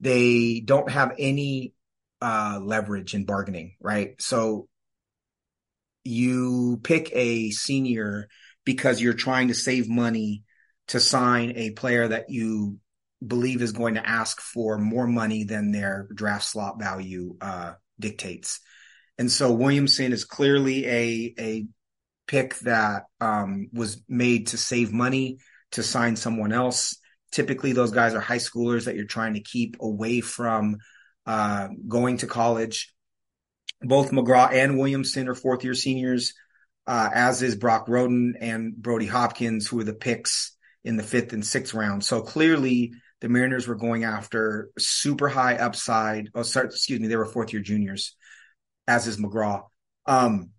they 0.00 0.60
don't 0.64 0.90
have 0.90 1.14
any 1.18 1.74
uh, 2.20 2.58
leverage 2.62 3.14
in 3.14 3.24
bargaining, 3.24 3.76
right? 3.80 4.20
So 4.20 4.68
you 6.02 6.80
pick 6.82 7.10
a 7.12 7.50
senior 7.50 8.28
because 8.64 9.00
you're 9.00 9.14
trying 9.14 9.48
to 9.48 9.54
save 9.54 9.88
money 9.88 10.44
to 10.88 11.00
sign 11.00 11.52
a 11.56 11.70
player 11.70 12.08
that 12.08 12.30
you 12.30 12.78
believe 13.26 13.62
is 13.62 13.72
going 13.72 13.94
to 13.94 14.06
ask 14.06 14.40
for 14.40 14.78
more 14.78 15.06
money 15.06 15.44
than 15.44 15.70
their 15.70 16.08
draft 16.14 16.44
slot 16.44 16.78
value 16.78 17.36
uh, 17.40 17.74
dictates. 17.98 18.60
And 19.18 19.30
so 19.30 19.52
Williamson 19.52 20.12
is 20.12 20.24
clearly 20.24 20.86
a 20.86 21.34
a 21.38 21.66
pick 22.26 22.58
that 22.60 23.04
um, 23.20 23.68
was 23.72 24.02
made 24.08 24.48
to 24.48 24.58
save 24.58 24.92
money 24.92 25.38
to 25.72 25.82
sign 25.82 26.16
someone 26.16 26.52
else. 26.52 26.96
Typically, 27.32 27.72
those 27.72 27.90
guys 27.90 28.14
are 28.14 28.20
high 28.20 28.38
schoolers 28.38 28.84
that 28.84 28.96
you're 28.96 29.06
trying 29.06 29.34
to 29.34 29.40
keep 29.40 29.76
away 29.80 30.20
from 30.20 30.78
uh, 31.26 31.68
going 31.88 32.18
to 32.18 32.26
college. 32.26 32.92
Both 33.82 34.12
McGraw 34.12 34.52
and 34.52 34.78
Williamson 34.78 35.28
are 35.28 35.34
fourth 35.34 35.64
year 35.64 35.74
seniors, 35.74 36.32
uh, 36.86 37.10
as 37.12 37.42
is 37.42 37.56
Brock 37.56 37.86
Rodden 37.86 38.32
and 38.40 38.74
Brody 38.76 39.06
Hopkins, 39.06 39.66
who 39.66 39.80
are 39.80 39.84
the 39.84 39.94
picks 39.94 40.56
in 40.84 40.96
the 40.96 41.02
fifth 41.02 41.32
and 41.32 41.44
sixth 41.44 41.74
round. 41.74 42.04
So 42.04 42.22
clearly, 42.22 42.92
the 43.20 43.28
Mariners 43.28 43.66
were 43.66 43.74
going 43.74 44.04
after 44.04 44.70
super 44.78 45.28
high 45.28 45.56
upside. 45.56 46.30
Oh, 46.34 46.42
sorry, 46.42 46.66
excuse 46.66 47.00
me, 47.00 47.08
they 47.08 47.16
were 47.16 47.26
fourth 47.26 47.52
year 47.52 47.62
juniors, 47.62 48.16
as 48.86 49.06
is 49.06 49.16
McGraw. 49.16 49.62
Um, 50.06 50.50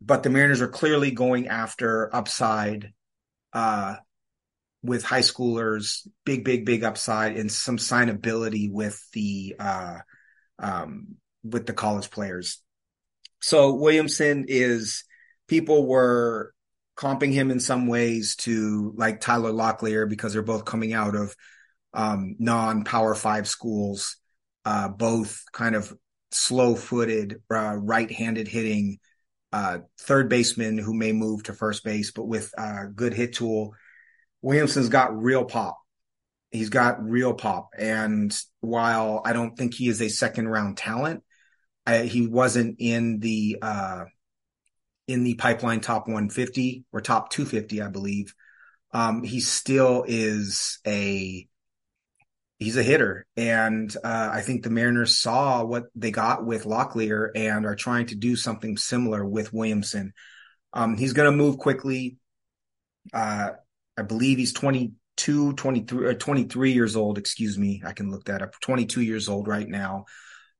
but 0.00 0.22
the 0.22 0.30
Mariners 0.30 0.60
are 0.60 0.68
clearly 0.68 1.10
going 1.10 1.48
after 1.48 2.14
upside 2.14 2.92
uh, 3.52 3.96
with 4.82 5.04
high 5.04 5.20
schoolers, 5.20 6.06
big, 6.24 6.44
big, 6.44 6.66
big 6.66 6.82
upside, 6.82 7.36
and 7.36 7.50
some 7.50 7.76
signability 7.76 8.70
with 8.70 9.00
the 9.12 9.54
uh, 9.58 9.98
um, 10.58 11.16
with 11.44 11.66
the 11.66 11.72
college 11.72 12.10
players. 12.10 12.58
So 13.40 13.74
Williamson 13.74 14.46
is 14.48 15.04
people 15.48 15.86
were 15.86 16.52
comping 16.96 17.32
him 17.32 17.50
in 17.50 17.60
some 17.60 17.86
ways 17.86 18.36
to 18.36 18.92
like 18.96 19.20
Tyler 19.20 19.52
Locklear 19.52 20.08
because 20.08 20.32
they're 20.32 20.42
both 20.42 20.64
coming 20.64 20.92
out 20.92 21.14
of 21.14 21.34
um, 21.94 22.36
non 22.38 22.84
Power 22.84 23.14
Five 23.14 23.48
schools, 23.48 24.16
uh, 24.64 24.88
both 24.88 25.42
kind 25.52 25.74
of 25.74 25.92
slow 26.34 26.74
footed, 26.74 27.42
uh, 27.50 27.76
right 27.76 28.10
handed 28.10 28.48
hitting 28.48 28.98
uh, 29.52 29.78
third 30.00 30.28
baseman 30.28 30.78
who 30.78 30.94
may 30.94 31.12
move 31.12 31.42
to 31.44 31.52
first 31.52 31.84
base, 31.84 32.10
but 32.10 32.24
with 32.24 32.52
a 32.56 32.86
good 32.86 33.12
hit 33.12 33.34
tool. 33.34 33.74
Williamson's 34.40 34.88
got 34.88 35.16
real 35.16 35.44
pop. 35.44 35.78
He's 36.50 36.70
got 36.70 37.02
real 37.02 37.34
pop. 37.34 37.70
And 37.78 38.36
while 38.60 39.22
I 39.24 39.32
don't 39.32 39.56
think 39.56 39.74
he 39.74 39.88
is 39.88 40.00
a 40.00 40.08
second 40.08 40.48
round 40.48 40.76
talent, 40.76 41.22
I, 41.86 42.04
he 42.04 42.26
wasn't 42.26 42.76
in 42.78 43.20
the 43.20 43.58
uh, 43.60 44.04
in 45.08 45.24
the 45.24 45.34
pipeline 45.34 45.80
top 45.80 46.06
150 46.06 46.84
or 46.92 47.00
top 47.00 47.30
250, 47.30 47.82
I 47.82 47.88
believe. 47.88 48.34
Um, 48.92 49.22
he 49.22 49.40
still 49.40 50.04
is 50.06 50.78
a 50.86 51.48
he's 52.62 52.76
a 52.76 52.82
hitter. 52.82 53.26
And 53.36 53.94
uh, 54.02 54.30
I 54.32 54.40
think 54.40 54.62
the 54.62 54.70
Mariners 54.70 55.18
saw 55.18 55.64
what 55.64 55.84
they 55.94 56.10
got 56.10 56.44
with 56.44 56.64
Locklear 56.64 57.30
and 57.34 57.66
are 57.66 57.76
trying 57.76 58.06
to 58.06 58.14
do 58.14 58.36
something 58.36 58.76
similar 58.76 59.24
with 59.24 59.52
Williamson. 59.52 60.12
Um, 60.72 60.96
he's 60.96 61.12
going 61.12 61.30
to 61.30 61.36
move 61.36 61.58
quickly. 61.58 62.18
Uh, 63.12 63.50
I 63.96 64.02
believe 64.02 64.38
he's 64.38 64.52
22, 64.52 65.52
23, 65.54 66.06
or 66.06 66.14
23 66.14 66.72
years 66.72 66.96
old. 66.96 67.18
Excuse 67.18 67.58
me. 67.58 67.82
I 67.84 67.92
can 67.92 68.10
look 68.10 68.24
that 68.24 68.42
up. 68.42 68.58
22 68.60 69.02
years 69.02 69.28
old 69.28 69.48
right 69.48 69.68
now. 69.68 70.06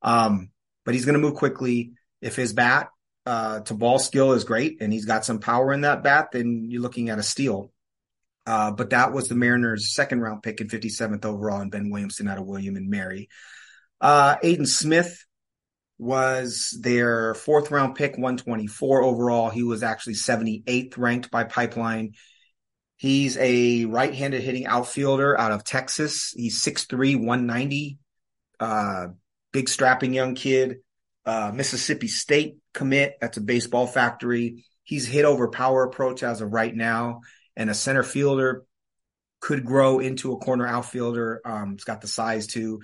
Um, 0.03 0.51
but 0.85 0.95
he's 0.95 1.05
going 1.05 1.15
to 1.15 1.21
move 1.21 1.35
quickly. 1.35 1.93
If 2.21 2.37
his 2.37 2.53
bat 2.53 2.89
uh, 3.27 3.61
to 3.61 3.75
ball 3.75 3.99
skill 3.99 4.33
is 4.33 4.45
great 4.45 4.81
and 4.81 4.93
he's 4.93 5.05
got 5.05 5.25
some 5.25 5.39
power 5.39 5.73
in 5.73 5.83
that 5.83 6.03
bat, 6.03 6.29
then 6.33 6.67
you're 6.69 6.83
looking 6.83 7.09
at 7.09 7.19
a 7.19 7.23
steal. 7.23 7.73
Uh, 8.47 8.73
but 8.73 8.91
that 8.91 9.13
was 9.13 9.29
the 9.29 9.35
Mariners' 9.35 9.95
second 9.95 10.21
round 10.21 10.43
pick 10.43 10.61
in 10.61 10.69
57th 10.69 11.25
overall, 11.25 11.61
and 11.61 11.71
Ben 11.71 11.91
Williamson 11.91 12.29
out 12.29 12.39
of 12.39 12.47
William 12.47 12.77
and 12.77 12.91
Mary. 12.91 13.29
Uh, 14.01 14.37
Aidan 14.43 14.67
Smith 14.67 15.25
was 15.99 16.77
their 16.81 17.35
fourth 17.35 17.71
round 17.71 17.95
pick, 17.95 18.13
124 18.13 19.03
overall. 19.03 19.51
He 19.51 19.63
was 19.63 19.85
actually 19.85 20.15
78th 20.15 20.99
ranked 20.99 21.31
by 21.31 21.45
Pipeline. 21.45 22.15
He's 22.97 23.37
a 23.37 23.85
right 23.85 24.13
handed 24.13 24.43
hitting 24.43 24.67
outfielder 24.67 25.39
out 25.39 25.53
of 25.53 25.65
Texas. 25.65 26.33
He's 26.37 26.61
6'3, 26.61 27.17
190. 27.17 27.99
Uh, 28.59 29.09
big 29.53 29.69
strapping 29.69 30.15
young 30.15 30.35
kid. 30.35 30.79
Uh, 31.25 31.53
Mississippi 31.55 32.09
State 32.09 32.57
commit. 32.75 33.17
That's 33.21 33.37
a 33.37 33.41
baseball 33.41 33.87
factory. 33.87 34.65
He's 34.83 35.07
hit 35.07 35.25
over 35.25 35.49
power 35.49 35.85
approach 35.85 36.25
as 36.25 36.41
of 36.41 36.53
right 36.53 36.75
now 36.75 37.21
and 37.57 37.71
a 37.71 37.75
center 37.75 38.03
fielder 38.03 38.65
could 39.41 39.65
grow 39.65 39.99
into 39.99 40.33
a 40.33 40.39
corner 40.39 40.67
outfielder. 40.67 41.41
Um, 41.45 41.73
he's 41.73 41.85
got 41.85 42.01
the 42.01 42.09
size 42.09 42.47
too. 42.47 42.81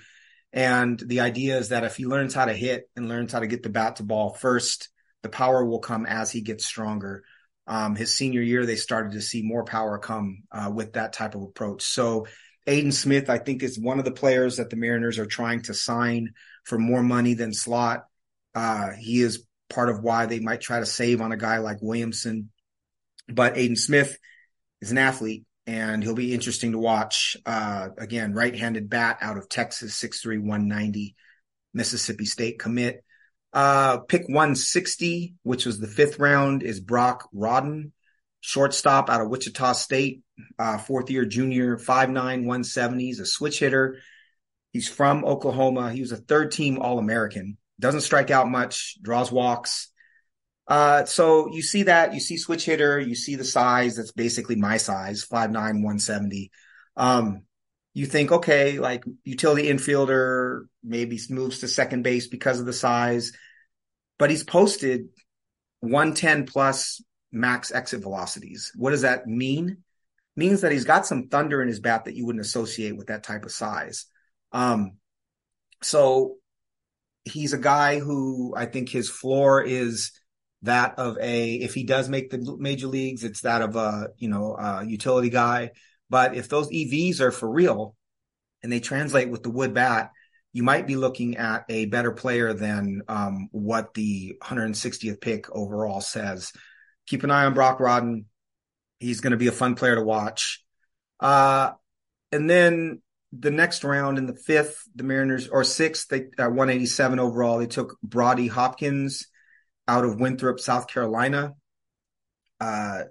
And 0.52 0.98
the 0.98 1.20
idea 1.20 1.58
is 1.58 1.68
that 1.68 1.84
if 1.84 1.96
he 1.96 2.06
learns 2.06 2.34
how 2.34 2.46
to 2.46 2.52
hit 2.52 2.88
and 2.96 3.08
learns 3.08 3.32
how 3.32 3.40
to 3.40 3.46
get 3.46 3.62
the 3.62 3.68
bat 3.68 3.96
to 3.96 4.02
ball 4.02 4.30
first, 4.30 4.88
the 5.22 5.28
power 5.28 5.64
will 5.64 5.78
come 5.78 6.06
as 6.06 6.30
he 6.30 6.40
gets 6.40 6.64
stronger. 6.64 7.22
Um, 7.66 7.94
his 7.94 8.14
senior 8.14 8.40
year, 8.40 8.64
they 8.64 8.76
started 8.76 9.12
to 9.12 9.20
see 9.20 9.42
more 9.42 9.64
power 9.64 9.98
come 9.98 10.44
uh, 10.50 10.70
with 10.74 10.94
that 10.94 11.12
type 11.12 11.34
of 11.34 11.42
approach. 11.42 11.82
So 11.82 12.26
Aidan 12.66 12.92
Smith, 12.92 13.30
I 13.30 13.38
think, 13.38 13.62
is 13.62 13.78
one 13.78 13.98
of 13.98 14.04
the 14.04 14.10
players 14.10 14.56
that 14.56 14.70
the 14.70 14.76
Mariners 14.76 15.18
are 15.18 15.26
trying 15.26 15.62
to 15.62 15.74
sign 15.74 16.32
for 16.64 16.78
more 16.78 17.02
money 17.02 17.34
than 17.34 17.52
slot. 17.52 18.04
Uh, 18.54 18.90
he 18.98 19.20
is 19.20 19.46
part 19.68 19.90
of 19.90 20.02
why 20.02 20.26
they 20.26 20.40
might 20.40 20.60
try 20.60 20.80
to 20.80 20.86
save 20.86 21.20
on 21.20 21.32
a 21.32 21.36
guy 21.36 21.58
like 21.58 21.82
Williamson. 21.82 22.50
But 23.28 23.58
Aidan 23.58 23.76
Smith 23.76 24.18
is 24.80 24.90
an 24.90 24.98
athlete 24.98 25.44
and 25.68 26.02
he'll 26.02 26.14
be 26.14 26.32
interesting 26.32 26.72
to 26.72 26.78
watch. 26.78 27.36
Uh, 27.44 27.88
again, 27.98 28.32
right-handed 28.32 28.88
bat 28.88 29.18
out 29.20 29.36
of 29.36 29.50
Texas, 29.50 30.00
6'3", 30.00 30.38
190, 30.38 31.14
Mississippi 31.74 32.24
State 32.24 32.58
commit. 32.58 33.04
Uh, 33.52 33.98
pick 33.98 34.22
160, 34.22 35.34
which 35.42 35.66
was 35.66 35.78
the 35.78 35.86
fifth 35.86 36.18
round, 36.18 36.62
is 36.62 36.80
Brock 36.80 37.28
Rodden, 37.34 37.92
shortstop 38.40 39.10
out 39.10 39.20
of 39.20 39.28
Wichita 39.28 39.74
State, 39.74 40.22
uh, 40.58 40.78
fourth 40.78 41.10
year 41.10 41.26
junior, 41.26 41.76
5'9", 41.76 42.14
170. 42.14 43.04
He's 43.04 43.20
a 43.20 43.26
switch 43.26 43.58
hitter. 43.58 43.98
He's 44.72 44.88
from 44.88 45.24
Oklahoma. 45.26 45.92
He 45.92 46.00
was 46.00 46.12
a 46.12 46.16
third 46.16 46.50
team 46.50 46.78
All 46.78 46.98
American. 46.98 47.58
Doesn't 47.78 48.00
strike 48.00 48.30
out 48.30 48.48
much, 48.48 48.96
draws 49.02 49.30
walks. 49.30 49.88
Uh, 50.68 51.04
so 51.06 51.48
you 51.50 51.62
see 51.62 51.84
that, 51.84 52.14
you 52.14 52.20
see 52.20 52.36
switch 52.36 52.64
hitter, 52.66 53.00
you 53.00 53.14
see 53.14 53.34
the 53.36 53.44
size 53.44 53.96
that's 53.96 54.12
basically 54.12 54.56
my 54.56 54.76
size, 54.76 55.24
5'9, 55.24 55.52
170. 55.54 56.50
Um, 56.96 57.42
you 57.94 58.06
think, 58.06 58.30
okay, 58.30 58.78
like 58.78 59.02
utility 59.24 59.68
infielder 59.68 60.66
maybe 60.84 61.18
moves 61.30 61.60
to 61.60 61.68
second 61.68 62.02
base 62.02 62.26
because 62.26 62.60
of 62.60 62.66
the 62.66 62.72
size, 62.72 63.32
but 64.18 64.30
he's 64.30 64.44
posted 64.44 65.08
110 65.80 66.46
plus 66.46 67.02
max 67.32 67.72
exit 67.72 68.02
velocities. 68.02 68.70
What 68.76 68.90
does 68.90 69.02
that 69.02 69.26
mean? 69.26 69.78
means 70.38 70.60
that 70.60 70.70
he's 70.70 70.84
got 70.84 71.04
some 71.04 71.26
thunder 71.26 71.60
in 71.60 71.68
his 71.68 71.80
bat 71.80 72.04
that 72.04 72.14
you 72.14 72.24
wouldn't 72.24 72.44
associate 72.44 72.96
with 72.96 73.08
that 73.08 73.24
type 73.24 73.44
of 73.44 73.50
size. 73.50 74.06
Um, 74.52 74.92
so 75.82 76.36
he's 77.24 77.52
a 77.52 77.58
guy 77.58 77.98
who 77.98 78.54
I 78.56 78.66
think 78.66 78.88
his 78.88 79.10
floor 79.10 79.60
is 79.60 80.12
that 80.62 80.98
of 80.98 81.16
a 81.20 81.54
if 81.54 81.74
he 81.74 81.84
does 81.84 82.08
make 82.08 82.30
the 82.30 82.56
major 82.58 82.86
leagues, 82.86 83.24
it's 83.24 83.42
that 83.42 83.62
of 83.62 83.76
a 83.76 84.08
you 84.18 84.28
know 84.28 84.56
a 84.56 84.84
utility 84.84 85.30
guy. 85.30 85.70
But 86.10 86.34
if 86.34 86.48
those 86.48 86.70
EVs 86.70 87.20
are 87.20 87.30
for 87.30 87.48
real 87.48 87.94
and 88.62 88.72
they 88.72 88.80
translate 88.80 89.30
with 89.30 89.42
the 89.42 89.50
wood 89.50 89.74
bat, 89.74 90.10
you 90.52 90.62
might 90.62 90.86
be 90.86 90.96
looking 90.96 91.36
at 91.36 91.64
a 91.68 91.86
better 91.86 92.12
player 92.12 92.54
than 92.54 93.02
um, 93.08 93.48
what 93.52 93.94
the 93.94 94.36
160th 94.42 95.20
pick 95.20 95.50
overall 95.54 96.00
says. 96.00 96.52
Keep 97.06 97.24
an 97.24 97.30
eye 97.30 97.44
on 97.44 97.54
Brock 97.54 97.78
Rodden. 97.78 98.24
He's 98.98 99.20
going 99.20 99.32
to 99.32 99.36
be 99.36 99.46
a 99.46 99.52
fun 99.52 99.74
player 99.74 99.94
to 99.94 100.02
watch. 100.02 100.64
Uh, 101.20 101.72
and 102.32 102.48
then 102.48 103.02
the 103.32 103.50
next 103.50 103.84
round 103.84 104.18
in 104.18 104.26
the 104.26 104.34
fifth, 104.34 104.82
the 104.94 105.04
Mariners 105.04 105.48
or 105.48 105.62
sixth, 105.62 106.08
they 106.08 106.26
at 106.38 106.48
187 106.48 107.18
overall, 107.18 107.58
they 107.58 107.66
took 107.66 107.98
Brody 108.02 108.48
Hopkins 108.48 109.26
out 109.88 110.04
of 110.04 110.20
Winthrop, 110.20 110.60
South 110.60 110.86
Carolina. 110.86 111.54
Uh, 112.60 113.04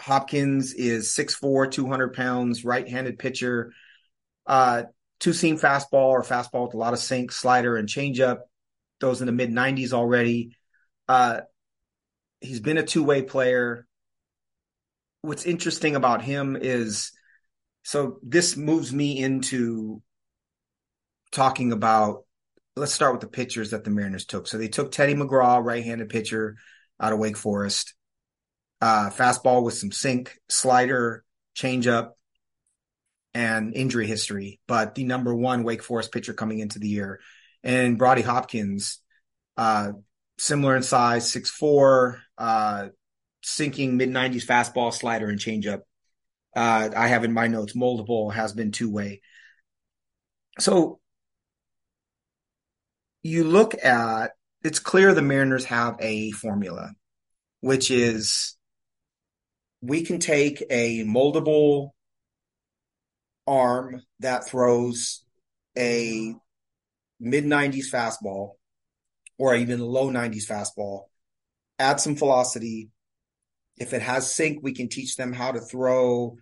Hopkins 0.00 0.72
is 0.72 1.14
6'4, 1.14 1.70
200 1.70 2.14
pounds, 2.14 2.64
right 2.64 2.88
handed 2.88 3.18
pitcher. 3.18 3.72
Uh, 4.46 4.84
two 5.20 5.32
seam 5.32 5.58
fastball 5.58 6.08
or 6.08 6.22
fastball 6.22 6.66
with 6.66 6.74
a 6.74 6.78
lot 6.78 6.94
of 6.94 6.98
sink, 6.98 7.30
slider, 7.30 7.76
and 7.76 7.88
changeup. 7.88 8.38
Those 9.00 9.20
in 9.20 9.26
the 9.26 9.32
mid 9.32 9.50
90s 9.50 9.92
already. 9.92 10.56
Uh, 11.06 11.42
he's 12.40 12.60
been 12.60 12.78
a 12.78 12.82
two 12.82 13.04
way 13.04 13.22
player. 13.22 13.86
What's 15.20 15.44
interesting 15.44 15.94
about 15.94 16.22
him 16.22 16.56
is 16.60 17.12
so 17.84 18.18
this 18.22 18.56
moves 18.56 18.92
me 18.92 19.18
into 19.18 20.02
talking 21.30 21.72
about 21.72 22.24
let's 22.76 22.92
start 22.92 23.12
with 23.12 23.20
the 23.20 23.28
pitchers 23.28 23.70
that 23.70 23.84
the 23.84 23.90
Mariners 23.90 24.24
took. 24.24 24.46
So 24.46 24.58
they 24.58 24.68
took 24.68 24.92
Teddy 24.92 25.14
McGraw, 25.14 25.62
right-handed 25.62 26.08
pitcher 26.08 26.56
out 27.00 27.12
of 27.12 27.18
Wake 27.18 27.36
Forest. 27.36 27.94
Uh, 28.80 29.10
fastball 29.10 29.62
with 29.62 29.74
some 29.74 29.92
sink, 29.92 30.38
slider, 30.48 31.24
changeup. 31.56 32.12
and 33.34 33.74
injury 33.74 34.06
history, 34.06 34.60
but 34.66 34.94
the 34.94 35.04
number 35.04 35.34
one 35.34 35.64
Wake 35.64 35.82
Forest 35.82 36.12
pitcher 36.12 36.34
coming 36.34 36.58
into 36.58 36.78
the 36.78 36.88
year. 36.88 37.20
And 37.62 37.96
Brody 37.96 38.22
Hopkins, 38.22 38.98
uh, 39.56 39.92
similar 40.38 40.76
in 40.76 40.82
size, 40.82 41.30
six 41.30 41.50
four, 41.50 42.20
uh, 42.36 42.88
sinking 43.42 43.96
mid 43.96 44.10
90s 44.10 44.44
fastball, 44.46 44.92
slider, 44.92 45.28
and 45.28 45.38
changeup. 45.38 45.80
Uh, 46.54 46.90
I 46.94 47.08
have 47.08 47.24
in 47.24 47.32
my 47.32 47.46
notes, 47.46 47.74
multiple 47.74 48.30
has 48.30 48.52
been 48.52 48.72
two 48.72 48.90
way. 48.90 49.22
So 50.58 51.00
you 53.22 53.44
look 53.44 53.74
at 53.84 54.32
it's 54.64 54.78
clear 54.78 55.12
the 55.12 55.22
Mariners 55.22 55.64
have 55.66 55.96
a 56.00 56.30
formula, 56.32 56.92
which 57.60 57.90
is 57.90 58.56
we 59.80 60.02
can 60.02 60.20
take 60.20 60.62
a 60.70 61.04
moldable 61.04 61.90
arm 63.46 64.02
that 64.20 64.46
throws 64.46 65.24
a 65.76 66.34
mid 67.18 67.44
90s 67.44 67.90
fastball 67.92 68.52
or 69.38 69.56
even 69.56 69.80
low 69.80 70.10
90s 70.10 70.46
fastball, 70.46 71.04
add 71.78 72.00
some 72.00 72.16
velocity. 72.16 72.90
If 73.76 73.92
it 73.92 74.02
has 74.02 74.32
sink, 74.32 74.60
we 74.62 74.72
can 74.72 74.88
teach 74.88 75.16
them 75.16 75.32
how 75.32 75.52
to 75.52 75.60
throw 75.60 76.36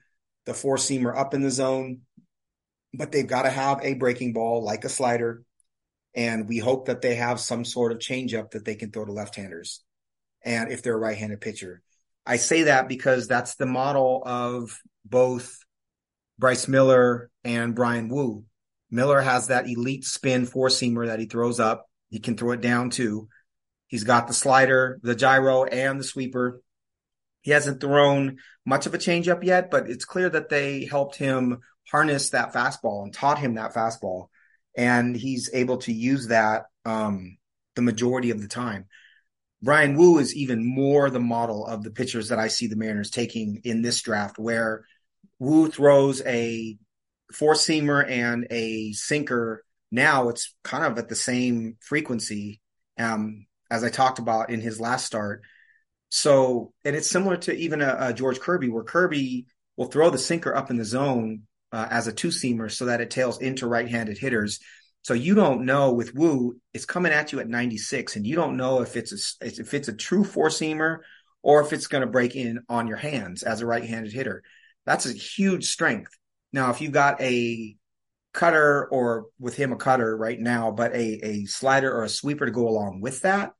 the 0.44 0.52
four 0.52 0.76
seamer 0.76 1.16
up 1.16 1.32
in 1.32 1.42
the 1.42 1.50
zone, 1.50 2.00
but 2.92 3.12
they've 3.12 3.26
got 3.26 3.42
to 3.42 3.50
have 3.50 3.80
a 3.82 3.94
breaking 3.94 4.32
ball 4.32 4.62
like 4.62 4.84
a 4.84 4.88
slider. 4.88 5.42
And 6.14 6.48
we 6.48 6.58
hope 6.58 6.86
that 6.86 7.02
they 7.02 7.14
have 7.16 7.38
some 7.38 7.64
sort 7.64 7.92
of 7.92 7.98
changeup 7.98 8.50
that 8.52 8.64
they 8.64 8.74
can 8.74 8.90
throw 8.90 9.04
to 9.04 9.12
left 9.12 9.36
handers. 9.36 9.82
And 10.42 10.72
if 10.72 10.82
they're 10.82 10.96
a 10.96 10.98
right 10.98 11.16
handed 11.16 11.40
pitcher, 11.40 11.82
I 12.26 12.36
say 12.36 12.64
that 12.64 12.88
because 12.88 13.28
that's 13.28 13.54
the 13.54 13.66
model 13.66 14.22
of 14.24 14.80
both 15.04 15.58
Bryce 16.38 16.68
Miller 16.68 17.30
and 17.44 17.74
Bryan 17.74 18.08
Woo. 18.08 18.44
Miller 18.90 19.20
has 19.20 19.48
that 19.48 19.68
elite 19.68 20.04
spin 20.04 20.46
four 20.46 20.68
seamer 20.68 21.06
that 21.06 21.20
he 21.20 21.26
throws 21.26 21.60
up. 21.60 21.86
He 22.08 22.18
can 22.18 22.36
throw 22.36 22.52
it 22.52 22.60
down 22.60 22.90
too. 22.90 23.28
He's 23.86 24.04
got 24.04 24.26
the 24.26 24.34
slider, 24.34 24.98
the 25.02 25.14
gyro, 25.14 25.64
and 25.64 26.00
the 26.00 26.04
sweeper. 26.04 26.62
He 27.42 27.50
hasn't 27.50 27.80
thrown 27.80 28.38
much 28.66 28.86
of 28.86 28.94
a 28.94 28.98
changeup 28.98 29.44
yet, 29.44 29.70
but 29.70 29.88
it's 29.88 30.04
clear 30.04 30.28
that 30.30 30.48
they 30.48 30.84
helped 30.84 31.16
him 31.16 31.58
harness 31.90 32.30
that 32.30 32.52
fastball 32.52 33.02
and 33.04 33.12
taught 33.12 33.38
him 33.38 33.54
that 33.54 33.74
fastball. 33.74 34.28
And 34.76 35.16
he's 35.16 35.50
able 35.52 35.78
to 35.78 35.92
use 35.92 36.28
that 36.28 36.66
um, 36.84 37.38
the 37.76 37.82
majority 37.82 38.30
of 38.30 38.40
the 38.40 38.48
time. 38.48 38.86
Bryan 39.62 39.96
Woo 39.96 40.18
is 40.18 40.34
even 40.34 40.64
more 40.64 41.10
the 41.10 41.20
model 41.20 41.66
of 41.66 41.82
the 41.82 41.90
pitchers 41.90 42.28
that 42.28 42.38
I 42.38 42.48
see 42.48 42.66
the 42.66 42.76
Mariners 42.76 43.10
taking 43.10 43.60
in 43.64 43.82
this 43.82 44.00
draft, 44.00 44.38
where 44.38 44.84
Woo 45.38 45.68
throws 45.68 46.22
a 46.24 46.78
four 47.32 47.54
seamer 47.54 48.08
and 48.08 48.46
a 48.50 48.92
sinker. 48.92 49.64
Now 49.90 50.28
it's 50.28 50.54
kind 50.64 50.84
of 50.84 50.98
at 50.98 51.08
the 51.08 51.16
same 51.16 51.76
frequency 51.80 52.60
um, 52.98 53.46
as 53.70 53.84
I 53.84 53.90
talked 53.90 54.18
about 54.18 54.50
in 54.50 54.60
his 54.60 54.80
last 54.80 55.04
start. 55.04 55.42
So, 56.08 56.72
and 56.84 56.96
it's 56.96 57.10
similar 57.10 57.36
to 57.38 57.54
even 57.54 57.82
a, 57.82 57.96
a 58.00 58.12
George 58.12 58.40
Kirby, 58.40 58.68
where 58.68 58.82
Kirby 58.82 59.46
will 59.76 59.86
throw 59.86 60.10
the 60.10 60.18
sinker 60.18 60.54
up 60.54 60.70
in 60.70 60.76
the 60.76 60.84
zone 60.84 61.42
uh, 61.72 61.86
as 61.90 62.06
a 62.06 62.12
two 62.12 62.28
seamer 62.28 62.70
so 62.70 62.86
that 62.86 63.00
it 63.00 63.10
tails 63.10 63.40
into 63.40 63.66
right 63.66 63.88
handed 63.88 64.18
hitters. 64.18 64.60
So 65.02 65.14
you 65.14 65.34
don't 65.34 65.64
know 65.64 65.92
with 65.92 66.14
Woo, 66.14 66.60
it's 66.74 66.84
coming 66.84 67.12
at 67.12 67.32
you 67.32 67.40
at 67.40 67.48
96, 67.48 68.16
and 68.16 68.26
you 68.26 68.36
don't 68.36 68.56
know 68.56 68.82
if 68.82 68.96
it's 68.96 69.36
a, 69.40 69.46
if 69.46 69.72
it's 69.72 69.88
a 69.88 69.94
true 69.94 70.24
four 70.24 70.48
seamer 70.48 70.98
or 71.42 71.62
if 71.62 71.72
it's 71.72 71.86
going 71.86 72.02
to 72.02 72.06
break 72.06 72.36
in 72.36 72.60
on 72.68 72.86
your 72.86 72.98
hands 72.98 73.42
as 73.42 73.60
a 73.60 73.66
right 73.66 73.84
handed 73.84 74.12
hitter. 74.12 74.42
That's 74.84 75.06
a 75.06 75.12
huge 75.12 75.66
strength. 75.66 76.10
Now, 76.52 76.70
if 76.70 76.80
you 76.80 76.90
got 76.90 77.20
a 77.20 77.76
cutter 78.32 78.86
or 78.90 79.26
with 79.38 79.56
him 79.56 79.72
a 79.72 79.76
cutter 79.76 80.16
right 80.16 80.38
now, 80.38 80.70
but 80.70 80.92
a, 80.92 81.26
a 81.26 81.44
slider 81.46 81.92
or 81.92 82.04
a 82.04 82.08
sweeper 82.08 82.46
to 82.46 82.52
go 82.52 82.68
along 82.68 83.00
with 83.00 83.22
that, 83.22 83.52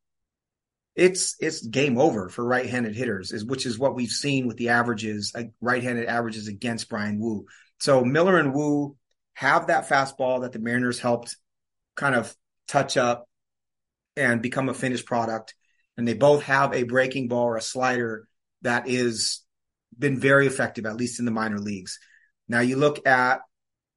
it's 0.96 1.36
it's 1.40 1.66
game 1.66 1.98
over 1.98 2.28
for 2.28 2.44
right-handed 2.44 2.94
hitters, 2.96 3.32
is 3.32 3.44
which 3.44 3.64
is 3.64 3.78
what 3.78 3.94
we've 3.94 4.10
seen 4.10 4.46
with 4.46 4.56
the 4.56 4.70
averages, 4.70 5.32
uh, 5.34 5.44
right-handed 5.60 6.06
averages 6.06 6.48
against 6.48 6.88
Bryan 6.88 7.18
Woo. 7.18 7.46
So 7.80 8.04
Miller 8.04 8.38
and 8.38 8.54
Woo 8.54 8.96
have 9.34 9.68
that 9.68 9.88
fastball 9.88 10.42
that 10.42 10.52
the 10.52 10.58
Mariners 10.58 11.00
helped 11.00 11.36
kind 11.96 12.14
of 12.14 12.34
touch 12.68 12.96
up 12.96 13.26
and 14.16 14.42
become 14.42 14.68
a 14.68 14.74
finished 14.74 15.06
product, 15.06 15.54
and 15.96 16.06
they 16.06 16.14
both 16.14 16.42
have 16.42 16.74
a 16.74 16.82
breaking 16.82 17.28
ball 17.28 17.44
or 17.44 17.56
a 17.56 17.62
slider 17.62 18.28
that 18.62 18.88
is 18.88 19.42
been 19.98 20.18
very 20.18 20.46
effective, 20.46 20.86
at 20.86 20.96
least 20.96 21.18
in 21.18 21.24
the 21.24 21.30
minor 21.30 21.58
leagues. 21.58 21.98
Now 22.48 22.60
you 22.60 22.76
look 22.76 23.06
at 23.06 23.40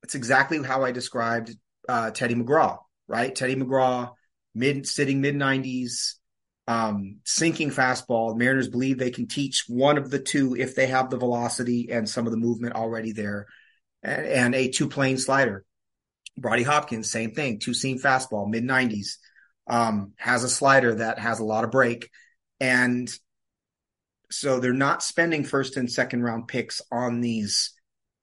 it's 0.04 0.16
exactly 0.16 0.62
how 0.62 0.84
I 0.84 0.92
described 0.92 1.56
uh, 1.88 2.12
Teddy 2.12 2.36
McGraw, 2.36 2.80
right? 3.08 3.34
Teddy 3.34 3.56
McGraw, 3.56 4.12
mid 4.56 4.88
sitting 4.88 5.22
mid 5.22 5.36
nineties, 5.36 6.20
um, 6.68 7.20
sinking 7.26 7.70
fastball. 7.70 8.38
Mariners 8.38 8.70
believe 8.70 8.98
they 8.98 9.12
can 9.12 9.28
teach 9.28 9.66
one 9.68 9.98
of 9.98 10.10
the 10.10 10.20
two 10.20 10.56
if 10.56 10.76
they 10.76 10.88
have 10.88 11.10
the 11.10 11.18
velocity 11.18 11.92
and 11.92 12.08
some 12.08 12.26
of 12.26 12.32
the 12.32 12.38
movement 12.38 12.76
already 12.76 13.12
there, 13.12 13.48
and, 14.04 14.26
and 14.26 14.56
a 14.56 14.70
two 14.70 14.90
plane 14.90 15.18
slider. 15.18 15.66
Brody 16.38 16.64
Hopkins, 16.64 17.12
same 17.12 17.32
thing, 17.32 17.60
two 17.60 17.74
seam 17.74 18.00
fastball, 18.00 18.50
mid 18.50 18.64
nineties, 18.64 19.20
um, 19.68 20.14
has 20.18 20.44
a 20.44 20.50
slider 20.50 20.96
that 20.96 21.20
has 21.20 21.40
a 21.40 21.46
lot 21.46 21.64
of 21.64 21.72
break, 21.72 22.10
and 22.60 23.12
so 24.32 24.60
they're 24.60 24.74
not 24.74 25.04
spending 25.04 25.44
first 25.44 25.78
and 25.78 25.92
second 25.92 26.24
round 26.24 26.48
picks 26.48 26.82
on 26.92 27.22
these 27.22 27.74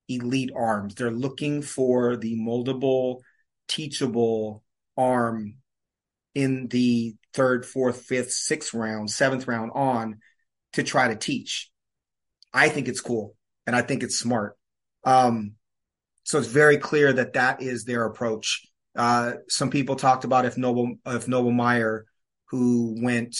elite 0.08 0.50
arms. 0.56 0.94
They're 0.94 1.10
looking 1.10 1.62
for 1.62 2.16
the 2.16 2.36
moldable, 2.36 3.20
teachable 3.68 4.64
arm 4.96 5.58
in 6.34 6.66
the 6.68 7.14
third, 7.32 7.64
fourth, 7.64 8.02
fifth, 8.02 8.32
sixth 8.32 8.74
round, 8.74 9.10
seventh 9.10 9.46
round 9.46 9.70
on 9.74 10.18
to 10.72 10.82
try 10.82 11.08
to 11.08 11.16
teach. 11.16 11.70
I 12.52 12.68
think 12.68 12.88
it's 12.88 13.00
cool 13.00 13.36
and 13.66 13.74
I 13.74 13.82
think 13.82 14.02
it's 14.02 14.18
smart. 14.18 14.56
Um, 15.04 15.54
so 16.24 16.38
it's 16.38 16.48
very 16.48 16.78
clear 16.78 17.12
that 17.12 17.34
that 17.34 17.62
is 17.62 17.84
their 17.84 18.04
approach. 18.04 18.66
Uh, 18.96 19.32
some 19.48 19.70
people 19.70 19.96
talked 19.96 20.24
about 20.24 20.44
if 20.44 20.56
Noble, 20.56 20.96
if 21.06 21.28
Noble 21.28 21.52
Meyer, 21.52 22.06
who 22.46 22.96
went, 23.00 23.36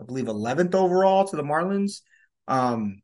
I 0.00 0.04
believe, 0.04 0.26
11th 0.26 0.74
overall 0.74 1.26
to 1.26 1.36
the 1.36 1.42
Marlins, 1.42 2.00
um, 2.46 3.02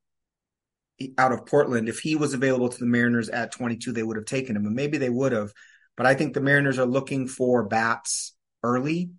out 1.18 1.32
of 1.32 1.46
Portland, 1.46 1.88
if 1.88 1.98
he 1.98 2.16
was 2.16 2.34
available 2.34 2.68
to 2.68 2.78
the 2.78 2.86
Mariners 2.86 3.28
at 3.28 3.52
22, 3.52 3.92
they 3.92 4.02
would 4.02 4.16
have 4.16 4.26
taken 4.26 4.56
him, 4.56 4.66
and 4.66 4.76
maybe 4.76 4.98
they 4.98 5.10
would 5.10 5.32
have. 5.32 5.52
But 5.96 6.06
I 6.06 6.14
think 6.14 6.34
the 6.34 6.40
Mariners 6.40 6.78
are 6.78 6.86
looking 6.86 7.26
for 7.26 7.64
bats 7.64 8.34
early 8.62 9.10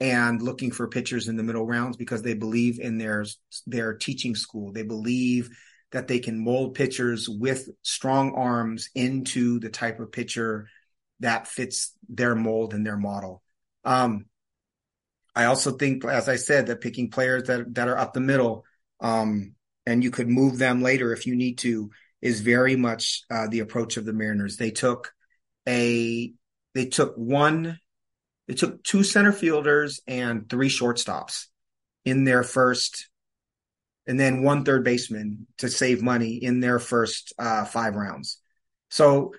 and 0.00 0.42
looking 0.42 0.72
for 0.72 0.88
pitchers 0.88 1.28
in 1.28 1.36
the 1.36 1.42
middle 1.42 1.66
rounds 1.66 1.96
because 1.96 2.22
they 2.22 2.34
believe 2.34 2.80
in 2.80 2.98
their 2.98 3.24
their 3.66 3.94
teaching 3.94 4.34
school. 4.34 4.72
They 4.72 4.82
believe 4.82 5.50
that 5.92 6.08
they 6.08 6.18
can 6.18 6.42
mold 6.42 6.74
pitchers 6.74 7.28
with 7.28 7.68
strong 7.82 8.34
arms 8.34 8.90
into 8.94 9.60
the 9.60 9.68
type 9.70 10.00
of 10.00 10.12
pitcher 10.12 10.68
that 11.20 11.46
fits 11.46 11.92
their 12.08 12.34
mold 12.34 12.74
and 12.74 12.86
their 12.86 12.96
model. 12.96 13.42
Um, 13.84 14.26
I 15.34 15.44
also 15.44 15.72
think, 15.72 16.04
as 16.04 16.28
I 16.28 16.36
said, 16.36 16.66
that 16.66 16.80
picking 16.80 17.10
players 17.10 17.44
that 17.44 17.74
that 17.74 17.88
are 17.88 17.98
up 17.98 18.12
the 18.12 18.20
middle, 18.20 18.64
um, 19.00 19.54
and 19.86 20.02
you 20.02 20.10
could 20.10 20.28
move 20.28 20.58
them 20.58 20.82
later 20.82 21.12
if 21.12 21.26
you 21.26 21.36
need 21.36 21.58
to, 21.58 21.90
is 22.20 22.40
very 22.40 22.76
much 22.76 23.22
uh, 23.30 23.46
the 23.48 23.60
approach 23.60 23.96
of 23.96 24.04
the 24.04 24.12
Mariners. 24.12 24.56
They 24.56 24.70
took 24.70 25.12
a 25.66 26.32
they 26.74 26.86
took 26.86 27.14
one 27.16 27.78
they 28.48 28.54
took 28.54 28.82
two 28.82 29.04
center 29.04 29.32
fielders 29.32 30.00
and 30.06 30.48
three 30.48 30.68
shortstops 30.68 31.46
in 32.04 32.24
their 32.24 32.42
first, 32.42 33.08
and 34.06 34.18
then 34.18 34.42
one 34.42 34.64
third 34.64 34.84
baseman 34.84 35.46
to 35.58 35.68
save 35.68 36.02
money 36.02 36.34
in 36.34 36.60
their 36.60 36.78
first 36.78 37.32
uh, 37.38 37.64
five 37.64 37.94
rounds. 37.94 38.38
So, 38.90 39.32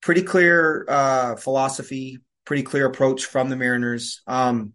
pretty 0.00 0.22
clear 0.22 0.86
uh, 0.88 1.36
philosophy, 1.36 2.18
pretty 2.44 2.62
clear 2.62 2.86
approach 2.86 3.24
from 3.24 3.50
the 3.50 3.56
Mariners. 3.56 4.22
Um, 4.26 4.72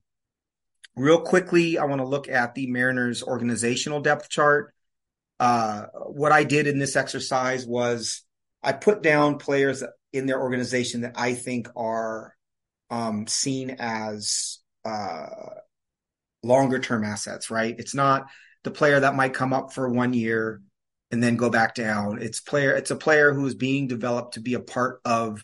real 0.95 1.21
quickly, 1.21 1.77
I 1.77 1.85
want 1.85 2.01
to 2.01 2.07
look 2.07 2.29
at 2.29 2.55
the 2.55 2.67
Mariners 2.67 3.23
organizational 3.23 4.01
depth 4.01 4.29
chart. 4.29 4.73
Uh, 5.39 5.85
what 6.05 6.31
I 6.31 6.43
did 6.43 6.67
in 6.67 6.79
this 6.79 6.95
exercise 6.95 7.65
was 7.65 8.23
I 8.61 8.73
put 8.73 9.01
down 9.01 9.39
players 9.39 9.83
in 10.13 10.25
their 10.27 10.39
organization 10.39 11.01
that 11.01 11.13
I 11.15 11.33
think 11.33 11.67
are 11.75 12.35
um, 12.89 13.27
seen 13.27 13.75
as 13.79 14.59
uh, 14.85 15.27
longer 16.43 16.79
term 16.79 17.03
assets, 17.03 17.49
right? 17.49 17.75
It's 17.77 17.95
not 17.95 18.27
the 18.63 18.71
player 18.71 18.99
that 18.99 19.15
might 19.15 19.33
come 19.33 19.53
up 19.53 19.73
for 19.73 19.89
one 19.89 20.13
year 20.13 20.61
and 21.11 21.21
then 21.21 21.35
go 21.35 21.49
back 21.49 21.75
down. 21.75 22.21
It's 22.21 22.39
player. 22.39 22.73
It's 22.73 22.91
a 22.91 22.95
player 22.95 23.33
who 23.33 23.45
is 23.45 23.55
being 23.55 23.87
developed 23.87 24.35
to 24.35 24.39
be 24.39 24.55
a 24.55 24.59
part 24.59 24.99
of 25.05 25.43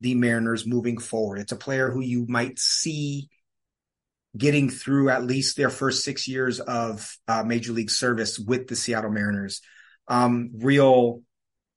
the 0.00 0.14
Mariners 0.14 0.66
moving 0.66 0.98
forward. 0.98 1.38
It's 1.38 1.52
a 1.52 1.56
player 1.56 1.90
who 1.90 2.00
you 2.00 2.26
might 2.28 2.58
see 2.58 3.28
getting 4.36 4.68
through 4.68 5.10
at 5.10 5.24
least 5.24 5.56
their 5.56 5.70
first 5.70 6.04
six 6.04 6.26
years 6.26 6.58
of 6.58 7.16
uh, 7.28 7.44
major 7.44 7.72
league 7.72 7.90
service 7.90 8.38
with 8.38 8.66
the 8.66 8.74
Seattle 8.76 9.10
Mariners. 9.10 9.60
Um, 10.08 10.50
real 10.56 11.22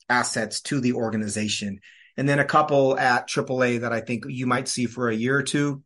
assets 0.09 0.61
to 0.61 0.79
the 0.79 0.93
organization. 0.93 1.79
And 2.15 2.27
then 2.27 2.39
a 2.39 2.45
couple 2.45 2.97
at 2.97 3.29
AAA 3.29 3.81
that 3.81 3.93
I 3.93 4.01
think 4.01 4.25
you 4.27 4.47
might 4.47 4.67
see 4.67 4.87
for 4.87 5.09
a 5.09 5.15
year 5.15 5.37
or 5.37 5.43
two, 5.43 5.83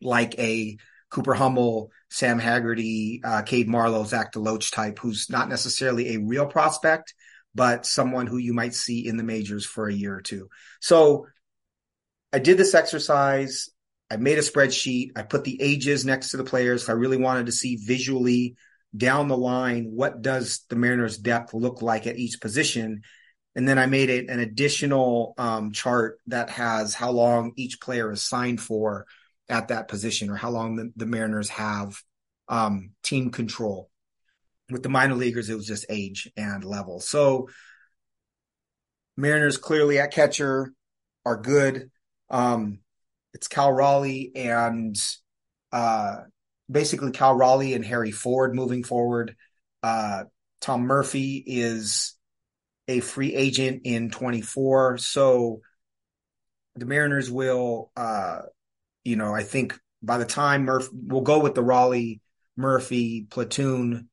like 0.00 0.38
a 0.38 0.78
Cooper 1.12 1.34
Hummel, 1.34 1.90
Sam 2.10 2.38
Haggerty, 2.38 3.20
uh, 3.22 3.42
Cade 3.42 3.68
Marlowe, 3.68 4.04
Zach 4.04 4.32
DeLoach 4.32 4.72
type, 4.72 4.98
who's 4.98 5.28
not 5.28 5.48
necessarily 5.48 6.14
a 6.14 6.20
real 6.20 6.46
prospect, 6.46 7.14
but 7.54 7.84
someone 7.84 8.26
who 8.26 8.38
you 8.38 8.54
might 8.54 8.74
see 8.74 9.06
in 9.06 9.18
the 9.18 9.22
majors 9.22 9.66
for 9.66 9.86
a 9.86 9.92
year 9.92 10.14
or 10.14 10.22
two. 10.22 10.48
So 10.80 11.26
I 12.32 12.38
did 12.38 12.56
this 12.56 12.74
exercise. 12.74 13.68
I 14.10 14.16
made 14.16 14.38
a 14.38 14.42
spreadsheet. 14.42 15.10
I 15.14 15.22
put 15.22 15.44
the 15.44 15.60
ages 15.60 16.06
next 16.06 16.30
to 16.30 16.38
the 16.38 16.44
players. 16.44 16.88
I 16.88 16.92
really 16.92 17.18
wanted 17.18 17.46
to 17.46 17.52
see 17.52 17.76
visually 17.76 18.56
down 18.96 19.28
the 19.28 19.36
line 19.36 19.90
what 19.94 20.22
does 20.22 20.64
the 20.70 20.76
Mariners 20.76 21.18
depth 21.18 21.52
look 21.52 21.82
like 21.82 22.06
at 22.06 22.18
each 22.18 22.40
position. 22.40 23.02
And 23.54 23.68
then 23.68 23.78
I 23.78 23.84
made 23.84 24.08
it 24.08 24.30
an 24.30 24.40
additional 24.40 25.34
um, 25.36 25.72
chart 25.72 26.20
that 26.28 26.48
has 26.48 26.94
how 26.94 27.10
long 27.10 27.52
each 27.56 27.80
player 27.80 28.10
is 28.10 28.22
signed 28.22 28.62
for 28.62 29.06
at 29.48 29.68
that 29.68 29.88
position 29.88 30.30
or 30.30 30.36
how 30.36 30.50
long 30.50 30.76
the, 30.76 30.92
the 30.96 31.06
Mariners 31.06 31.48
have 31.50 32.00
um, 32.48 32.90
team 33.02 33.30
control. 33.30 33.90
With 34.70 34.82
the 34.82 34.88
minor 34.88 35.14
leaguers, 35.14 35.50
it 35.50 35.54
was 35.54 35.66
just 35.66 35.86
age 35.90 36.30
and 36.36 36.64
level. 36.64 37.00
So 37.00 37.48
Mariners 39.16 39.58
clearly 39.58 39.98
at 39.98 40.12
catcher 40.12 40.72
are 41.24 41.36
good. 41.36 41.90
Um, 42.30 42.78
it's 43.34 43.48
Cal 43.48 43.72
Raleigh 43.72 44.32
and 44.34 44.96
uh, 45.72 46.18
basically 46.70 47.12
Cal 47.12 47.34
Raleigh 47.34 47.74
and 47.74 47.84
Harry 47.84 48.10
Ford 48.10 48.54
moving 48.54 48.84
forward. 48.84 49.36
Uh, 49.82 50.24
Tom 50.60 50.82
Murphy 50.82 51.42
is 51.44 52.14
a 52.88 53.00
free 53.00 53.34
agent 53.34 53.82
in 53.84 54.10
24. 54.10 54.98
So 54.98 55.60
the 56.76 56.86
Mariners 56.86 57.30
will, 57.30 57.90
uh, 57.96 58.42
you 59.04 59.16
know, 59.16 59.34
I 59.34 59.42
think 59.42 59.78
by 60.02 60.18
the 60.18 60.24
time 60.24 60.64
Murphy, 60.64 60.90
we'll 60.92 61.22
go 61.22 61.40
with 61.40 61.54
the 61.54 61.62
Raleigh 61.62 62.20
Murphy 62.56 63.26
platoon 63.28 64.08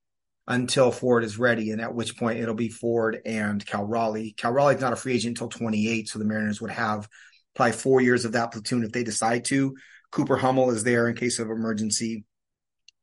until 0.48 0.92
Ford 0.92 1.24
is 1.24 1.38
ready, 1.38 1.72
and 1.72 1.80
at 1.80 1.94
which 1.94 2.18
point 2.18 2.40
it'll 2.40 2.56
be 2.56 2.70
Ford 2.70 3.20
and 3.26 3.64
Cal 3.66 3.86
Raleigh. 3.86 4.34
Cal 4.36 4.52
Raleigh's 4.52 4.82
not 4.82 4.94
a 4.94 4.96
free 4.96 5.14
agent 5.14 5.40
until 5.40 5.50
28, 5.50 6.10
so 6.10 6.20
the 6.20 6.26
Mariners 6.26 6.60
would 6.60 6.72
have 6.72 7.08
probably 7.56 7.74
four 7.74 8.02
years 8.02 8.26
of 8.26 8.32
that 8.32 8.52
platoon 8.52 8.84
if 8.84 8.92
they 8.92 9.04
decide 9.04 9.46
to. 9.46 9.76
Cooper 10.12 10.38
Hummel 10.38 10.72
is 10.72 10.84
there 10.84 11.08
in 11.08 11.16
case 11.16 11.38
of 11.40 11.50
emergency. 11.50 12.26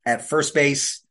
At 0.05 0.29
first 0.29 0.55
base, 0.55 1.05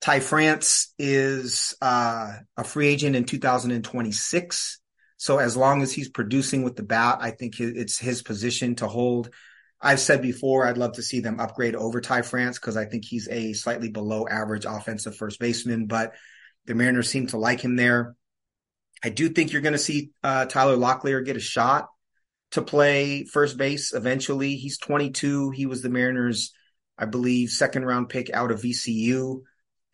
Ty 0.00 0.20
France 0.20 0.94
is 0.98 1.74
uh, 1.82 2.32
a 2.56 2.64
free 2.64 2.88
agent 2.88 3.16
in 3.16 3.24
2026. 3.24 4.80
So 5.18 5.38
as 5.38 5.56
long 5.56 5.82
as 5.82 5.92
he's 5.92 6.08
producing 6.08 6.62
with 6.62 6.76
the 6.76 6.82
bat, 6.82 7.18
I 7.20 7.30
think 7.30 7.58
it's 7.60 7.98
his 7.98 8.22
position 8.22 8.76
to 8.76 8.86
hold. 8.86 9.30
I've 9.80 10.00
said 10.00 10.22
before, 10.22 10.66
I'd 10.66 10.78
love 10.78 10.94
to 10.94 11.02
see 11.02 11.20
them 11.20 11.38
upgrade 11.38 11.74
over 11.74 12.00
Ty 12.00 12.22
France 12.22 12.58
because 12.58 12.76
I 12.76 12.86
think 12.86 13.04
he's 13.04 13.28
a 13.28 13.52
slightly 13.52 13.90
below 13.90 14.26
average 14.26 14.64
offensive 14.64 15.16
first 15.16 15.38
baseman, 15.38 15.86
but 15.86 16.14
the 16.66 16.74
Mariners 16.74 17.10
seem 17.10 17.26
to 17.28 17.38
like 17.38 17.60
him 17.60 17.76
there. 17.76 18.16
I 19.04 19.10
do 19.10 19.28
think 19.28 19.52
you're 19.52 19.62
going 19.62 19.72
to 19.72 19.78
see 19.78 20.10
uh, 20.22 20.46
Tyler 20.46 20.76
Locklear 20.76 21.24
get 21.24 21.36
a 21.36 21.40
shot 21.40 21.88
to 22.52 22.62
play 22.62 23.24
first 23.24 23.58
base 23.58 23.92
eventually. 23.92 24.56
He's 24.56 24.78
22. 24.78 25.50
He 25.50 25.66
was 25.66 25.82
the 25.82 25.90
Mariners, 25.90 26.52
I 26.98 27.04
believe, 27.04 27.50
second 27.50 27.84
round 27.84 28.08
pick 28.08 28.30
out 28.32 28.50
of 28.50 28.62
VCU 28.62 29.42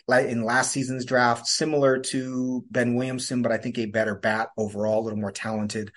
in 0.08 0.44
last 0.44 0.72
season's 0.72 1.04
draft, 1.04 1.46
similar 1.46 1.98
to 1.98 2.64
Ben 2.70 2.94
Williamson, 2.94 3.42
but 3.42 3.52
I 3.52 3.58
think 3.58 3.78
a 3.78 3.86
better 3.86 4.14
bat 4.14 4.50
overall, 4.56 5.00
a 5.00 5.04
little 5.04 5.18
more 5.18 5.32
talented. 5.32 5.92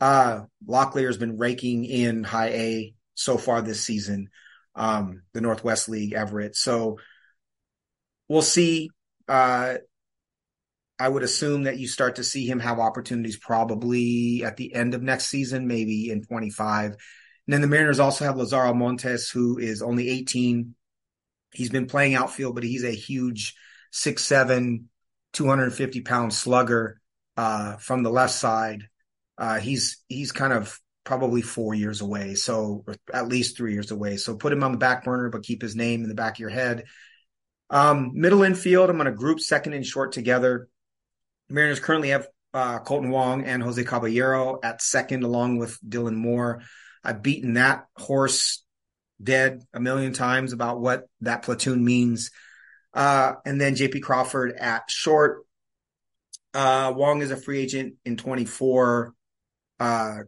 Uh, 0.00 0.42
Locklear 0.66 1.06
has 1.06 1.18
been 1.18 1.38
raking 1.38 1.84
in 1.84 2.24
high 2.24 2.48
A 2.48 2.94
so 3.20 3.36
far 3.36 3.62
this 3.62 3.82
season, 3.82 4.28
um, 4.74 5.22
the 5.32 5.40
Northwest 5.40 5.88
League, 5.88 6.12
Everett. 6.12 6.56
So 6.56 6.98
we'll 8.28 8.42
see. 8.42 8.90
Uh, 9.28 9.74
I 10.98 11.08
would 11.08 11.22
assume 11.22 11.62
that 11.62 11.78
you 11.78 11.88
start 11.88 12.16
to 12.16 12.24
see 12.24 12.46
him 12.46 12.60
have 12.60 12.78
opportunities 12.78 13.38
probably 13.38 14.42
at 14.44 14.56
the 14.56 14.74
end 14.74 14.94
of 14.94 15.02
next 15.02 15.28
season, 15.28 15.66
maybe 15.66 16.10
in 16.10 16.22
25. 16.22 16.92
And 16.92 16.98
then 17.46 17.62
the 17.62 17.66
Mariners 17.66 18.00
also 18.00 18.24
have 18.24 18.36
Lazaro 18.36 18.74
Montes, 18.74 19.30
who 19.30 19.58
is 19.58 19.82
only 19.82 20.08
18 20.08 20.74
He's 21.52 21.70
been 21.70 21.86
playing 21.86 22.14
outfield, 22.14 22.54
but 22.54 22.64
he's 22.64 22.84
a 22.84 22.92
huge 22.92 23.54
six 23.90 24.24
seven, 24.24 24.88
250 25.32 26.00
pound 26.02 26.32
slugger 26.32 27.00
uh, 27.36 27.76
from 27.76 28.02
the 28.02 28.10
left 28.10 28.34
side. 28.34 28.84
Uh, 29.36 29.58
he's 29.58 30.02
he's 30.08 30.32
kind 30.32 30.52
of 30.52 30.78
probably 31.04 31.42
four 31.42 31.74
years 31.74 32.00
away, 32.00 32.34
so 32.34 32.84
at 33.12 33.28
least 33.28 33.56
three 33.56 33.72
years 33.72 33.90
away. 33.90 34.16
So 34.16 34.36
put 34.36 34.52
him 34.52 34.62
on 34.62 34.72
the 34.72 34.78
back 34.78 35.04
burner, 35.04 35.30
but 35.30 35.42
keep 35.42 35.62
his 35.62 35.76
name 35.76 36.02
in 36.02 36.08
the 36.08 36.14
back 36.14 36.34
of 36.34 36.40
your 36.40 36.50
head. 36.50 36.84
Um, 37.70 38.12
middle 38.14 38.42
infield, 38.42 38.90
I'm 38.90 38.96
going 38.96 39.06
to 39.06 39.12
group 39.12 39.40
second 39.40 39.72
and 39.72 39.86
short 39.86 40.12
together. 40.12 40.68
Mariners 41.48 41.80
currently 41.80 42.10
have 42.10 42.28
uh, 42.52 42.80
Kolten 42.80 43.10
Wong 43.10 43.44
and 43.44 43.62
Jose 43.62 43.82
Caballero 43.84 44.58
at 44.62 44.82
second, 44.82 45.22
along 45.22 45.58
with 45.58 45.78
Dylan 45.86 46.16
Moore. 46.16 46.62
I've 47.02 47.22
beaten 47.22 47.54
that 47.54 47.86
horse 47.96 48.62
dead 49.22 49.62
a 49.72 49.80
million 49.80 50.12
times 50.12 50.52
about 50.52 50.80
what 50.80 51.04
that 51.20 51.42
platoon 51.42 51.84
means. 51.84 52.30
Uh, 52.92 53.34
and 53.44 53.60
then 53.60 53.74
JP 53.74 54.02
Crawford 54.02 54.52
at 54.58 54.90
short. 54.90 55.44
Uh, 56.52 56.92
Wong 56.94 57.22
is 57.22 57.30
a 57.30 57.36
free 57.36 57.60
agent 57.60 57.94
in 58.04 58.16
24. 58.16 59.14
Uh, 59.78 60.18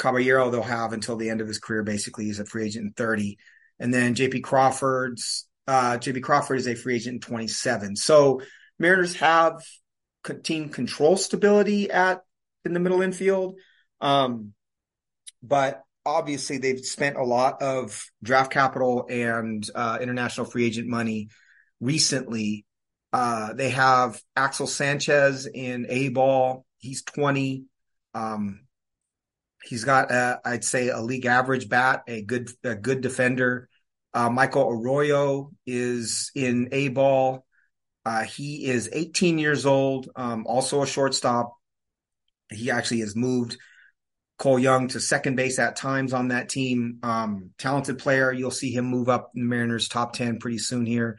Caballero 0.00 0.50
they'll 0.50 0.62
have 0.62 0.92
until 0.92 1.16
the 1.16 1.30
end 1.30 1.40
of 1.40 1.48
his 1.48 1.58
career. 1.58 1.82
Basically, 1.82 2.24
he's 2.24 2.40
a 2.40 2.44
free 2.44 2.66
agent 2.66 2.86
in 2.86 2.92
30. 2.92 3.38
And 3.78 3.94
then 3.94 4.14
JP 4.14 4.42
Crawford's 4.42 5.46
uh, 5.66 5.98
JP 5.98 6.22
Crawford 6.22 6.58
is 6.58 6.66
a 6.66 6.74
free 6.74 6.96
agent 6.96 7.14
in 7.14 7.20
27. 7.20 7.94
So 7.94 8.42
Mariners 8.78 9.14
have 9.16 9.62
team 10.42 10.68
control 10.68 11.16
stability 11.16 11.90
at 11.90 12.22
in 12.64 12.72
the 12.72 12.80
middle 12.80 13.02
infield. 13.02 13.56
Um, 14.00 14.52
but 15.42 15.82
obviously 16.04 16.58
they've 16.58 16.84
spent 16.84 17.16
a 17.16 17.24
lot 17.24 17.62
of 17.62 18.04
draft 18.22 18.52
capital 18.52 19.06
and 19.08 19.68
uh, 19.74 19.98
international 20.00 20.46
free 20.46 20.66
agent 20.66 20.88
money 20.88 21.28
recently. 21.80 22.66
Uh, 23.12 23.52
they 23.52 23.70
have 23.70 24.20
Axel 24.36 24.66
Sanchez 24.66 25.46
in 25.46 25.86
A 25.88 26.08
ball. 26.08 26.64
He's 26.78 27.02
20. 27.02 27.64
Um, 28.14 28.60
he's 29.64 29.84
got, 29.84 30.10
a, 30.10 30.40
I'd 30.44 30.64
say, 30.64 30.88
a 30.88 31.00
league 31.00 31.26
average 31.26 31.68
bat, 31.68 32.02
a 32.06 32.22
good, 32.22 32.50
a 32.64 32.74
good 32.74 33.00
defender. 33.00 33.68
Uh, 34.12 34.30
Michael 34.30 34.68
Arroyo 34.68 35.50
is 35.66 36.30
in 36.34 36.68
A 36.72 36.88
ball. 36.88 37.46
Uh, 38.04 38.22
he 38.22 38.66
is 38.66 38.88
18 38.92 39.38
years 39.38 39.66
old, 39.66 40.08
um, 40.16 40.46
also 40.46 40.82
a 40.82 40.86
shortstop. 40.86 41.54
He 42.50 42.70
actually 42.70 43.00
has 43.00 43.14
moved 43.14 43.56
Cole 44.38 44.58
Young 44.58 44.88
to 44.88 45.00
second 45.00 45.36
base 45.36 45.58
at 45.58 45.76
times 45.76 46.12
on 46.12 46.28
that 46.28 46.48
team. 46.48 46.98
Um, 47.02 47.50
talented 47.58 47.98
player. 47.98 48.32
You'll 48.32 48.50
see 48.50 48.72
him 48.72 48.86
move 48.86 49.08
up 49.08 49.30
in 49.34 49.48
Mariners 49.48 49.86
top 49.86 50.14
10 50.14 50.38
pretty 50.38 50.58
soon 50.58 50.86
here. 50.86 51.18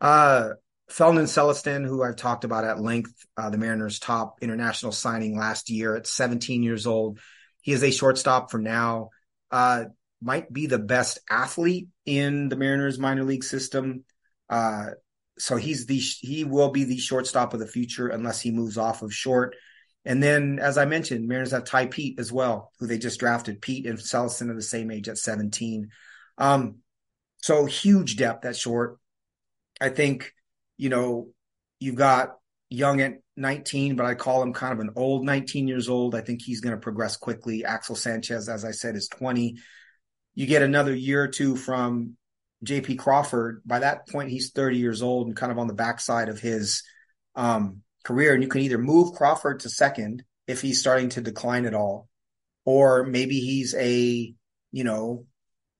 Uh, 0.00 0.50
Felnin 0.90 1.24
Celestin, 1.24 1.86
who 1.86 2.02
I've 2.02 2.16
talked 2.16 2.44
about 2.44 2.64
at 2.64 2.80
length, 2.80 3.12
uh, 3.36 3.50
the 3.50 3.58
Mariners 3.58 3.98
top 3.98 4.38
international 4.40 4.92
signing 4.92 5.36
last 5.36 5.68
year 5.68 5.96
at 5.96 6.06
17 6.06 6.62
years 6.62 6.86
old. 6.86 7.18
He 7.66 7.72
is 7.72 7.82
a 7.82 7.90
shortstop 7.90 8.52
for 8.52 8.58
now. 8.58 9.10
Uh, 9.50 9.86
might 10.22 10.52
be 10.52 10.68
the 10.68 10.78
best 10.78 11.18
athlete 11.28 11.88
in 12.04 12.48
the 12.48 12.54
Mariners 12.54 12.96
minor 12.96 13.24
league 13.24 13.42
system. 13.42 14.04
Uh, 14.48 14.90
so 15.36 15.56
he's 15.56 15.84
the 15.86 15.98
he 15.98 16.44
will 16.44 16.70
be 16.70 16.84
the 16.84 16.96
shortstop 16.96 17.54
of 17.54 17.58
the 17.58 17.66
future 17.66 18.06
unless 18.06 18.40
he 18.40 18.52
moves 18.52 18.78
off 18.78 19.02
of 19.02 19.12
short. 19.12 19.56
And 20.04 20.22
then, 20.22 20.60
as 20.60 20.78
I 20.78 20.84
mentioned, 20.84 21.26
Mariners 21.26 21.50
have 21.50 21.64
Tai 21.64 21.86
Peete 21.86 22.20
as 22.20 22.30
well, 22.30 22.70
who 22.78 22.86
they 22.86 22.98
just 22.98 23.18
drafted. 23.18 23.60
Peete 23.60 23.86
and 23.86 23.98
Celestin 23.98 24.48
are 24.48 24.54
the 24.54 24.62
same 24.62 24.92
age 24.92 25.08
at 25.08 25.18
17. 25.18 25.88
Um, 26.38 26.76
so 27.38 27.64
huge 27.64 28.14
depth 28.14 28.44
at 28.44 28.56
short. 28.56 28.98
I 29.80 29.88
think, 29.88 30.32
you 30.76 30.88
know, 30.88 31.30
you've 31.80 31.96
got 31.96 32.36
Young 32.68 33.00
at 33.00 33.18
19, 33.36 33.96
but 33.96 34.06
I 34.06 34.14
call 34.14 34.42
him 34.42 34.52
kind 34.52 34.72
of 34.72 34.80
an 34.80 34.90
old 34.96 35.24
19 35.24 35.68
years 35.68 35.88
old. 35.88 36.14
I 36.14 36.20
think 36.20 36.42
he's 36.42 36.60
going 36.60 36.74
to 36.74 36.80
progress 36.80 37.16
quickly. 37.16 37.64
Axel 37.64 37.96
Sanchez, 37.96 38.48
as 38.48 38.64
I 38.64 38.72
said, 38.72 38.96
is 38.96 39.08
20. 39.08 39.56
You 40.34 40.46
get 40.46 40.62
another 40.62 40.94
year 40.94 41.22
or 41.22 41.28
two 41.28 41.56
from 41.56 42.16
JP 42.64 42.98
Crawford. 42.98 43.62
By 43.64 43.80
that 43.80 44.08
point, 44.08 44.30
he's 44.30 44.50
30 44.50 44.78
years 44.78 45.02
old 45.02 45.26
and 45.26 45.36
kind 45.36 45.52
of 45.52 45.58
on 45.58 45.66
the 45.66 45.74
backside 45.74 46.28
of 46.28 46.40
his 46.40 46.82
um, 47.34 47.82
career, 48.04 48.34
and 48.34 48.42
you 48.42 48.48
can 48.48 48.62
either 48.62 48.78
move 48.78 49.14
Crawford 49.14 49.60
to 49.60 49.68
second 49.68 50.24
if 50.46 50.60
he's 50.60 50.80
starting 50.80 51.10
to 51.10 51.20
decline 51.20 51.66
at 51.66 51.74
all, 51.74 52.08
or 52.64 53.04
maybe 53.04 53.40
he's 53.40 53.74
a, 53.74 54.34
you 54.72 54.84
know, 54.84 55.26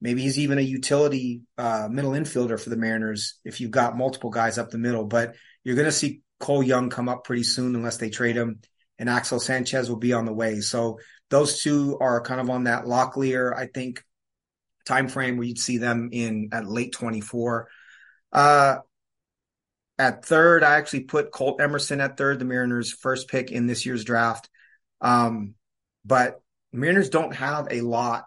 maybe 0.01 0.23
he's 0.23 0.39
even 0.39 0.59
a 0.59 0.63
utility 0.63 1.43
uh, 1.57 1.89
middle 1.91 2.13
infielder 2.13 2.61
for 2.61 2.71
the 2.71 2.77
Mariners 2.77 3.39
if 3.45 3.61
you've 3.61 3.71
got 3.71 3.97
multiple 3.97 4.31
guys 4.31 4.59
up 4.59 4.71
the 4.71 4.79
middle. 4.79 5.05
But 5.05 5.35
you're 5.65 5.77
going 5.77 5.87
to 5.87 5.93
see 5.93 6.23
Cole 6.39 6.63
Young 6.63 6.91
come 6.91 7.09
up 7.09 7.25
pretty 7.25 7.43
soon 7.45 7.75
unless 7.75 7.97
they 7.97 8.11
trade 8.11 8.37
him. 8.37 8.61
and 8.99 9.11
Axel 9.11 9.41
Sanchez 9.41 9.89
will 9.89 9.99
be 9.99 10.13
on 10.15 10.25
the 10.25 10.33
way. 10.33 10.61
So 10.61 10.99
those 11.29 11.63
two 11.63 11.99
are 12.01 12.23
kind 12.23 12.41
of 12.41 12.49
on 12.49 12.65
that 12.65 12.85
Locklear, 12.85 13.55
I 13.55 13.67
think, 13.67 14.03
time 14.87 15.09
frame 15.09 15.37
where 15.37 15.47
you'd 15.47 15.59
see 15.59 15.79
them 15.79 16.11
in 16.13 16.51
at 16.53 16.67
late 16.67 16.93
24. 16.93 17.69
Uh, 18.33 18.77
at 19.99 20.25
third, 20.25 20.63
I 20.63 20.77
actually 20.77 21.05
put 21.05 21.33
Colt 21.33 21.61
Emerson 21.61 22.01
at 22.01 22.17
third, 22.17 22.39
the 22.39 22.45
Mariners' 22.45 22.93
first 22.93 23.29
pick 23.29 23.51
in 23.51 23.67
this 23.67 23.85
year's 23.87 24.05
draft. 24.05 24.49
Um, 25.01 25.55
but 26.05 26.41
Mariners 26.73 27.11
don't 27.11 27.35
have 27.35 27.69
a 27.71 27.81
lot 27.81 28.25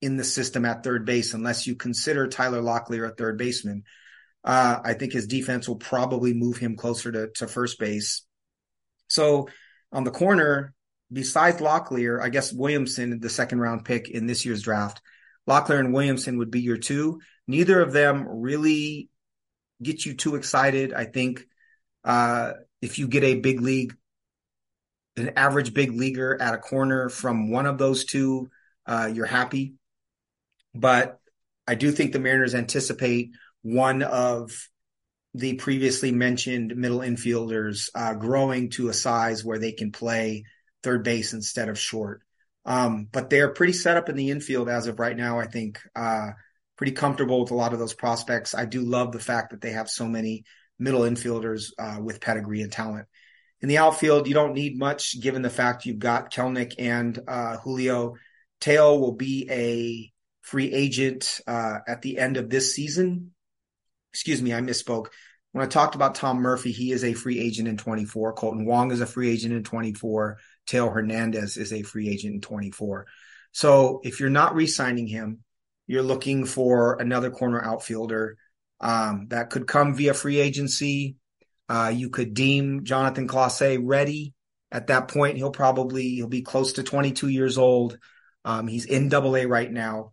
in 0.00 0.16
the 0.16 0.24
system 0.24 0.64
at 0.64 0.84
third 0.84 1.06
base 1.06 1.32
unless 1.34 1.66
you 1.66 1.76
consider 1.76 2.26
Tyler 2.26 2.60
Locklear 2.60 3.08
a 3.10 3.14
third 3.14 3.38
baseman. 3.38 3.84
Uh, 4.44 4.78
I 4.84 4.92
think 4.94 5.12
his 5.12 5.26
defense 5.26 5.66
will 5.66 5.76
probably 5.76 6.34
move 6.34 6.58
him 6.58 6.76
closer 6.76 7.10
to, 7.10 7.28
to 7.36 7.46
first 7.46 7.78
base. 7.78 8.22
So 9.08 9.48
on 9.90 10.04
the 10.04 10.10
corner, 10.10 10.74
besides 11.10 11.60
Locklear, 11.60 12.20
I 12.20 12.28
guess 12.28 12.52
Williamson, 12.52 13.20
the 13.20 13.30
second 13.30 13.60
round 13.60 13.84
pick 13.84 14.10
in 14.10 14.26
this 14.26 14.44
year's 14.44 14.62
draft, 14.62 15.00
Locklear 15.48 15.78
and 15.78 15.94
Williamson 15.94 16.38
would 16.38 16.50
be 16.50 16.60
your 16.60 16.76
two. 16.76 17.20
Neither 17.46 17.80
of 17.80 17.92
them 17.92 18.26
really 18.28 19.08
get 19.82 20.04
you 20.04 20.14
too 20.14 20.36
excited. 20.36 20.92
I 20.92 21.04
think 21.04 21.46
uh, 22.04 22.52
if 22.82 22.98
you 22.98 23.08
get 23.08 23.24
a 23.24 23.40
big 23.40 23.60
league, 23.60 23.94
an 25.16 25.32
average 25.36 25.72
big 25.72 25.92
leaguer 25.92 26.40
at 26.40 26.54
a 26.54 26.58
corner 26.58 27.08
from 27.08 27.50
one 27.50 27.66
of 27.66 27.78
those 27.78 28.04
two, 28.04 28.50
uh, 28.86 29.10
you're 29.12 29.26
happy. 29.26 29.74
But 30.74 31.18
I 31.66 31.76
do 31.76 31.92
think 31.92 32.12
the 32.12 32.18
Mariners 32.18 32.54
anticipate 32.54 33.30
one 33.64 34.02
of 34.02 34.68
the 35.32 35.54
previously 35.54 36.12
mentioned 36.12 36.76
middle 36.76 37.00
infielders 37.00 37.88
uh, 37.94 38.14
growing 38.14 38.70
to 38.70 38.88
a 38.88 38.94
size 38.94 39.44
where 39.44 39.58
they 39.58 39.72
can 39.72 39.90
play 39.90 40.44
third 40.82 41.02
base 41.02 41.32
instead 41.32 41.68
of 41.68 41.78
short. 41.78 42.20
Um, 42.66 43.08
but 43.10 43.30
they're 43.30 43.52
pretty 43.52 43.72
set 43.72 43.96
up 43.96 44.08
in 44.08 44.16
the 44.16 44.30
infield 44.30 44.68
as 44.68 44.86
of 44.86 45.00
right 45.00 45.16
now. 45.16 45.40
I 45.40 45.46
think 45.46 45.80
uh, 45.96 46.30
pretty 46.76 46.92
comfortable 46.92 47.40
with 47.40 47.50
a 47.50 47.56
lot 47.56 47.72
of 47.72 47.78
those 47.78 47.94
prospects. 47.94 48.54
I 48.54 48.66
do 48.66 48.82
love 48.82 49.12
the 49.12 49.18
fact 49.18 49.50
that 49.50 49.60
they 49.60 49.72
have 49.72 49.88
so 49.88 50.06
many 50.06 50.44
middle 50.78 51.02
infielders 51.02 51.70
uh, 51.78 52.00
with 52.00 52.20
pedigree 52.20 52.62
and 52.62 52.70
talent. 52.70 53.08
In 53.60 53.68
the 53.68 53.78
outfield, 53.78 54.28
you 54.28 54.34
don't 54.34 54.54
need 54.54 54.78
much 54.78 55.20
given 55.20 55.40
the 55.40 55.50
fact 55.50 55.86
you've 55.86 55.98
got 55.98 56.32
Kelenic 56.32 56.74
and 56.78 57.18
uh, 57.26 57.56
Julio. 57.56 58.14
Teo 58.60 58.98
will 58.98 59.12
be 59.12 59.48
a 59.50 60.12
free 60.42 60.72
agent 60.72 61.40
uh, 61.46 61.78
at 61.88 62.02
the 62.02 62.18
end 62.18 62.36
of 62.36 62.50
this 62.50 62.74
season. 62.74 63.33
Excuse 64.14 64.40
me, 64.40 64.54
I 64.54 64.60
misspoke. 64.60 65.08
When 65.50 65.64
I 65.64 65.68
talked 65.68 65.96
about 65.96 66.14
Tom 66.14 66.38
Murphy, 66.38 66.70
he 66.70 66.92
is 66.92 67.02
a 67.02 67.14
free 67.14 67.40
agent 67.40 67.66
in 67.66 67.76
24. 67.76 68.36
Kolten 68.36 68.64
Wong 68.64 68.92
is 68.92 69.00
a 69.00 69.06
free 69.06 69.28
agent 69.28 69.52
in 69.52 69.64
24. 69.64 70.38
Teo 70.68 70.88
Hernandez 70.88 71.56
is 71.56 71.72
a 71.72 71.82
free 71.82 72.08
agent 72.08 72.34
in 72.36 72.40
24. 72.40 73.06
So 73.50 74.00
if 74.04 74.20
you're 74.20 74.30
not 74.30 74.54
re 74.54 74.68
signing 74.68 75.08
him, 75.08 75.40
you're 75.88 76.04
looking 76.04 76.44
for 76.44 77.00
another 77.00 77.32
corner 77.32 77.60
outfielder 77.60 78.36
um, 78.80 79.26
that 79.30 79.50
could 79.50 79.66
come 79.66 79.96
via 79.96 80.14
free 80.14 80.38
agency. 80.38 81.16
Uh, 81.68 81.92
you 81.92 82.08
could 82.08 82.34
deem 82.34 82.84
Jonathan 82.84 83.26
Clase 83.26 83.80
ready 83.82 84.32
at 84.70 84.86
that 84.86 85.08
point. 85.08 85.38
He'll 85.38 85.50
probably 85.50 86.10
he'll 86.10 86.28
be 86.28 86.42
close 86.42 86.74
to 86.74 86.84
22 86.84 87.28
years 87.28 87.58
old. 87.58 87.98
Um, 88.44 88.68
he's 88.68 88.84
in 88.84 89.08
Double 89.08 89.36
A 89.36 89.46
right 89.46 89.70
now. 89.70 90.12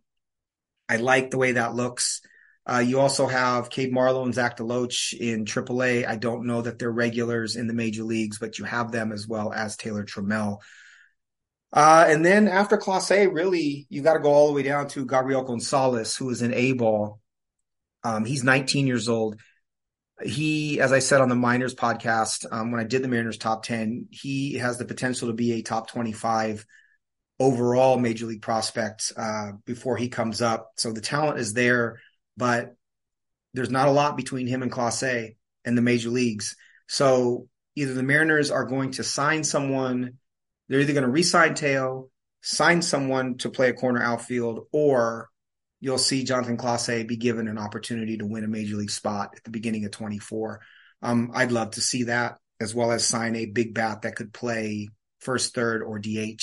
I 0.90 0.98
like 0.98 1.30
the 1.30 1.38
way 1.38 1.54
that 1.54 1.76
looks. 1.76 2.22
Uh, 2.70 2.84
you 2.86 3.00
also 3.00 3.26
have 3.26 3.70
Cade 3.70 3.92
Marlowe 3.92 4.24
and 4.24 4.34
Zach 4.34 4.58
DeLoach 4.58 5.14
in 5.14 5.46
AAA. 5.46 6.08
I 6.08 6.16
don't 6.16 6.46
know 6.46 6.62
that 6.62 6.78
they're 6.78 6.92
regulars 6.92 7.56
in 7.56 7.68
the 7.68 7.74
major 7.74 8.04
leagues, 8.04 8.38
but 8.38 8.60
you 8.60 8.66
have 8.66 8.92
them 8.92 9.12
as 9.12 9.28
well 9.28 9.52
as 9.52 9.76
Taylor 9.76 10.06
Trammell. 10.06 10.60
Uh, 11.74 12.06
and 12.08 12.24
then 12.24 12.48
after 12.48 12.78
Clase, 12.78 13.34
really, 13.34 13.88
you 13.90 14.02
got 14.02 14.14
to 14.14 14.20
go 14.20 14.30
all 14.30 14.48
the 14.48 14.54
way 14.54 14.64
down 14.64 14.88
to 14.90 15.06
Gabriel 15.06 15.44
Gonzalez, 15.44 16.16
who 16.16 16.30
is 16.30 16.42
an 16.42 16.54
A 16.54 16.74
ball. 16.74 17.20
Um, 18.04 18.26
he's 18.26 18.44
19 18.44 18.88
years 18.88 19.08
old. 19.08 19.40
He, 20.24 20.80
as 20.80 20.92
I 20.92 21.00
said 21.00 21.22
on 21.22 21.30
the 21.30 21.36
Miners 21.36 21.74
podcast, 21.74 22.46
um, 22.52 22.72
when 22.72 22.82
I 22.82 22.84
did 22.84 23.04
the 23.04 23.08
Mariners 23.08 23.38
top 23.38 23.64
10, 23.64 24.08
he 24.12 24.56
has 24.56 24.78
the 24.78 24.86
potential 24.86 25.30
to 25.30 25.34
be 25.34 25.54
a 25.54 25.62
top 25.64 25.90
25 25.90 26.66
overall 27.40 27.98
major 27.98 28.28
league 28.28 28.42
prospect 28.42 29.12
uh, 29.18 29.54
before 29.66 29.98
he 29.98 30.10
comes 30.10 30.42
up. 30.42 30.72
So 30.78 30.92
the 30.92 31.02
talent 31.02 31.40
is 31.40 31.54
there, 31.54 32.00
but 32.42 32.74
there's 33.54 33.70
not 33.70 33.88
a 33.88 33.92
lot 33.92 34.18
between 34.18 34.48
him 34.48 34.64
and 34.64 34.72
Clase 34.72 35.36
and 35.64 35.78
the 35.78 35.82
major 35.84 36.10
leagues. 36.10 36.56
So 36.88 37.48
either 37.76 37.94
the 37.94 38.02
Mariners 38.02 38.50
are 38.50 38.66
going 38.66 38.94
to 38.94 39.04
sign 39.04 39.44
someone 39.44 40.18
they're 40.68 40.80
either 40.80 40.94
going 40.94 41.04
to 41.04 41.12
re-sign 41.12 41.54
Teo, 41.54 42.10
sign 42.42 42.82
someone 42.82 43.38
to 43.40 43.50
play 43.50 43.70
a 43.70 43.74
corner 43.74 44.02
outfield, 44.02 44.68
or 44.72 45.30
you'll 45.82 46.00
see 46.00 46.24
Jonathan 46.24 46.58
Clase 46.58 47.06
be 47.06 47.18
given 47.18 47.48
an 47.48 47.60
opportunity 47.60 48.18
to 48.18 48.26
win 48.26 48.46
a 48.46 48.48
major 48.48 48.78
league 48.78 48.90
spot 48.90 49.34
at 49.36 49.44
the 49.44 49.52
beginning 49.52 49.86
of 49.86 49.92
24. 49.92 50.62
Um, 51.04 51.32
I'd 51.36 51.52
love 51.52 51.72
to 51.72 51.82
see 51.82 52.04
that, 52.04 52.38
as 52.60 52.74
well 52.74 52.92
as 52.92 53.06
sign 53.06 53.36
a 53.36 53.46
big 53.46 53.74
bat 53.74 54.04
that 54.04 54.16
could 54.16 54.34
play 54.34 54.88
first, 55.20 55.54
third, 55.54 55.84
or 55.84 56.00
DH. 56.00 56.42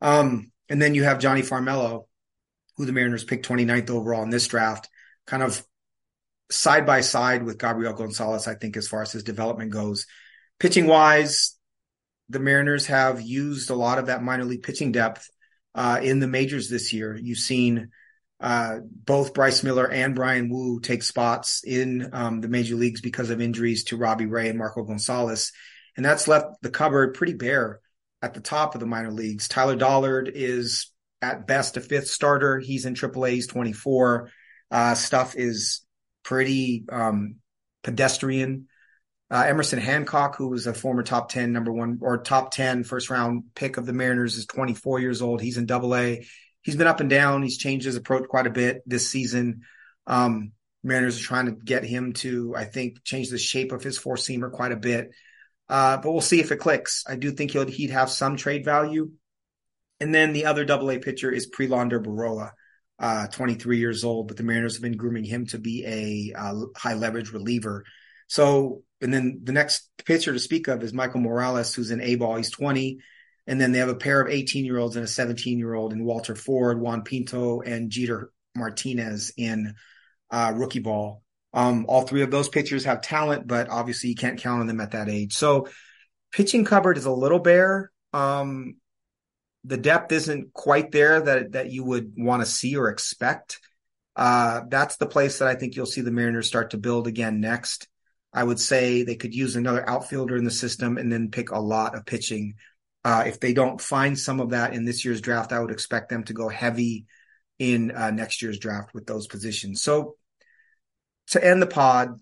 Um, 0.00 0.52
and 0.70 0.80
then 0.80 0.94
you 0.94 1.02
have 1.02 1.18
Jonny 1.18 1.42
Farmelo, 1.42 2.04
who 2.76 2.86
the 2.86 2.92
Mariners 2.92 3.24
picked 3.24 3.48
29th 3.48 3.90
overall 3.90 4.22
in 4.22 4.30
this 4.30 4.46
draft, 4.46 4.88
kind 5.30 5.44
of 5.44 5.64
side 6.50 6.84
by 6.84 7.00
side 7.00 7.44
with 7.44 7.58
Gabriel 7.58 7.92
Gonzalez, 7.92 8.48
I 8.48 8.56
think, 8.56 8.76
as 8.76 8.88
far 8.88 9.02
as 9.02 9.12
his 9.12 9.22
development 9.22 9.70
goes. 9.70 10.06
Pitching 10.58 10.88
wise, 10.88 11.56
the 12.28 12.40
Mariners 12.40 12.86
have 12.86 13.22
used 13.22 13.70
a 13.70 13.76
lot 13.76 13.98
of 13.98 14.06
that 14.06 14.24
minor 14.24 14.44
league 14.44 14.64
pitching 14.64 14.90
depth 14.90 15.28
uh, 15.76 16.00
in 16.02 16.18
the 16.18 16.26
majors 16.26 16.68
this 16.68 16.92
year. 16.92 17.16
You've 17.16 17.38
seen 17.38 17.90
uh, 18.40 18.78
both 18.84 19.32
Bryce 19.32 19.62
Miller 19.62 19.88
and 19.88 20.16
Bryan 20.16 20.50
Woo 20.50 20.80
take 20.80 21.04
spots 21.04 21.62
in 21.64 22.10
um, 22.12 22.40
the 22.40 22.48
major 22.48 22.74
leagues 22.74 23.00
because 23.00 23.30
of 23.30 23.40
injuries 23.40 23.84
to 23.84 23.96
Robbie 23.96 24.26
Ray 24.26 24.48
and 24.48 24.58
Marco 24.58 24.82
Gonzalez. 24.82 25.52
And 25.96 26.04
that's 26.04 26.26
left 26.26 26.60
the 26.62 26.70
cupboard 26.70 27.14
pretty 27.14 27.34
bare 27.34 27.80
at 28.20 28.34
the 28.34 28.40
top 28.40 28.74
of 28.74 28.80
the 28.80 28.86
minor 28.86 29.12
leagues. 29.12 29.46
Taylor 29.46 29.76
Dollard 29.76 30.30
is 30.34 30.90
at 31.22 31.46
best 31.46 31.76
a 31.76 31.80
fifth 31.80 32.08
starter. 32.08 32.58
He's 32.58 32.84
in 32.84 32.94
AAA. 32.94 33.30
He's 33.30 33.46
24. 33.46 34.30
Uh, 34.70 34.94
stuff 34.94 35.34
is 35.36 35.84
pretty 36.22 36.84
um, 36.90 37.36
pedestrian 37.82 38.68
uh, 39.30 39.44
Emerson 39.46 39.78
Hancock, 39.78 40.36
who 40.36 40.48
was 40.48 40.66
a 40.66 40.74
former 40.74 41.02
top 41.02 41.30
10 41.30 41.52
number 41.52 41.72
one 41.72 41.98
or 42.02 42.18
top 42.18 42.50
10 42.52 42.82
first 42.82 43.10
round 43.10 43.44
pick 43.54 43.76
of 43.76 43.86
the 43.86 43.92
Mariners, 43.92 44.36
is 44.36 44.46
24 44.46 44.98
years 44.98 45.22
old. 45.22 45.40
He's 45.40 45.56
in 45.56 45.66
double 45.66 45.94
A. 45.94 46.26
He's 46.62 46.76
been 46.76 46.88
up 46.88 47.00
and 47.00 47.08
down. 47.08 47.42
He's 47.42 47.56
changed 47.56 47.86
his 47.86 47.96
approach 47.96 48.28
quite 48.28 48.48
a 48.48 48.50
bit 48.50 48.82
this 48.86 49.08
season. 49.08 49.62
Um, 50.06 50.52
Mariners 50.82 51.20
are 51.20 51.24
trying 51.24 51.46
to 51.46 51.52
get 51.52 51.84
him 51.84 52.12
to, 52.14 52.54
I 52.56 52.64
think, 52.64 53.04
change 53.04 53.30
the 53.30 53.38
shape 53.38 53.70
of 53.70 53.84
his 53.84 53.98
four 53.98 54.16
seamer 54.16 54.50
quite 54.50 54.72
a 54.72 54.76
bit. 54.76 55.10
Uh, 55.68 55.98
but 55.98 56.10
we'll 56.10 56.20
see 56.20 56.40
if 56.40 56.50
it 56.50 56.56
clicks. 56.56 57.04
I 57.08 57.14
do 57.14 57.30
think 57.30 57.52
he'll, 57.52 57.68
he'd 57.68 57.90
have 57.90 58.10
some 58.10 58.36
trade 58.36 58.64
value. 58.64 59.12
And 60.00 60.12
then 60.12 60.32
the 60.32 60.46
other 60.46 60.64
double 60.64 60.90
A 60.90 60.98
pitcher 60.98 61.30
is 61.30 61.48
Prelander 61.48 62.02
Berroa, 62.02 62.50
uh, 63.00 63.26
23 63.26 63.78
years 63.78 64.04
old, 64.04 64.28
but 64.28 64.36
the 64.36 64.42
Mariners 64.44 64.74
have 64.74 64.82
been 64.82 64.96
grooming 64.96 65.24
him 65.24 65.46
to 65.46 65.58
be 65.58 65.84
a 65.86 66.38
uh, 66.38 66.54
high 66.76 66.94
leverage 66.94 67.32
reliever. 67.32 67.84
So 68.28 68.82
and 69.00 69.12
then 69.12 69.40
the 69.44 69.52
next 69.52 69.88
pitcher 70.04 70.32
to 70.32 70.38
speak 70.38 70.68
of 70.68 70.82
is 70.82 70.92
Michael 70.92 71.20
Morales, 71.20 71.74
who's 71.74 71.90
in 71.90 72.00
A 72.00 72.16
ball. 72.16 72.36
He's 72.36 72.50
20. 72.50 72.98
And 73.46 73.60
then 73.60 73.72
they 73.72 73.78
have 73.78 73.88
a 73.88 73.94
pair 73.94 74.20
of 74.20 74.30
18 74.30 74.64
year 74.64 74.78
olds 74.78 74.96
and 74.96 75.04
a 75.04 75.08
17 75.08 75.58
year 75.58 75.74
old 75.74 75.92
in 75.92 76.04
Walter 76.04 76.34
Ford, 76.34 76.80
Juan 76.80 77.02
Pinto, 77.02 77.62
and 77.62 77.90
Jeter 77.90 78.30
Martinez 78.54 79.32
in 79.36 79.74
uh, 80.30 80.52
rookie 80.54 80.80
ball. 80.80 81.22
Um, 81.52 81.86
all 81.88 82.02
three 82.02 82.22
of 82.22 82.30
those 82.30 82.48
pitchers 82.48 82.84
have 82.84 83.00
talent, 83.00 83.46
but 83.46 83.68
obviously 83.68 84.10
you 84.10 84.16
can't 84.16 84.38
count 84.38 84.60
on 84.60 84.66
them 84.66 84.80
at 84.80 84.92
that 84.92 85.08
age. 85.08 85.32
So 85.32 85.68
pitching 86.30 86.64
cupboard 86.64 86.96
is 86.96 87.06
a 87.06 87.10
little 87.10 87.40
bare. 87.40 87.90
Um, 88.12 88.76
the 89.64 89.76
depth 89.76 90.12
isn't 90.12 90.52
quite 90.52 90.90
there 90.90 91.20
that 91.20 91.52
that 91.52 91.70
you 91.70 91.84
would 91.84 92.14
want 92.16 92.42
to 92.42 92.46
see 92.46 92.76
or 92.76 92.88
expect. 92.88 93.60
Uh, 94.16 94.62
that's 94.68 94.96
the 94.96 95.06
place 95.06 95.38
that 95.38 95.48
I 95.48 95.54
think 95.54 95.76
you'll 95.76 95.86
see 95.86 96.00
the 96.00 96.10
Mariners 96.10 96.46
start 96.46 96.70
to 96.70 96.78
build 96.78 97.06
again 97.06 97.40
next. 97.40 97.88
I 98.32 98.44
would 98.44 98.60
say 98.60 99.02
they 99.02 99.16
could 99.16 99.34
use 99.34 99.56
another 99.56 99.88
outfielder 99.88 100.36
in 100.36 100.44
the 100.44 100.50
system 100.50 100.98
and 100.98 101.12
then 101.12 101.30
pick 101.30 101.50
a 101.50 101.58
lot 101.58 101.94
of 101.94 102.06
pitching. 102.06 102.54
Uh, 103.04 103.24
if 103.26 103.40
they 103.40 103.52
don't 103.52 103.80
find 103.80 104.18
some 104.18 104.40
of 104.40 104.50
that 104.50 104.74
in 104.74 104.84
this 104.84 105.04
year's 105.04 105.20
draft, 105.20 105.52
I 105.52 105.60
would 105.60 105.70
expect 105.70 106.10
them 106.10 106.24
to 106.24 106.32
go 106.32 106.48
heavy 106.48 107.06
in 107.58 107.90
uh, 107.90 108.10
next 108.10 108.42
year's 108.42 108.58
draft 108.58 108.94
with 108.94 109.06
those 109.06 109.26
positions. 109.26 109.82
So 109.82 110.16
to 111.28 111.44
end 111.44 111.60
the 111.60 111.66
pod, 111.66 112.20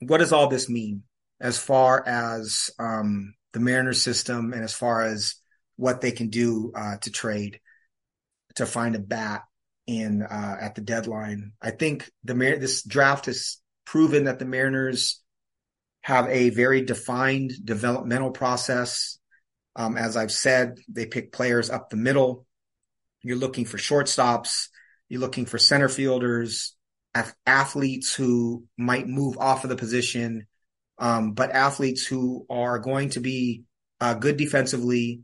what 0.00 0.18
does 0.18 0.32
all 0.32 0.48
this 0.48 0.68
mean 0.68 1.02
as 1.40 1.58
far 1.58 2.06
as 2.06 2.70
um, 2.78 3.34
the 3.52 3.60
Mariners 3.60 4.02
system 4.02 4.52
and 4.52 4.62
as 4.62 4.74
far 4.74 5.02
as 5.02 5.36
what 5.80 6.02
they 6.02 6.12
can 6.12 6.28
do 6.28 6.72
uh, 6.76 6.98
to 6.98 7.10
trade 7.10 7.58
to 8.56 8.66
find 8.66 8.94
a 8.94 8.98
bat 8.98 9.44
in 9.86 10.22
uh, 10.22 10.56
at 10.60 10.74
the 10.74 10.82
deadline? 10.82 11.52
I 11.60 11.70
think 11.70 12.10
the 12.22 12.34
this 12.34 12.82
draft 12.82 13.28
is 13.28 13.60
proven 13.86 14.24
that 14.24 14.38
the 14.38 14.44
Mariners 14.44 15.22
have 16.02 16.28
a 16.28 16.50
very 16.50 16.82
defined 16.82 17.52
developmental 17.64 18.30
process. 18.30 19.18
Um, 19.74 19.96
as 19.96 20.16
I've 20.16 20.32
said, 20.32 20.78
they 20.88 21.06
pick 21.06 21.32
players 21.32 21.70
up 21.70 21.88
the 21.88 21.96
middle. 21.96 22.46
You're 23.22 23.36
looking 23.36 23.64
for 23.64 23.78
shortstops. 23.78 24.68
You're 25.08 25.20
looking 25.20 25.46
for 25.46 25.58
center 25.58 25.88
fielders, 25.88 26.76
athletes 27.46 28.14
who 28.14 28.64
might 28.76 29.08
move 29.08 29.38
off 29.38 29.64
of 29.64 29.70
the 29.70 29.76
position, 29.76 30.46
um, 30.98 31.32
but 31.32 31.50
athletes 31.50 32.06
who 32.06 32.46
are 32.48 32.78
going 32.78 33.10
to 33.10 33.20
be 33.20 33.64
uh, 34.00 34.14
good 34.14 34.36
defensively 34.36 35.22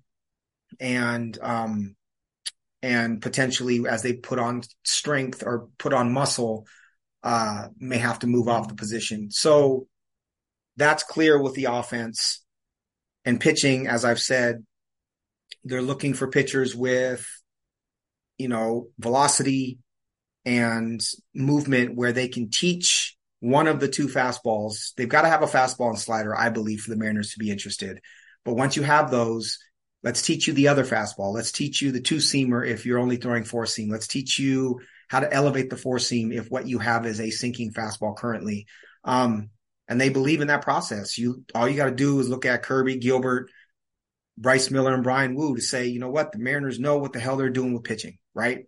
and 0.80 1.38
um, 1.42 1.96
and 2.82 3.20
potentially 3.20 3.86
as 3.88 4.02
they 4.02 4.14
put 4.14 4.38
on 4.38 4.62
strength 4.84 5.42
or 5.44 5.68
put 5.78 5.92
on 5.92 6.12
muscle, 6.12 6.66
uh, 7.22 7.68
may 7.78 7.98
have 7.98 8.20
to 8.20 8.26
move 8.26 8.48
off 8.48 8.68
the 8.68 8.74
position. 8.74 9.30
So 9.30 9.88
that's 10.76 11.02
clear 11.02 11.40
with 11.40 11.54
the 11.54 11.64
offense 11.64 12.44
and 13.24 13.40
pitching. 13.40 13.86
As 13.86 14.04
I've 14.04 14.20
said, 14.20 14.64
they're 15.64 15.82
looking 15.82 16.14
for 16.14 16.28
pitchers 16.28 16.76
with, 16.76 17.26
you 18.38 18.48
know, 18.48 18.88
velocity 18.98 19.78
and 20.44 21.04
movement 21.34 21.96
where 21.96 22.12
they 22.12 22.28
can 22.28 22.50
teach 22.50 23.16
one 23.40 23.66
of 23.66 23.80
the 23.80 23.88
two 23.88 24.06
fastballs. 24.06 24.94
They've 24.96 25.08
got 25.08 25.22
to 25.22 25.28
have 25.28 25.42
a 25.42 25.46
fastball 25.46 25.88
and 25.88 25.98
slider, 25.98 26.36
I 26.36 26.50
believe, 26.50 26.80
for 26.80 26.90
the 26.90 26.96
Mariners 26.96 27.32
to 27.32 27.38
be 27.38 27.50
interested. 27.50 28.00
But 28.44 28.54
once 28.54 28.76
you 28.76 28.82
have 28.82 29.10
those, 29.10 29.58
let's 30.06 30.22
teach 30.22 30.46
you 30.46 30.52
the 30.54 30.68
other 30.68 30.84
fastball. 30.84 31.34
Let's 31.34 31.50
teach 31.50 31.82
you 31.82 31.90
the 31.90 32.00
two 32.00 32.18
seamer 32.18 32.64
if 32.64 32.86
you're 32.86 33.00
only 33.00 33.16
throwing 33.16 33.42
four 33.42 33.66
seam. 33.66 33.90
Let's 33.90 34.06
teach 34.06 34.38
you 34.38 34.80
how 35.08 35.18
to 35.18 35.32
elevate 35.32 35.68
the 35.68 35.76
four 35.76 35.98
seam 35.98 36.30
if 36.30 36.48
what 36.48 36.68
you 36.68 36.78
have 36.78 37.06
is 37.06 37.20
a 37.20 37.30
sinking 37.30 37.72
fastball 37.72 38.16
currently. 38.16 38.66
Um, 39.02 39.50
and 39.88 40.00
they 40.00 40.08
believe 40.08 40.42
in 40.42 40.46
that 40.46 40.62
process. 40.62 41.18
You 41.18 41.44
all 41.56 41.68
you 41.68 41.76
got 41.76 41.86
to 41.86 41.90
do 41.90 42.20
is 42.20 42.28
look 42.28 42.46
at 42.46 42.62
Kirby, 42.62 42.98
Gilbert, 42.98 43.50
Bryce 44.38 44.70
Miller, 44.70 44.94
and 44.94 45.02
Bryan 45.02 45.34
Woo 45.34 45.56
to 45.56 45.60
say, 45.60 45.86
you 45.86 45.98
know 45.98 46.10
what, 46.10 46.30
the 46.30 46.38
Mariners 46.38 46.78
know 46.78 46.98
what 46.98 47.12
the 47.12 47.18
hell 47.18 47.36
they're 47.36 47.50
doing 47.50 47.74
with 47.74 47.82
pitching, 47.82 48.18
right? 48.32 48.64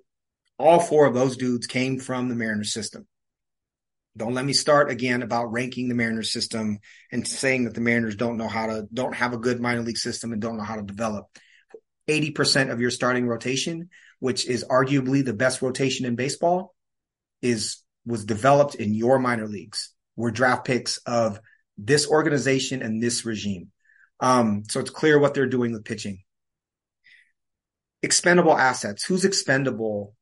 All 0.59 0.81
four 0.81 1.07
of 1.07 1.15
those 1.15 1.37
dudes 1.37 1.69
came 1.69 2.01
from 2.01 2.29
the 2.29 2.35
Mariners 2.35 2.73
system. 2.73 3.07
Don't 4.19 4.35
let 4.35 4.45
me 4.45 4.53
start 4.53 4.91
again 4.91 5.23
about 5.23 5.53
ranking 5.53 5.89
the 5.89 5.95
Mariners 5.95 6.33
system 6.33 6.79
and 7.11 7.27
saying 7.27 7.65
that 7.65 7.75
the 7.75 7.81
Mariners 7.81 8.17
don't 8.17 8.37
know 8.37 8.49
how 8.49 8.67
to, 8.67 8.87
don't 8.93 9.15
have 9.15 9.33
a 9.33 9.39
good 9.39 9.61
minor 9.61 9.81
league 9.81 9.97
system 9.97 10.33
and 10.33 10.43
don't 10.43 10.59
know 10.59 10.65
how 10.65 10.77
to 10.77 10.83
develop. 10.83 11.27
80% 12.09 12.71
of 12.71 12.81
your 12.81 12.91
starting 12.91 13.27
rotation 13.27 13.89
which 14.21 14.47
is 14.47 14.65
arguably 14.69 15.25
the 15.25 15.33
best 15.33 15.63
rotation 15.63 16.07
in 16.07 16.17
baseball, 16.17 16.75
is 17.43 17.83
was 18.05 18.25
developed 18.25 18.75
in 18.75 18.95
your 18.95 19.19
minor 19.19 19.47
leagues. 19.47 19.93
Were 20.17 20.31
draft 20.31 20.65
picks 20.65 20.99
of 20.99 21.41
this 21.77 22.09
organization 22.09 22.83
and 22.83 23.03
this 23.03 23.25
regime. 23.25 23.71
Um, 24.21 24.65
so 24.69 24.81
it's 24.81 24.91
clear 24.91 25.19
what 25.19 25.35
they're 25.35 25.47
doing 25.47 25.73
with 25.73 25.85
pitching. 25.85 26.23
Expendable 28.03 28.57
assets. 28.57 29.05
Who's 29.05 29.25
expendable 29.25 30.15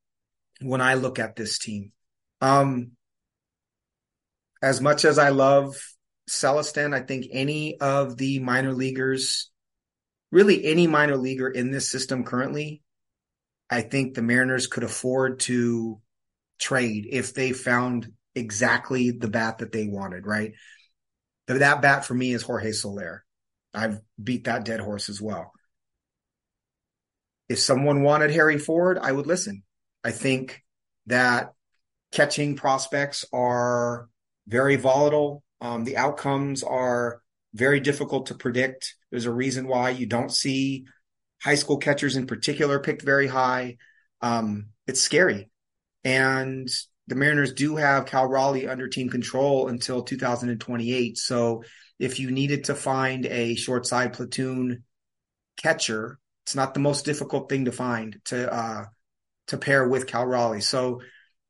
when 0.60 0.82
I 0.82 0.94
look 0.94 1.18
at 1.18 1.36
this 1.36 1.58
team? 1.58 1.92
Um, 2.42 2.92
as 4.66 4.80
much 4.80 5.04
as 5.04 5.16
I 5.16 5.28
love 5.28 5.76
Celestin, 6.28 6.92
I 6.92 6.98
think 6.98 7.26
any 7.30 7.78
of 7.78 8.16
the 8.16 8.40
minor 8.40 8.72
leaguers, 8.72 9.48
really 10.32 10.64
any 10.64 10.88
minor 10.88 11.16
leaguer 11.16 11.48
in 11.48 11.70
this 11.70 11.88
system 11.88 12.24
currently, 12.24 12.82
I 13.70 13.82
think 13.82 14.14
the 14.14 14.22
Mariners 14.22 14.66
could 14.66 14.82
afford 14.82 15.38
to 15.40 16.00
trade 16.58 17.06
if 17.08 17.32
they 17.32 17.52
found 17.52 18.10
exactly 18.34 19.12
the 19.12 19.28
bat 19.28 19.58
that 19.58 19.70
they 19.70 19.86
wanted, 19.86 20.26
right? 20.26 20.54
That 21.46 21.80
bat 21.80 22.04
for 22.04 22.14
me 22.14 22.32
is 22.32 22.42
Jorge 22.42 22.72
Soler. 22.72 23.24
I've 23.72 24.00
beat 24.20 24.44
that 24.44 24.64
dead 24.64 24.80
horse 24.80 25.08
as 25.08 25.22
well. 25.22 25.52
If 27.48 27.60
someone 27.60 28.02
wanted 28.02 28.32
Harry 28.32 28.58
Ford, 28.58 28.98
I 29.00 29.12
would 29.12 29.28
listen. 29.28 29.62
I 30.02 30.10
think 30.10 30.60
that 31.06 31.52
catching 32.10 32.56
prospects 32.56 33.24
are 33.32 34.08
very 34.48 34.76
volatile. 34.76 35.42
Um, 35.60 35.84
the 35.84 35.96
outcomes 35.96 36.62
are 36.62 37.22
very 37.54 37.80
difficult 37.80 38.26
to 38.26 38.34
predict. 38.34 38.94
There's 39.10 39.26
a 39.26 39.32
reason 39.32 39.66
why 39.66 39.90
you 39.90 40.06
don't 40.06 40.32
see 40.32 40.84
high 41.42 41.54
school 41.54 41.78
catchers 41.78 42.16
in 42.16 42.26
particular 42.26 42.78
picked 42.80 43.02
very 43.02 43.26
high. 43.26 43.76
Um, 44.20 44.68
it's 44.86 45.00
scary. 45.00 45.50
And 46.04 46.68
the 47.06 47.14
Mariners 47.14 47.52
do 47.52 47.76
have 47.76 48.06
Cal 48.06 48.26
Raleigh 48.26 48.68
under 48.68 48.88
team 48.88 49.08
control 49.08 49.68
until 49.68 50.02
2028. 50.02 51.18
So 51.18 51.62
if 51.98 52.18
you 52.20 52.30
needed 52.30 52.64
to 52.64 52.74
find 52.74 53.26
a 53.26 53.54
short 53.54 53.86
side 53.86 54.12
platoon 54.12 54.84
catcher, 55.56 56.18
it's 56.44 56.54
not 56.54 56.74
the 56.74 56.80
most 56.80 57.04
difficult 57.04 57.48
thing 57.48 57.64
to 57.64 57.72
find 57.72 58.20
to 58.26 58.52
uh, 58.52 58.84
to 59.48 59.58
pair 59.58 59.88
with 59.88 60.06
Cal 60.06 60.26
Raleigh. 60.26 60.60
So 60.60 61.00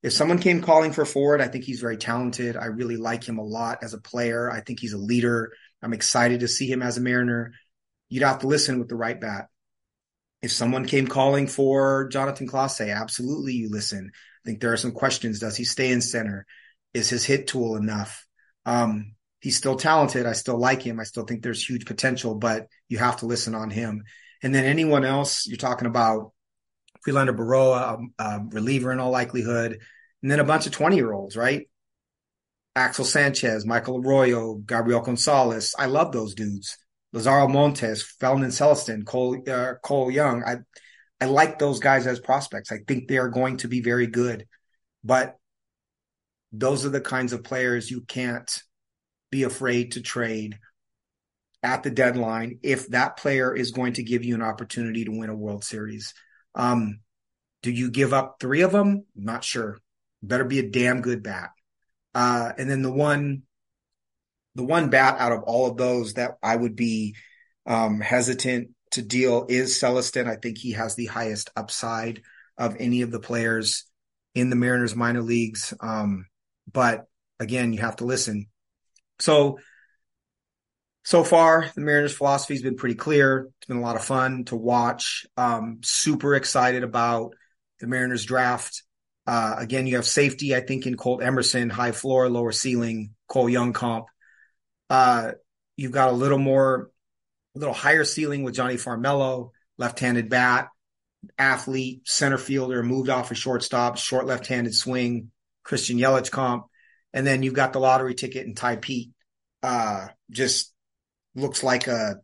if 0.07 0.13
someone 0.13 0.39
came 0.39 0.61
calling 0.63 0.93
for 0.93 1.05
Ford, 1.05 1.41
I 1.41 1.49
think 1.49 1.65
he's 1.65 1.81
very 1.81 1.97
talented. 1.97 2.57
I 2.57 2.67
really 2.67 2.97
like 2.97 3.25
him 3.25 3.39
a 3.39 3.45
lot 3.45 3.79
as 3.83 3.93
a 3.93 3.99
player. 3.99 4.49
I 4.49 4.61
think 4.61 4.79
he's 4.79 4.93
a 4.93 4.99
leader. 4.99 5.53
I'm 5.83 5.93
excited 5.93 6.41
to 6.41 6.49
see 6.49 6.71
him 6.71 6.81
as 6.81 6.97
a 6.97 7.01
Mariner. 7.01 7.55
You'd 8.09 8.23
have 8.23 8.39
to 8.39 8.47
listen 8.47 8.79
with 8.79 8.87
the 8.89 8.95
right 8.95 9.21
bat. 9.21 9.49
If 10.43 10.53
someone 10.53 10.87
came 10.87 11.09
calling 11.09 11.49
for 11.49 12.07
Jonathan 12.07 12.47
Clase, 12.47 12.95
absolutely 12.95 13.55
you 13.55 13.69
listen. 13.69 14.13
I 14.15 14.49
think 14.49 14.61
there 14.61 14.73
are 14.73 14.77
some 14.77 14.93
questions. 14.93 15.41
Does 15.41 15.57
he 15.57 15.65
stay 15.65 15.91
in 15.91 16.01
center? 16.01 16.47
Is 16.95 17.11
his 17.11 17.25
hit 17.25 17.49
tool 17.49 17.75
enough? 17.75 18.29
Um, 18.65 19.17
he's 19.41 19.57
still 19.57 19.75
talented. 19.75 20.25
I 20.25 20.35
still 20.35 20.57
like 20.57 20.83
him. 20.83 21.01
I 21.01 21.05
still 21.05 21.25
think 21.25 21.43
there's 21.43 21.69
huge 21.69 21.85
potential, 21.85 22.37
but 22.37 22.69
you 22.89 22.99
have 22.99 23.17
to 23.17 23.27
listen 23.27 23.57
on 23.57 23.71
him. 23.71 24.05
And 24.41 24.55
then 24.55 24.67
anyone 24.67 25.05
else, 25.05 25.49
you're 25.49 25.57
talking 25.57 25.89
about 25.89 26.31
Prelander 27.05 27.37
Berroa, 27.37 28.07
a, 28.21 28.23
a 28.23 28.47
reliever 28.51 28.93
in 28.93 29.01
all 29.01 29.11
likelihood, 29.11 29.81
and 30.27 30.31
then 30.33 30.41
a 30.41 30.45
bunch 30.45 30.67
of 30.67 30.73
20 30.73 30.97
year 30.97 31.13
olds, 31.13 31.37
right? 31.37 31.69
Axel 32.75 33.05
Sanchez, 33.05 33.65
Michael 33.65 34.05
Arroyo, 34.05 34.55
Gabriel 34.55 35.01
Gonzalez. 35.01 35.73
I 35.79 35.87
love 35.87 36.11
those 36.11 36.35
dudes. 36.35 36.77
Lazaro 37.13 37.47
Montes, 37.47 38.03
Felnin 38.21 38.51
Celestin, 38.51 39.07
Cole 39.07 39.41
uh, 39.49 39.75
Cole 39.85 40.11
Young. 40.11 40.43
I 40.43 40.57
I 41.21 41.27
like 41.27 41.61
those 41.61 41.79
guys 41.79 42.09
as 42.09 42.19
prospects. 42.19 42.73
I 42.73 42.79
think 42.89 43.07
they 43.07 43.19
are 43.19 43.29
going 43.29 43.59
to 43.59 43.69
be 43.69 43.81
very 43.83 44.09
good, 44.09 44.49
but 45.05 45.37
those 46.51 46.85
are 46.85 46.91
the 46.91 47.01
kinds 47.01 47.33
of 47.33 47.45
players 47.45 47.89
you 47.89 48.01
can't 48.01 48.51
be 49.31 49.45
afraid 49.45 49.93
to 49.93 50.01
trade 50.01 50.59
at 51.63 51.85
the 51.85 51.91
deadline 51.91 52.59
if 52.65 52.89
that 52.89 53.17
player 53.17 53.55
is 53.55 53.71
going 53.71 53.93
to 53.93 54.03
give 54.03 54.25
you 54.25 54.35
an 54.35 54.43
opportunity 54.43 55.05
to 55.05 55.17
win 55.17 55.31
a 55.31 55.37
World 55.37 55.63
Series. 55.63 56.15
Um, 56.57 56.99
do 57.63 57.71
you 57.71 57.93
give 57.93 58.13
up 58.13 58.39
three 58.41 58.63
of 58.63 58.73
them? 58.73 59.05
not 59.15 59.45
sure. 59.45 59.79
Better 60.23 60.45
be 60.45 60.59
a 60.59 60.69
damn 60.69 61.03
good 61.03 61.23
bat. 61.23 61.51
Uh, 62.15 62.53
and 62.57 62.69
then 62.71 62.83
the 62.83 62.93
one 62.93 63.43
the 64.55 64.65
one 64.65 64.89
bat 64.89 65.17
out 65.19 65.33
of 65.33 65.43
all 65.43 65.71
of 65.71 65.77
those 65.77 66.15
that 66.15 66.39
I 66.43 66.57
would 66.57 66.77
be 66.77 67.15
um, 67.67 68.01
hesitant 68.01 68.71
to 68.93 69.03
deal 69.03 69.47
is 69.49 69.79
Celestin. 69.79 70.27
I 70.27 70.37
think 70.37 70.57
he 70.57 70.73
has 70.73 70.95
the 70.95 71.07
highest 71.07 71.51
upside 71.55 72.23
of 72.57 72.77
any 72.79 73.03
of 73.03 73.11
the 73.11 73.21
players 73.21 73.85
in 74.35 74.49
the 74.49 74.57
Mariners 74.57 74.97
minor 74.97 75.21
leagues. 75.21 75.75
Um, 75.81 76.27
but 76.73 77.05
again, 77.39 77.75
you 77.75 77.81
have 77.81 77.97
to 77.97 78.07
listen. 78.07 78.47
So, 79.19 79.59
so 81.05 81.23
far, 81.23 81.71
the 81.75 81.83
Mariners' 81.83 82.17
philosophy 82.17 82.55
has 82.55 82.63
been 82.63 82.77
pretty 82.77 82.95
clear. 82.95 83.51
It's 83.59 83.67
been 83.67 83.77
a 83.77 83.83
lot 83.83 83.97
of 83.97 84.05
fun 84.05 84.45
to 84.47 84.57
watch. 84.57 85.27
Um, 85.37 85.81
super 85.83 86.35
excited 86.35 86.83
about 86.83 87.35
the 87.81 87.87
Mariners 87.87 88.25
draft. 88.25 88.83
Uh, 89.27 89.57
again, 89.59 89.87
you 89.87 89.97
have 89.97 90.07
safety, 90.07 90.55
I 90.55 90.61
think, 90.61 90.87
in 90.87 90.97
Colt 90.97 91.23
Emerson, 91.23 91.69
high 91.69 91.93
floor, 91.93 92.29
lower 92.29 92.53
ceiling, 92.53 93.15
Cole 93.29 93.49
Young 93.49 93.73
comp. 93.73 94.07
Uh, 94.89 95.33
you've 95.77 95.93
got 95.93 96.11
a 96.11 96.13
little 96.13 96.39
more, 96.39 96.91
a 97.55 97.59
little 97.59 97.75
higher 97.75 98.05
ceiling 98.05 98.45
with 98.45 98.55
Jonny 98.55 98.77
Farmelo, 98.77 99.51
left-handed 99.79 100.29
bat, 100.29 100.69
athlete, 101.39 102.03
center 102.05 102.39
fielder, 102.39 102.83
moved 102.83 103.11
off 103.11 103.33
a 103.33 103.35
shortstop, 103.35 103.97
short 103.97 104.27
left-handed 104.27 104.75
swing, 104.75 105.31
Christian 105.65 105.99
Yelich 105.99 106.31
comp, 106.31 106.67
and 107.13 107.27
then 107.27 107.43
you've 107.43 107.55
got 107.55 107.73
the 107.73 107.81
lottery 107.81 108.15
ticket 108.15 108.47
and 108.47 108.57
Tai 108.57 108.77
Peete. 108.77 109.11
Uh, 109.63 110.07
just 110.31 110.73
looks 111.35 111.65
like 111.65 111.89
a 111.89 112.17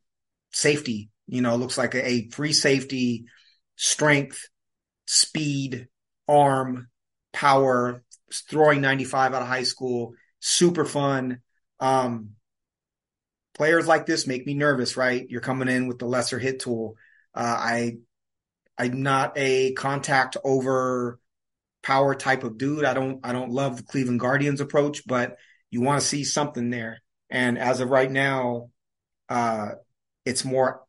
safety, 0.52 1.10
you 1.26 1.42
know, 1.42 1.56
looks 1.56 1.76
like 1.76 1.96
a 1.96 2.28
free 2.28 2.52
safety, 2.52 3.24
strength, 3.76 4.48
speed, 5.06 5.88
arm, 6.28 6.88
power, 7.32 8.02
throwing 8.32 8.80
95 8.80 9.34
out 9.34 9.42
of 9.42 9.48
high 9.48 9.62
school, 9.62 10.14
super 10.40 10.84
fun. 10.84 11.40
Um, 11.80 12.30
players 13.54 13.86
like 13.86 14.06
this 14.06 14.26
make 14.26 14.46
me 14.46 14.54
nervous, 14.54 14.96
right? 14.96 15.26
You're 15.28 15.40
coming 15.40 15.68
in 15.68 15.88
with 15.88 15.98
the 15.98 16.06
lesser 16.06 16.38
hit 16.38 16.60
tool. 16.60 16.96
Uh, 17.34 17.56
I, 17.58 17.96
I'm 18.78 19.02
not 19.02 19.32
a 19.36 19.72
contact 19.72 20.36
over 20.44 21.18
power 21.82 22.14
type 22.14 22.44
of 22.44 22.58
dude. 22.58 22.84
I 22.84 22.94
don't, 22.94 23.20
I 23.24 23.32
don't 23.32 23.50
love 23.50 23.76
the 23.76 23.82
Cleveland 23.82 24.20
Guardians 24.20 24.60
approach, 24.60 25.06
but 25.06 25.36
you 25.70 25.80
want 25.80 26.00
to 26.00 26.06
see 26.06 26.24
something 26.24 26.70
there. 26.70 27.00
And 27.30 27.58
as 27.58 27.80
of 27.80 27.88
right 27.88 28.10
now, 28.10 28.70
uh, 29.28 29.70
it's 30.24 30.44
more 30.44 30.82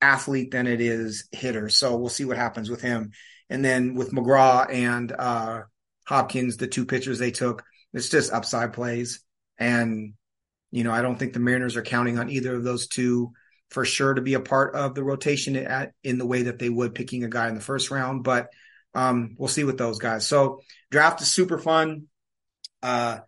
athlete 0.00 0.50
than 0.50 0.66
it 0.66 0.80
is 0.80 1.28
hitter. 1.32 1.68
So 1.68 1.96
we'll 1.96 2.08
see 2.08 2.24
what 2.24 2.36
happens 2.36 2.70
with 2.70 2.80
him. 2.80 3.10
And 3.48 3.64
then 3.64 3.94
with 3.94 4.12
McGraw 4.12 4.72
and 4.72 5.12
uh, 5.12 5.62
Hopkins, 6.06 6.56
the 6.56 6.66
two 6.66 6.84
pitchers 6.84 7.18
they 7.18 7.30
took, 7.30 7.64
it's 7.92 8.08
just 8.08 8.32
upside 8.32 8.72
plays. 8.72 9.20
And, 9.58 10.14
you 10.70 10.84
know, 10.84 10.92
I 10.92 11.02
don't 11.02 11.18
think 11.18 11.32
the 11.32 11.40
Mariners 11.40 11.76
are 11.76 11.82
counting 11.82 12.18
on 12.18 12.30
either 12.30 12.54
of 12.54 12.64
those 12.64 12.88
two 12.88 13.32
for 13.70 13.84
sure 13.84 14.14
to 14.14 14.20
be 14.20 14.34
a 14.34 14.40
part 14.40 14.74
of 14.74 14.94
the 14.94 15.02
rotation 15.02 15.56
at, 15.56 15.92
in 16.04 16.18
the 16.18 16.26
way 16.26 16.42
that 16.42 16.58
they 16.58 16.68
would 16.68 16.94
picking 16.94 17.24
a 17.24 17.28
guy 17.28 17.48
in 17.48 17.54
the 17.54 17.60
first 17.60 17.90
round. 17.90 18.24
But 18.24 18.48
um, 18.94 19.36
we'll 19.38 19.48
see 19.48 19.64
with 19.64 19.78
those 19.78 19.98
guys. 19.98 20.26
So 20.26 20.60
draft 20.90 21.20
is 21.20 21.32
super 21.32 21.58
fun. 21.58 22.06
Uh, 22.82 23.18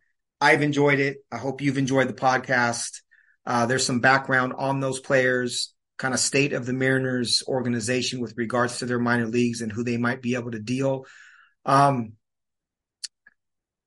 I've 0.41 0.63
enjoyed 0.63 1.01
it. 1.01 1.19
I 1.33 1.39
hope 1.39 1.61
you've 1.61 1.79
enjoyed 1.79 2.09
the 2.09 2.15
podcast. 2.15 3.01
Uh, 3.45 3.67
there's 3.67 3.85
some 3.85 4.01
background 4.01 4.53
on 4.57 4.81
those 4.81 5.01
players, 5.01 5.75
kind 5.99 6.15
of 6.15 6.21
state 6.21 6.53
of 6.53 6.65
the 6.65 6.73
Mariners 6.73 7.43
organization 7.47 8.21
with 8.21 8.35
regards 8.37 8.79
to 8.79 8.87
their 8.87 8.99
minor 8.99 9.27
leagues 9.27 9.61
and 9.61 9.71
who 9.71 9.85
they 9.85 9.97
might 9.97 10.23
be 10.23 10.35
able 10.35 10.53
to 10.53 10.61
deal. 10.61 11.05
Um, 11.67 12.13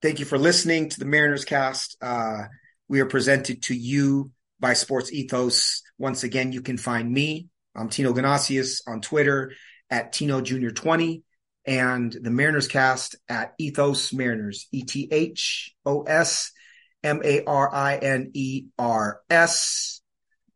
thank 0.02 0.20
you 0.20 0.26
for 0.26 0.38
listening 0.38 0.90
to 0.90 1.00
the 1.00 1.06
Mariners 1.06 1.46
cast. 1.46 1.98
Uh, 2.02 2.44
we 2.88 3.00
are 3.00 3.06
presented 3.06 3.64
to 3.64 3.76
you 3.76 4.32
by 4.60 4.74
Sports 4.74 5.12
Ethos. 5.12 5.82
Once 5.98 6.24
again, 6.24 6.52
you 6.52 6.62
can 6.62 6.78
find 6.78 7.12
me. 7.12 7.48
I'm 7.76 7.90
Tino 7.90 8.14
Ganasius 8.14 8.82
on 8.86 9.02
Twitter 9.02 9.54
at 9.90 10.14
Tino 10.14 10.42
Junior 10.42 10.72
20 10.72 11.24
and 11.66 12.12
the 12.12 12.32
Mariners 12.32 12.68
cast 12.68 13.16
at 13.30 13.54
Ethos 13.58 14.14
Mariners, 14.14 14.68
E 14.72 14.84
T 14.84 15.08
H 15.12 15.74
O 15.86 16.04
S 16.04 16.52
M 17.04 17.22
A 17.24 17.44
R 17.44 17.74
I 17.74 17.98
N 17.98 18.32
E 18.34 18.66
R 18.78 19.22
S. 19.30 19.91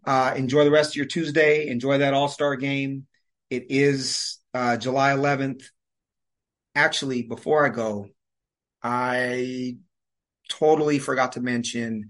Uh, 0.06 0.34
enjoy 0.36 0.64
the 0.64 0.72
rest 0.72 0.91
of 0.91 0.95
your 0.95 1.06
Tuesday. 1.06 1.68
Enjoy 1.68 1.97
that 1.99 2.14
All 2.14 2.28
Star 2.28 2.56
game. 2.56 3.08
It 3.49 3.68
is 3.70 4.39
uh, 4.53 4.78
July 4.78 5.12
11th. 5.12 5.64
Actually, 6.76 7.24
before 7.24 7.66
I 7.66 7.70
go, 7.70 8.08
I 8.84 9.78
totally 10.49 10.99
forgot 10.99 11.34
to 11.34 11.41
mention 11.41 12.10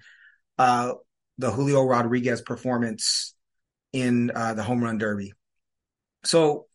uh, 0.58 0.94
the 1.38 1.52
Julio 1.52 1.84
Rodriguez 1.84 2.42
performance 2.42 3.34
in 3.94 4.32
uh, 4.34 4.54
the 4.56 4.64
home 4.64 4.84
run 4.84 4.98
derby. 4.98 5.34
So 6.24 6.66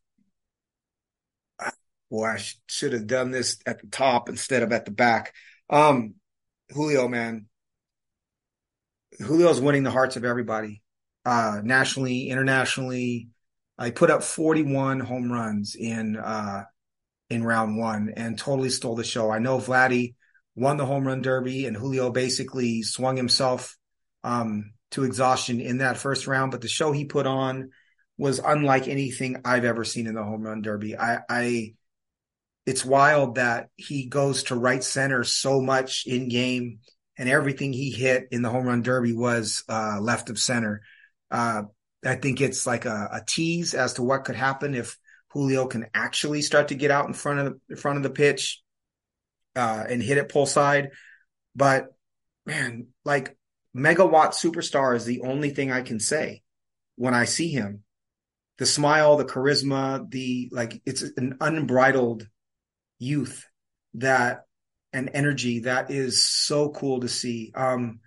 well, 2.11 2.25
I 2.25 2.37
sh- 2.39 2.59
should 2.67 2.93
have 2.93 3.07
done 3.07 3.31
this 3.31 3.59
at 3.65 3.81
the 3.81 3.87
top 3.87 4.29
instead 4.29 4.63
of 4.63 4.73
at 4.73 4.85
the 4.85 4.91
back. 4.91 5.33
Um, 5.71 6.15
Julio, 6.71 7.09
man, 7.09 7.47
Julio's 9.19 9.61
winning 9.61 9.85
the 9.85 9.91
hearts 9.93 10.17
of 10.17 10.25
everybody, 10.25 10.83
uh, 11.25 11.61
nationally, 11.63 12.29
internationally. 12.29 13.29
I 13.79 13.91
put 13.91 14.11
up 14.11 14.23
41 14.23 15.01
home 15.01 15.33
runs 15.33 15.75
in 15.75 16.17
uh, 16.17 16.65
in 17.31 17.45
round 17.45 17.79
one 17.79 18.13
and 18.17 18.39
totally 18.39 18.71
stole 18.71 18.97
the 18.97 19.05
show. 19.05 19.31
I 19.31 19.39
know 19.39 19.59
Vladdy 19.59 20.15
won 20.55 20.77
the 20.77 20.85
home 20.85 21.07
run 21.07 21.23
derby, 21.23 21.67
and 21.67 21.77
Julio 21.77 22.11
basically 22.11 22.83
swung 22.83 23.17
himself 23.17 23.77
um, 24.25 24.73
to 24.91 25.05
exhaustion 25.05 25.61
in 25.61 25.79
that 25.79 25.97
first 25.97 26.27
round. 26.27 26.51
But 26.53 26.61
the 26.61 26.69
show 26.69 26.93
he 26.93 27.05
put 27.05 27.27
on 27.27 27.71
was 28.19 28.39
unlike 28.39 28.87
anything 28.87 29.41
I've 29.45 29.65
ever 29.65 29.85
seen 29.85 30.07
in 30.07 30.15
the 30.15 30.23
home 30.23 30.43
run 30.43 30.61
derby. 30.61 30.97
I, 30.97 31.21
I 31.29 31.75
it's 32.67 32.85
wild 32.85 33.37
that 33.37 33.69
he 33.77 34.07
goes 34.07 34.45
to 34.45 34.55
right 34.55 34.85
center 34.85 35.25
so 35.25 35.61
much 35.61 36.07
in 36.07 36.29
game 36.29 36.81
and 37.17 37.29
everything 37.29 37.73
he 37.73 37.91
hit 37.91 38.29
in 38.31 38.43
the 38.43 38.51
home 38.51 38.67
run 38.67 38.83
derby 38.83 39.13
was 39.13 39.65
uh, 39.69 39.99
left 40.01 40.31
of 40.31 40.39
center. 40.39 40.83
Uh, 41.31 41.63
I 42.05 42.17
think 42.17 42.41
it's 42.41 42.67
like 42.67 42.87
a, 42.87 43.09
a, 43.13 43.23
tease 43.27 43.75
as 43.75 43.95
to 43.95 44.03
what 44.03 44.25
could 44.25 44.35
happen 44.35 44.75
if 44.75 44.99
Julio 45.29 45.67
can 45.67 45.87
actually 45.95 46.43
start 46.43 46.69
to 46.69 46.75
get 46.75 46.91
out 46.91 47.07
in 47.07 47.13
front 47.13 47.41
of 47.41 47.61
the 47.69 47.77
front 47.77 47.99
of 47.99 48.03
the 48.03 48.11
pitch 48.11 48.63
uh, 49.55 49.85
and 49.89 50.03
hit 50.03 50.19
it 50.19 50.29
pull 50.29 50.47
side. 50.47 50.91
But 51.55 51.89
man, 52.47 52.89
like 53.05 53.37
megawatt 53.77 54.31
superstar 54.31 54.97
is 54.97 55.05
the 55.05 55.21
only 55.23 55.51
thing 55.51 55.71
I 55.71 55.83
can 55.83 56.01
say 56.01 56.43
when 56.97 57.15
I 57.15 57.25
see 57.27 57.49
him. 57.49 57.85
The 58.59 58.67
smile, 58.67 59.17
the 59.17 59.25
charisma, 59.25 60.11
the 60.11 60.51
like 60.53 60.83
it's 60.85 61.03
an 61.03 61.37
unbridled 61.41 62.27
youth 62.99 63.47
that 63.95 64.43
and 64.93 65.11
energy 65.15 65.61
that 65.61 65.91
is 65.91 66.25
so 66.25 66.71
cool 66.71 67.01
to 67.01 67.09
see. 67.09 67.53
Um, 67.55 68.01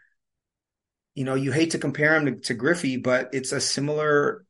you 1.16 1.24
know, 1.24 1.36
you 1.36 1.51
hate 1.51 1.72
to 1.72 1.80
compare 1.80 2.16
him 2.16 2.26
to, 2.26 2.36
to 2.47 2.53
Griffey, 2.53 2.97
but 2.97 3.30
it's 3.34 3.51
a 3.51 3.61
similar. 3.61 4.45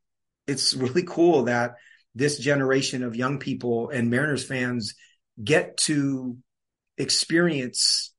It's 0.48 0.74
really 0.74 1.04
cool 1.04 1.44
that 1.44 1.76
this 2.16 2.38
generation 2.38 3.04
of 3.04 3.16
young 3.16 3.40
people 3.40 3.90
and 3.90 4.10
Mariners 4.10 4.46
fans 4.46 4.94
get 5.42 5.78
to 5.78 6.38
experience 6.98 8.14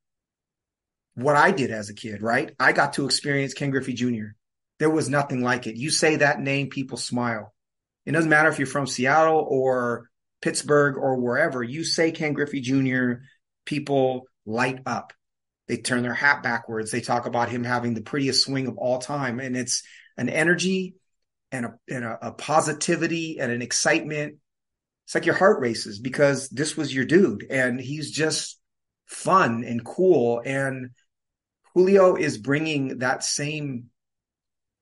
what 1.15 1.37
I 1.37 1.53
did 1.53 1.71
as 1.71 1.91
a 1.91 1.95
kid, 1.95 2.23
right? 2.23 2.51
I 2.59 2.73
got 2.73 2.95
to 2.95 3.05
experience 3.05 3.55
Ken 3.55 3.71
Griffey 3.71 3.93
Jr. 3.93 4.35
There 4.79 4.91
was 4.91 5.09
nothing 5.09 5.43
like 5.43 5.67
it. 5.67 5.77
You 5.77 5.91
say 5.91 6.17
that 6.17 6.41
name, 6.41 6.71
people 6.71 6.99
smile. 6.99 7.55
It 8.05 8.13
doesn't 8.13 8.31
matter 8.31 8.49
if 8.49 8.59
you're 8.59 8.67
from 8.67 8.87
Seattle 8.87 9.47
or 9.49 10.11
Pittsburgh 10.43 10.97
or 10.97 11.17
wherever, 11.17 11.63
you 11.63 11.85
say 11.85 12.11
Ken 12.11 12.35
Griffey 12.35 12.61
Jr., 12.61 13.23
people 13.65 14.27
light 14.45 14.81
up. 14.85 15.13
They 15.67 15.79
turn 15.79 16.03
their 16.03 16.15
hat 16.15 16.43
backwards. 16.43 16.91
They 16.91 17.01
talk 17.01 17.27
about 17.27 17.49
him 17.49 17.65
having 17.65 17.95
the 17.95 18.03
prettiest 18.03 18.45
swing 18.45 18.67
of 18.67 18.77
all 18.79 18.99
time. 18.99 19.41
And 19.41 19.57
it's 19.57 19.83
an 20.17 20.29
energy 20.29 20.97
and 21.51 21.67
a, 21.67 21.75
and 21.89 22.05
a, 22.05 22.29
a 22.29 22.33
positivity 22.33 23.41
and 23.41 23.51
an 23.51 23.63
excitement. 23.63 24.37
It's 25.07 25.15
like 25.15 25.27
your 25.27 25.35
heart 25.35 25.61
races 25.61 25.99
because 25.99 26.49
this 26.49 26.77
was 26.77 26.95
your 26.95 27.05
dude 27.05 27.47
and 27.51 27.81
he's 27.81 28.11
just 28.11 28.59
fun 29.07 29.65
and 29.65 29.85
cool. 29.85 30.43
And 30.45 30.91
Julio 31.75 32.17
is 32.17 32.39
bringing 32.39 32.99
that 32.99 33.25
same 33.25 33.91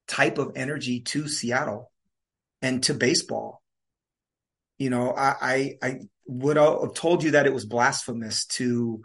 type 0.08 0.38
of 0.38 0.52
energy 0.56 1.00
to 1.00 1.28
Seattle 1.28 1.90
and 2.60 2.82
to 2.84 2.94
baseball 2.94 3.62
you 4.82 4.90
know, 4.90 5.14
I, 5.14 5.36
I, 5.40 5.74
I 5.80 6.00
would 6.26 6.56
have 6.56 6.94
told 6.94 7.22
you 7.22 7.32
that 7.32 7.46
it 7.46 7.54
was 7.54 7.64
blasphemous 7.64 8.46
to 8.46 9.02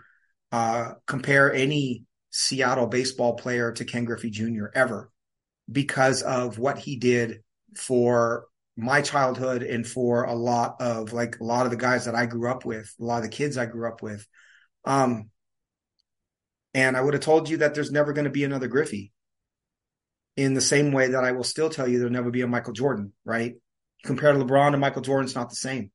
uh, 0.52 0.94
compare 1.06 1.54
any 1.54 2.06
Seattle 2.30 2.88
baseball 2.88 3.36
player 3.36 3.72
to 3.74 3.86
Ken 3.86 4.06
Griffey 4.06 4.30
Jr. 4.30 4.66
ever 4.74 5.12
because 5.72 6.22
of 6.22 6.58
what 6.58 6.78
he 6.78 6.98
did 6.98 7.42
for 7.76 8.46
my 8.76 9.02
childhood 9.02 9.64
and 9.64 9.86
for 9.86 10.24
a 10.24 10.34
lot 10.34 10.78
of 10.80 11.14
like 11.14 11.40
a 11.40 11.44
lot 11.44 11.66
of 11.66 11.72
the 11.72 11.78
guys 11.78 12.06
that 12.06 12.16
I 12.16 12.26
grew 12.26 12.50
up 12.50 12.64
with, 12.64 12.94
a 13.00 13.04
lot 13.04 13.18
of 13.18 13.24
the 13.24 13.30
kids 13.30 13.58
I 13.58 13.66
grew 13.66 13.88
up 13.88 14.02
with. 14.02 14.26
Um, 14.86 15.30
and 16.74 16.96
I 16.96 17.02
would 17.02 17.14
have 17.14 17.24
told 17.24 17.50
you 17.50 17.58
that 17.58 17.74
there's 17.74 17.92
never 17.92 18.14
going 18.14 18.26
to 18.26 18.32
be 18.32 18.44
another 18.44 18.68
Griffey 18.68 19.12
in 20.36 20.54
the 20.54 20.62
same 20.62 20.92
way 20.92 21.10
that 21.10 21.24
I 21.24 21.32
will 21.32 21.44
still 21.44 21.70
tell 21.70 21.88
you 21.88 21.98
there'll 21.98 22.14
never 22.14 22.30
be 22.30 22.42
a 22.42 22.48
Michael 22.48 22.74
Jordan, 22.74 23.14
right? 23.26 23.56
compare 24.04 24.34
LeBron 24.34 24.72
to 24.72 24.78
Michael 24.78 25.02
Jordan, 25.02 25.26
it's 25.26 25.36
not 25.36 25.50
the 25.50 25.56
same. 25.56 25.92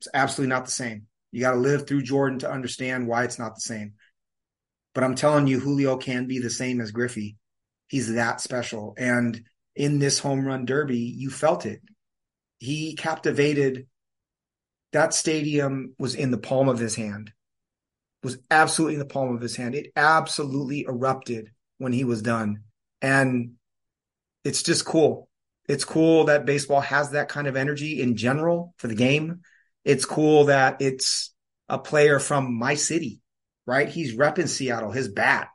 It's 0.00 0.08
absolutely 0.12 0.50
not 0.50 0.66
the 0.66 0.72
same. 0.72 1.06
You 1.34 1.40
got 1.40 1.54
to 1.54 1.58
live 1.58 1.88
through 1.88 2.02
Jordan 2.02 2.38
to 2.38 2.50
understand 2.50 3.08
why 3.08 3.24
it's 3.24 3.40
not 3.40 3.56
the 3.56 3.60
same. 3.60 3.94
But 4.94 5.02
I'm 5.02 5.16
telling 5.16 5.48
you, 5.48 5.58
Julio 5.58 5.96
can 5.96 6.28
be 6.28 6.38
the 6.38 6.48
same 6.48 6.80
as 6.80 6.92
Griffey. 6.92 7.36
He's 7.88 8.14
that 8.14 8.40
special. 8.40 8.94
And 8.96 9.42
in 9.74 9.98
this 9.98 10.20
home 10.20 10.46
run 10.46 10.64
derby, 10.64 10.98
you 10.98 11.30
felt 11.30 11.66
it. 11.66 11.80
He 12.58 12.94
captivated. 12.94 13.88
That 14.92 15.12
stadium 15.12 15.96
was 15.98 16.14
in 16.14 16.30
the 16.30 16.38
palm 16.38 16.68
of 16.68 16.78
his 16.78 16.94
hand. 16.94 17.32
was 18.22 18.38
absolutely 18.48 18.94
in 18.94 19.00
the 19.00 19.06
palm 19.06 19.34
of 19.34 19.42
his 19.42 19.56
hand. 19.56 19.74
It 19.74 19.90
absolutely 19.96 20.84
erupted 20.88 21.50
when 21.78 21.92
he 21.92 22.04
was 22.04 22.22
done. 22.22 22.60
And 23.02 23.54
it's 24.44 24.62
just 24.62 24.84
cool. 24.84 25.28
It's 25.68 25.84
cool 25.84 26.26
that 26.26 26.46
baseball 26.46 26.80
has 26.80 27.10
that 27.10 27.28
kind 27.28 27.48
of 27.48 27.56
energy 27.56 28.00
in 28.00 28.16
general 28.16 28.72
for 28.78 28.86
the 28.86 28.94
game. 28.94 29.40
It's 29.84 30.04
cool 30.04 30.46
that 30.46 30.80
it's 30.80 31.32
a 31.68 31.78
player 31.78 32.18
from 32.18 32.54
my 32.58 32.74
city, 32.74 33.20
right? 33.66 33.88
He's 33.88 34.16
repping 34.16 34.48
Seattle, 34.48 34.92
his 34.92 35.08
bat, 35.08 35.48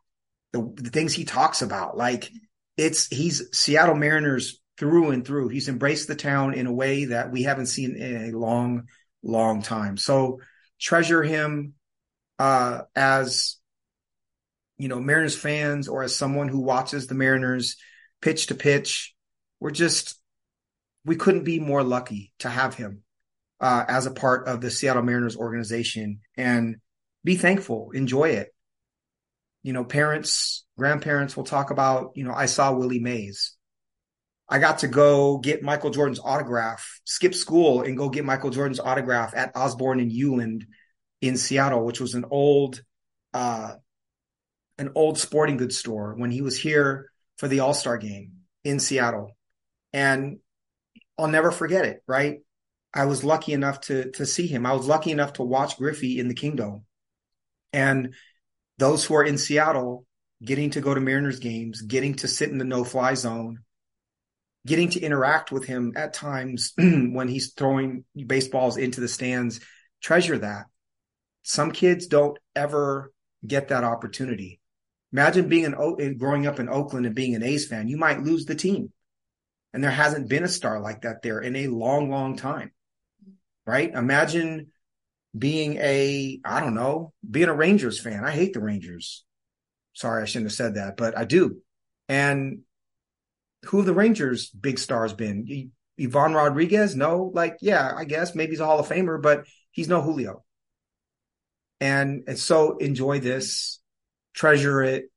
the, 0.54 0.72
the 0.76 0.90
things 0.90 1.14
he 1.14 1.26
talks 1.26 1.62
about. 1.62 1.98
Like 1.98 2.30
it's, 2.78 3.08
he's 3.08 3.50
Seattle 3.58 3.96
Mariners 3.96 4.62
through 4.78 5.12
and 5.12 5.26
through. 5.26 5.50
He's 5.50 5.70
embraced 5.70 6.08
the 6.08 6.16
town 6.16 6.54
in 6.54 6.68
a 6.68 6.74
way 6.74 7.06
that 7.06 7.32
we 7.32 7.44
haven't 7.44 7.68
seen 7.68 7.96
in 7.96 8.34
a 8.34 8.38
long, 8.38 8.88
long 9.24 9.62
time. 9.62 9.98
So 9.98 10.40
treasure 10.80 11.24
him 11.24 11.74
uh, 12.40 12.84
as 12.96 13.58
you 14.78 14.88
know 14.88 15.00
Mariners 15.00 15.36
fans 15.36 15.88
or 15.88 16.04
as 16.04 16.16
someone 16.16 16.48
who 16.48 16.62
watches 16.62 17.06
the 17.06 17.16
Mariners 17.16 17.76
pitch 18.22 18.48
to 18.48 18.56
pitch 18.56 19.14
we're 19.60 19.72
just 19.72 20.20
we 21.06 21.16
couldn't 21.16 21.44
be 21.44 21.60
more 21.60 21.84
lucky 21.84 22.32
to 22.40 22.50
have 22.50 22.76
him 22.76 23.04
uh, 23.60 23.86
as 23.88 24.06
a 24.06 24.12
part 24.12 24.48
of 24.48 24.62
the 24.62 24.72
Seattle 24.72 25.04
Mariners 25.04 25.36
organization 25.36 26.22
and 26.38 26.78
be 27.24 27.36
thankful, 27.36 27.92
enjoy 27.92 28.30
it. 28.30 28.54
You 29.64 29.74
know, 29.74 29.84
parents, 29.84 30.66
grandparents 30.78 31.36
will 31.36 31.44
talk 31.44 31.70
about, 31.70 32.12
you 32.16 32.24
know, 32.24 32.34
I 32.34 32.46
saw 32.46 32.74
Willie 32.74 33.00
Mays. 33.00 33.56
I 34.48 34.60
got 34.60 34.80
to 34.80 34.88
go 34.88 35.38
get 35.38 35.62
Michael 35.62 35.92
Jordan's 35.92 36.20
autograph, 36.20 37.02
skip 37.04 37.36
school 37.36 37.82
and 37.82 37.98
go 37.98 38.10
get 38.10 38.26
Michael 38.26 38.50
Jordan's 38.50 38.80
autograph 38.80 39.34
at 39.36 39.52
Osborn 39.56 40.00
and 40.00 40.12
Ulland 40.12 40.64
in 41.22 41.38
Seattle, 41.38 41.86
which 41.86 42.00
was 42.00 42.16
an 42.16 42.26
old, 42.32 42.82
uh, 43.34 43.74
an 44.78 44.92
old 44.96 45.20
sporting 45.20 45.58
goods 45.58 45.78
store 45.78 46.16
when 46.16 46.32
he 46.32 46.42
was 46.42 46.58
here 46.58 47.12
for 47.38 47.48
the 47.48 47.60
All 47.60 47.74
Star 47.74 47.98
game 47.98 48.32
in 48.64 48.80
Seattle. 48.80 49.38
And 49.94 50.40
I'll 51.18 51.28
never 51.28 51.52
forget 51.52 51.86
it, 51.86 52.02
right? 52.08 52.40
I 52.94 53.06
was 53.06 53.24
lucky 53.24 53.54
enough 53.54 53.82
to 53.82 54.12
to 54.12 54.26
see 54.26 54.48
him. 54.48 54.66
I 54.66 54.74
was 54.74 54.88
lucky 54.88 55.12
enough 55.12 55.34
to 55.34 55.44
watch 55.44 55.78
Griffey 55.78 56.20
in 56.20 56.28
the 56.28 56.34
kingdom. 56.34 56.86
And 57.72 58.16
those 58.78 59.06
who 59.06 59.16
are 59.16 59.24
in 59.24 59.38
Seattle 59.38 60.06
getting 60.44 60.70
to 60.72 60.82
go 60.82 60.94
to 60.94 61.02
Mariners 61.02 61.40
games, 61.40 61.82
getting 61.82 62.16
to 62.16 62.28
sit 62.28 62.50
in 62.50 62.58
the 62.58 62.66
no 62.66 62.84
fly 62.84 63.14
zone, 63.14 63.60
getting 64.66 64.90
to 64.92 65.02
interact 65.02 65.52
with 65.52 65.66
him 65.66 65.94
at 65.96 66.14
times 66.14 66.74
when 66.78 67.28
he's 67.28 67.54
throwing 67.54 68.06
baseballs 68.26 68.78
into 68.78 69.02
the 69.02 69.08
stands, 69.08 69.60
treasure 70.02 70.38
that. 70.38 70.66
Some 71.44 71.72
kids 71.72 72.08
don't 72.08 72.38
ever 72.56 73.12
get 73.46 73.70
that 73.70 73.84
opportunity. 73.84 74.60
Imagine 75.12 75.50
being 75.50 75.66
an 75.66 76.18
growing 76.18 76.46
up 76.46 76.60
in 76.60 76.70
Oakland 76.70 77.06
and 77.06 77.16
being 77.16 77.36
an 77.36 77.44
A's 77.44 77.68
fan. 77.68 77.88
You 77.88 77.98
might 77.98 78.24
lose 78.24 78.46
the 78.46 78.56
team. 78.56 78.94
And 79.74 79.84
there 79.84 79.92
hasn't 79.92 80.30
been 80.30 80.44
a 80.44 80.48
star 80.48 80.80
like 80.80 81.02
that 81.02 81.22
there 81.22 81.40
in 81.40 81.56
a 81.56 81.68
long, 81.68 82.10
long 82.10 82.36
time. 82.36 82.72
Right? 83.70 83.94
Imagine 83.94 84.72
being 85.38 85.78
a, 85.78 86.40
I 86.44 86.60
don't 86.60 86.74
know, 86.74 87.14
being 87.30 87.50
a 87.50 87.54
Rangers 87.54 88.00
fan. 88.00 88.26
I 88.26 88.32
hate 88.32 88.54
the 88.54 88.60
Rangers. 88.60 89.24
Sorry, 89.94 90.24
I 90.24 90.26
shouldn't 90.26 90.48
have 90.48 90.56
said 90.56 90.76
that, 90.76 90.98
but 90.98 91.16
I 91.16 91.26
do. 91.26 91.62
And 92.08 92.62
who 93.66 93.78
have 93.78 93.86
the 93.86 93.94
Rangers' 93.94 94.50
big 94.50 94.80
stars 94.80 95.14
been? 95.14 95.72
Ivan 96.02 96.34
Rodriguez? 96.34 96.96
No, 96.96 97.30
like, 97.32 97.58
yeah, 97.62 97.94
I 97.96 98.06
guess 98.06 98.34
maybe 98.34 98.54
he's 98.54 98.60
a 98.60 98.66
Hall 98.66 98.80
of 98.80 98.90
Famer, 98.90 99.22
but 99.22 99.46
he's 99.70 99.88
no 99.88 100.02
Julio. 100.02 100.44
And, 101.80 102.24
and 102.28 102.40
so 102.40 102.78
enjoy 102.78 103.20
this, 103.20 103.80
treasure 104.34 104.82
it, 104.82 105.12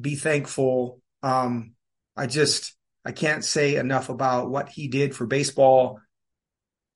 be 0.00 0.16
thankful. 0.16 1.00
Um, 1.22 1.74
I 2.16 2.26
just, 2.26 2.74
I 3.04 3.12
can't 3.12 3.44
say 3.44 3.76
enough 3.76 4.08
about 4.08 4.50
what 4.50 4.68
he 4.68 4.88
did 4.88 5.14
for 5.14 5.26
baseball 5.26 6.00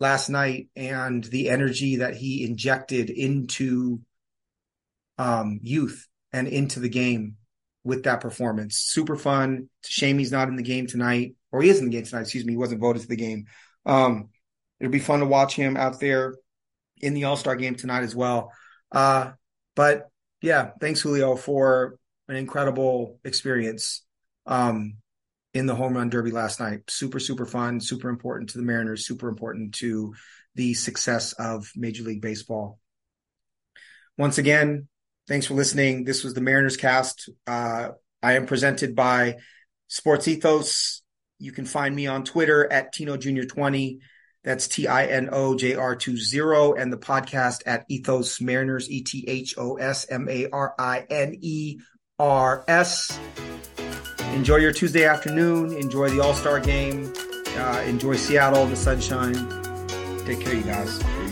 last 0.00 0.28
night 0.28 0.68
and 0.76 1.22
the 1.24 1.50
energy 1.50 1.96
that 1.96 2.16
he 2.16 2.44
injected 2.44 3.10
into 3.10 4.00
um, 5.18 5.60
youth 5.62 6.08
and 6.32 6.48
into 6.48 6.80
the 6.80 6.88
game 6.88 7.36
with 7.84 8.04
that 8.04 8.20
performance. 8.20 8.76
Super 8.76 9.16
fun. 9.16 9.68
It's 9.80 9.90
a 9.90 9.92
shame 9.92 10.18
he's 10.18 10.32
not 10.32 10.48
in 10.48 10.56
the 10.56 10.62
game 10.62 10.86
tonight, 10.86 11.34
or 11.52 11.62
he 11.62 11.68
is 11.68 11.78
in 11.78 11.84
the 11.84 11.90
game 11.90 12.04
tonight. 12.04 12.22
Excuse 12.22 12.44
me, 12.44 12.54
he 12.54 12.58
wasn't 12.58 12.80
voted 12.80 13.02
to 13.02 13.08
the 13.08 13.16
game. 13.16 13.46
Um, 13.86 14.30
it'll 14.80 14.90
be 14.90 14.98
fun 14.98 15.20
to 15.20 15.26
watch 15.26 15.54
him 15.54 15.76
out 15.76 16.00
there 16.00 16.34
in 16.98 17.14
the 17.14 17.24
All 17.24 17.36
Star 17.36 17.56
game 17.56 17.74
tonight 17.74 18.02
as 18.02 18.16
well. 18.16 18.52
Uh, 18.90 19.32
but 19.76 20.08
yeah, 20.40 20.70
thanks 20.80 21.00
Julio 21.00 21.36
for 21.36 21.98
an 22.28 22.36
incredible 22.36 23.18
experience. 23.24 24.02
Um, 24.46 24.96
in 25.54 25.66
the 25.66 25.74
home 25.74 25.94
run 25.94 26.10
derby 26.10 26.32
last 26.32 26.60
night. 26.60 26.80
Super, 26.90 27.20
super 27.20 27.46
fun, 27.46 27.80
super 27.80 28.08
important 28.08 28.50
to 28.50 28.58
the 28.58 28.64
Mariners, 28.64 29.06
super 29.06 29.28
important 29.28 29.74
to 29.76 30.14
the 30.56 30.74
success 30.74 31.32
of 31.34 31.70
Major 31.76 32.02
League 32.02 32.20
Baseball. 32.20 32.78
Once 34.18 34.38
again, 34.38 34.88
thanks 35.28 35.46
for 35.46 35.54
listening. 35.54 36.04
This 36.04 36.22
was 36.22 36.34
the 36.34 36.40
Mariners 36.40 36.76
cast. 36.76 37.30
Uh, 37.46 37.90
I 38.22 38.34
am 38.34 38.46
presented 38.46 38.94
by 38.94 39.36
Sports 39.86 40.28
Ethos. 40.28 41.02
You 41.38 41.52
can 41.52 41.66
find 41.66 41.94
me 41.94 42.06
on 42.06 42.24
Twitter 42.24 42.70
at 42.70 42.92
Tino 42.92 43.16
Junior 43.16 43.44
20. 43.44 44.00
That's 44.44 44.68
T 44.68 44.86
I 44.86 45.06
N 45.06 45.30
O 45.32 45.56
J 45.56 45.74
R 45.74 45.96
20 45.96 46.80
and 46.80 46.92
the 46.92 46.98
podcast 46.98 47.62
at 47.64 47.86
Ethos 47.88 48.40
Mariners, 48.40 48.90
E 48.90 49.02
T 49.02 49.24
H 49.26 49.54
O 49.56 49.76
S 49.76 50.06
M 50.10 50.28
A 50.28 50.48
R 50.50 50.74
I 50.78 51.06
N 51.08 51.36
E 51.40 51.78
R 52.18 52.64
S 52.68 53.18
enjoy 54.34 54.56
your 54.56 54.72
Tuesday 54.72 55.04
afternoon. 55.04 55.72
Enjoy 55.72 56.10
the 56.10 56.20
All 56.20 56.34
Star 56.34 56.60
game. 56.60 57.12
Uh, 57.56 57.84
enjoy 57.86 58.16
Seattle, 58.16 58.66
the 58.66 58.76
sunshine. 58.76 59.34
Take 60.26 60.40
care, 60.40 60.54
you 60.54 60.62
guys. 60.62 61.23